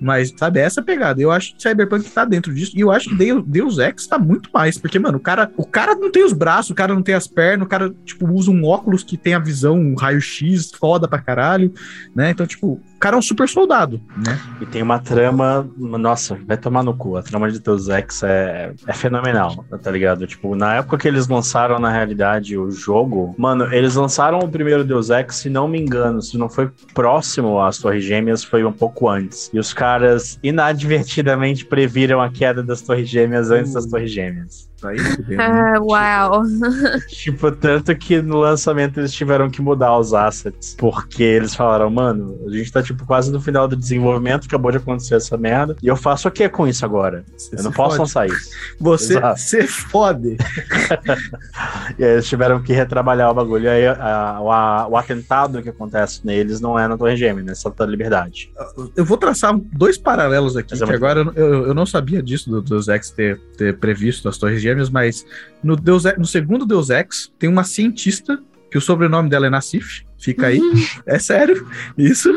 Mas, 0.00 0.32
sabe, 0.36 0.60
essa 0.60 0.82
pegada. 0.82 1.20
Eu 1.20 1.30
acho 1.30 1.54
que 1.54 1.62
Cyberpunk 1.62 2.08
tá 2.10 2.24
dentro 2.24 2.52
disso. 2.52 2.72
E 2.76 2.80
eu 2.80 2.90
acho 2.90 3.08
que 3.08 3.14
Deus, 3.14 3.44
Deus 3.46 3.78
Ex 3.78 4.06
tá 4.06 4.18
muito 4.18 4.50
mais. 4.52 4.76
Porque, 4.76 4.98
mano, 4.98 5.16
o 5.16 5.20
cara, 5.20 5.50
o 5.56 5.64
cara 5.64 5.94
não 5.94 6.10
tem 6.10 6.24
os 6.24 6.32
braços, 6.32 6.70
o 6.70 6.74
cara 6.74 6.94
não 6.94 7.02
tem 7.02 7.14
as 7.14 7.26
pernas, 7.26 7.66
o 7.66 7.68
cara, 7.68 7.94
tipo, 8.04 8.30
usa 8.30 8.50
um 8.50 8.64
óculos 8.64 9.02
que 9.02 9.16
tem 9.16 9.34
a 9.34 9.38
visão 9.38 9.78
um 9.78 9.94
raio-x 9.94 10.70
foda 10.72 11.08
pra 11.08 11.20
caralho, 11.20 11.72
né? 12.14 12.30
Então, 12.30 12.46
tipo, 12.46 12.80
o 12.98 13.00
cara 13.00 13.14
é 13.14 13.18
um 13.20 13.22
super 13.22 13.48
soldado, 13.48 14.00
né? 14.16 14.40
E 14.60 14.66
tem 14.66 14.82
uma 14.82 14.98
trama, 14.98 15.64
nossa, 15.76 16.36
vai 16.48 16.56
tomar 16.56 16.82
no 16.82 16.92
cu. 16.92 17.16
A 17.16 17.22
trama 17.22 17.48
de 17.48 17.60
Deus 17.60 17.88
Ex 17.88 18.24
é, 18.24 18.72
é 18.88 18.92
fenomenal, 18.92 19.64
tá 19.80 19.88
ligado? 19.88 20.26
Tipo, 20.26 20.56
na 20.56 20.74
época 20.74 20.98
que 20.98 21.06
eles 21.06 21.28
lançaram, 21.28 21.78
na 21.78 21.92
realidade, 21.92 22.58
o 22.58 22.68
jogo, 22.72 23.36
mano, 23.38 23.72
eles 23.72 23.94
lançaram 23.94 24.40
o 24.40 24.48
primeiro 24.48 24.82
Deus 24.82 25.10
Ex, 25.10 25.36
se 25.36 25.48
não 25.48 25.68
me 25.68 25.80
engano, 25.80 26.20
se 26.20 26.36
não 26.36 26.48
foi 26.48 26.72
próximo 26.92 27.60
às 27.60 27.78
Torres 27.78 28.02
Gêmeas, 28.02 28.42
foi 28.42 28.64
um 28.64 28.72
pouco 28.72 29.08
antes. 29.08 29.48
E 29.52 29.60
os 29.60 29.72
caras 29.72 30.36
inadvertidamente 30.42 31.64
previram 31.64 32.20
a 32.20 32.28
queda 32.28 32.64
das 32.64 32.82
Torres 32.82 33.08
Gêmeas 33.08 33.52
antes 33.52 33.74
das 33.74 33.86
Torres 33.86 34.10
Gêmeas. 34.10 34.68
Aí, 34.84 34.96
ah, 35.38 35.80
uau! 35.80 36.42
tipo, 37.08 37.50
tanto 37.50 37.94
que 37.96 38.22
no 38.22 38.38
lançamento 38.38 39.00
eles 39.00 39.12
tiveram 39.12 39.50
que 39.50 39.60
mudar 39.60 39.98
os 39.98 40.14
assets. 40.14 40.76
Porque 40.78 41.22
eles 41.22 41.54
falaram, 41.54 41.90
mano, 41.90 42.38
a 42.46 42.50
gente 42.50 42.70
tá, 42.70 42.82
tipo, 42.82 43.04
quase 43.04 43.32
no 43.32 43.40
final 43.40 43.66
do 43.66 43.74
desenvolvimento, 43.74 44.46
acabou 44.46 44.70
de 44.70 44.76
acontecer 44.76 45.16
essa 45.16 45.36
merda. 45.36 45.76
E 45.82 45.88
eu 45.88 45.96
faço 45.96 46.28
o 46.28 46.30
que 46.30 46.48
com 46.48 46.66
isso 46.66 46.84
agora? 46.84 47.24
Você 47.36 47.56
eu 47.56 47.64
não 47.64 47.72
posso 47.72 47.96
fode. 47.96 48.00
lançar 48.00 48.26
isso. 48.28 48.50
Você 48.78 49.36
se 49.36 49.66
fode. 49.66 50.36
e 51.98 52.04
aí 52.04 52.12
eles 52.12 52.28
tiveram 52.28 52.62
que 52.62 52.72
retrabalhar 52.72 53.30
o 53.30 53.34
bagulho. 53.34 53.64
E 53.64 53.68
aí 53.68 53.86
a, 53.86 54.36
a, 54.36 54.88
o 54.88 54.96
atentado 54.96 55.60
que 55.62 55.70
acontece 55.70 56.24
neles 56.24 56.60
não 56.60 56.78
é 56.78 56.86
na 56.86 56.96
Torre 56.96 57.16
Gêmea, 57.16 57.42
né? 57.42 57.54
Só 57.54 57.68
da 57.70 57.84
Liberdade. 57.84 58.52
Eu 58.96 59.04
vou 59.04 59.16
traçar 59.16 59.58
dois 59.72 59.98
paralelos 59.98 60.56
aqui, 60.56 60.70
Mas 60.70 60.82
é 60.82 60.86
que 60.86 60.92
é 60.92 60.94
agora 60.94 61.32
eu, 61.34 61.66
eu 61.66 61.74
não 61.74 61.84
sabia 61.84 62.22
disso 62.22 62.50
do, 62.50 62.62
do 62.62 62.80
Zex 62.80 63.10
ter, 63.10 63.40
ter 63.56 63.76
previsto 63.76 64.28
as 64.28 64.38
Torres 64.38 64.60
Gêmeas 64.60 64.67
mas 64.90 65.26
no, 65.62 65.76
Deus, 65.76 66.04
no 66.16 66.24
segundo 66.24 66.66
Deus 66.66 66.90
Ex 66.90 67.32
tem 67.38 67.48
uma 67.48 67.64
cientista 67.64 68.42
que 68.70 68.78
o 68.78 68.80
sobrenome 68.80 69.28
dela 69.28 69.46
é 69.46 69.50
Nassif, 69.50 70.04
Fica 70.18 70.48
aí. 70.48 70.60
É 71.06 71.18
sério, 71.18 71.66
isso. 71.96 72.30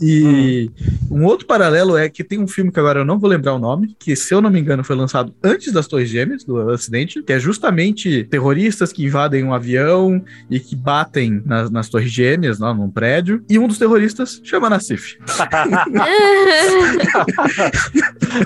E 0.00 0.70
um 1.10 1.24
outro 1.24 1.46
paralelo 1.46 1.96
é 1.96 2.08
que 2.08 2.22
tem 2.22 2.38
um 2.38 2.46
filme 2.46 2.70
que 2.70 2.78
agora 2.78 3.00
eu 3.00 3.04
não 3.04 3.18
vou 3.18 3.30
lembrar 3.30 3.54
o 3.54 3.58
nome, 3.58 3.96
que, 3.98 4.14
se 4.14 4.34
eu 4.34 4.40
não 4.40 4.50
me 4.50 4.60
engano, 4.60 4.84
foi 4.84 4.94
lançado 4.94 5.34
antes 5.42 5.72
das 5.72 5.86
Torres 5.86 6.08
Gêmeas, 6.08 6.44
do 6.44 6.70
acidente, 6.70 7.22
que 7.22 7.32
é 7.32 7.40
justamente 7.40 8.24
terroristas 8.24 8.92
que 8.92 9.04
invadem 9.04 9.42
um 9.42 9.54
avião 9.54 10.22
e 10.50 10.60
que 10.60 10.76
batem 10.76 11.42
nas, 11.44 11.70
nas 11.70 11.88
Torres 11.88 12.10
Gêmeas, 12.10 12.58
lá 12.58 12.74
num 12.74 12.90
prédio. 12.90 13.42
E 13.48 13.58
um 13.58 13.66
dos 13.66 13.78
terroristas 13.78 14.40
chama 14.44 14.68
Nassif. 14.68 15.16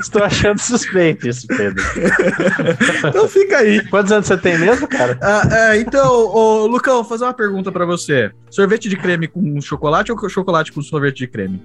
Estou 0.01 0.23
achando 0.23 0.61
suspeito 0.61 1.29
isso, 1.29 1.47
Pedro. 1.49 1.83
então 3.07 3.29
fica 3.29 3.59
aí. 3.59 3.85
Quantos 3.89 4.13
anos 4.13 4.27
você 4.27 4.37
tem 4.37 4.59
mesmo, 4.59 4.87
cara? 4.87 5.19
Ah, 5.21 5.73
é, 5.73 5.81
então, 5.81 6.11
ô, 6.11 6.67
Lucão, 6.67 6.97
vou 6.97 7.05
fazer 7.05 7.25
uma 7.25 7.35
pergunta 7.35 7.73
para 7.73 7.85
você. 7.85 8.31
Sorvete 8.53 8.87
de 8.87 8.99
creme 8.99 9.27
com 9.27 9.59
chocolate 9.63 10.13
ou 10.13 10.29
chocolate 10.29 10.71
com 10.73 10.83
sorvete 10.83 11.21
de 11.21 11.27
creme? 11.27 11.63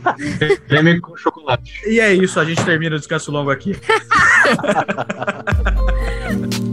creme 0.66 0.98
com 0.98 1.14
chocolate. 1.14 1.82
E 1.86 2.00
é 2.00 2.14
isso, 2.14 2.40
a 2.40 2.44
gente 2.46 2.64
termina 2.64 2.96
o 2.96 2.98
descanso 2.98 3.30
longo 3.30 3.50
aqui. 3.50 3.76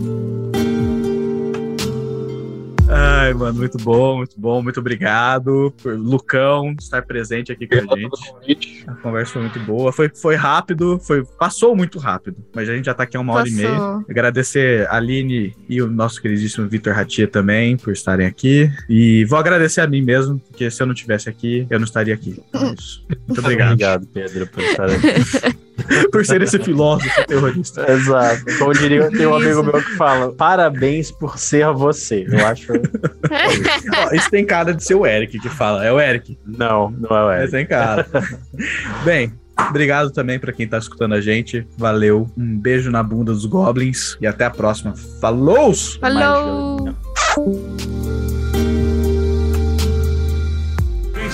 Ai, 2.92 3.34
mano, 3.36 3.60
muito 3.60 3.78
bom, 3.78 4.18
muito 4.18 4.40
bom. 4.40 4.64
Muito 4.64 4.80
obrigado 4.80 5.72
por 5.82 5.96
Lucão 5.96 6.76
estar 6.80 7.04
presente 7.04 7.52
aqui 7.52 7.68
com 7.68 7.76
a 7.76 7.96
gente. 7.96 8.84
A 8.88 8.94
conversa 8.96 9.34
foi 9.34 9.42
muito 9.44 9.60
boa. 9.60 9.94
Foi, 9.94 10.10
foi 10.10 10.36
rápido, 10.36 11.00
foi, 11.00 11.24
passou 11.24 11.76
muito 11.76 12.00
rápido, 12.00 12.38
mas 12.54 12.68
a 12.68 12.76
gente 12.76 12.86
já 12.86 12.94
tá 12.94 13.04
aqui 13.04 13.16
há 13.16 13.20
uma 13.20 13.34
passou. 13.34 13.42
hora 13.42 13.50
e 13.50 13.54
meia. 13.54 14.06
Agradecer 14.10 14.88
a 14.88 14.96
Aline 14.98 15.56
e 15.70 15.82
o 15.82 15.88
nosso 15.88 16.20
queridíssimo 16.20 16.68
Vitor 16.68 16.94
Ratia 16.94 17.28
também 17.28 17.78
por 17.78 17.94
estarem 17.94 18.26
aqui. 18.26 18.72
E 18.90 19.24
vou 19.26 19.38
agradecer 19.38 19.82
a 19.82 19.88
mim 19.88 20.02
mesmo, 20.02 20.40
porque 20.40 20.72
se 20.72 20.82
eu 20.82 20.88
não 20.88 20.94
estivesse 20.94 21.30
aqui, 21.30 21.68
eu 21.70 21.80
não 21.80 21.86
estaria 21.86 22.14
aqui. 22.14 22.42
Então, 22.50 22.70
é 22.70 22.74
isso. 22.74 23.06
Muito 23.28 23.40
obrigado. 23.42 23.72
obrigado, 23.74 24.08
Pedro, 24.08 24.48
por 24.48 24.64
estar 24.64 24.86
aqui. 24.86 25.60
por 26.12 26.26
ser 26.26 26.42
esse 26.42 26.60
filósofo 26.60 27.28
terrorista. 27.28 27.92
Exato. 27.92 28.44
Como 28.58 28.74
diria, 28.74 29.10
tem 29.10 29.26
um 29.26 29.36
amigo 29.36 29.64
meu 29.64 29.74
que 29.74 29.96
fala: 29.96 30.32
parabéns 30.34 31.12
por 31.12 31.38
ser 31.38 31.72
você. 31.74 32.26
Eu 32.30 32.46
acho. 32.46 32.74
Ó, 32.74 34.16
isso 34.16 34.30
tem 34.30 34.46
cara 34.46 34.74
de 34.74 34.84
ser 34.84 34.96
o 34.96 35.06
Eric 35.06 35.40
que 35.40 35.50
fala. 35.50 35.86
É 35.86 35.92
o 35.92 36.00
Eric? 36.00 36.38
Não, 36.46 36.92
não 36.92 37.16
é 37.16 37.24
o 37.24 37.32
Eric. 37.32 37.44
Isso 37.46 37.52
tem 37.52 37.66
cara. 37.66 38.08
Bem, 39.04 39.34
Obrigado 39.68 40.10
também 40.12 40.40
para 40.40 40.54
quem 40.54 40.66
tá 40.66 40.78
escutando 40.78 41.14
a 41.16 41.22
gente. 41.22 41.68
Valeu. 41.78 42.30
Um 42.38 42.58
beijo 42.58 42.90
na 42.90 43.04
bunda 43.04 43.34
dos 43.34 43.46
goblins 43.46 44.18
e 44.22 44.26
até 44.26 44.46
a 44.46 44.50
próxima. 44.50 44.94
Falou! 45.20 45.74
Falou! 46.00 46.96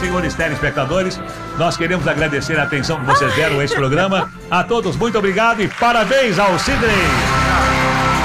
Senhores 0.06 0.36
telespectadores, 0.36 1.20
nós 1.58 1.76
queremos 1.76 2.08
agradecer 2.08 2.60
a 2.60 2.64
atenção 2.64 2.99
que 2.99 3.08
vocês 3.08 3.36
deram 3.36 3.60
a 3.60 3.66
esse 3.66 3.74
programa. 3.74 4.32
A 4.51 4.64
todos, 4.64 4.95
muito 4.95 5.18
obrigado 5.18 5.62
e 5.62 5.68
parabéns 5.68 6.38
ao 6.38 6.60
Sidney. 6.60 6.91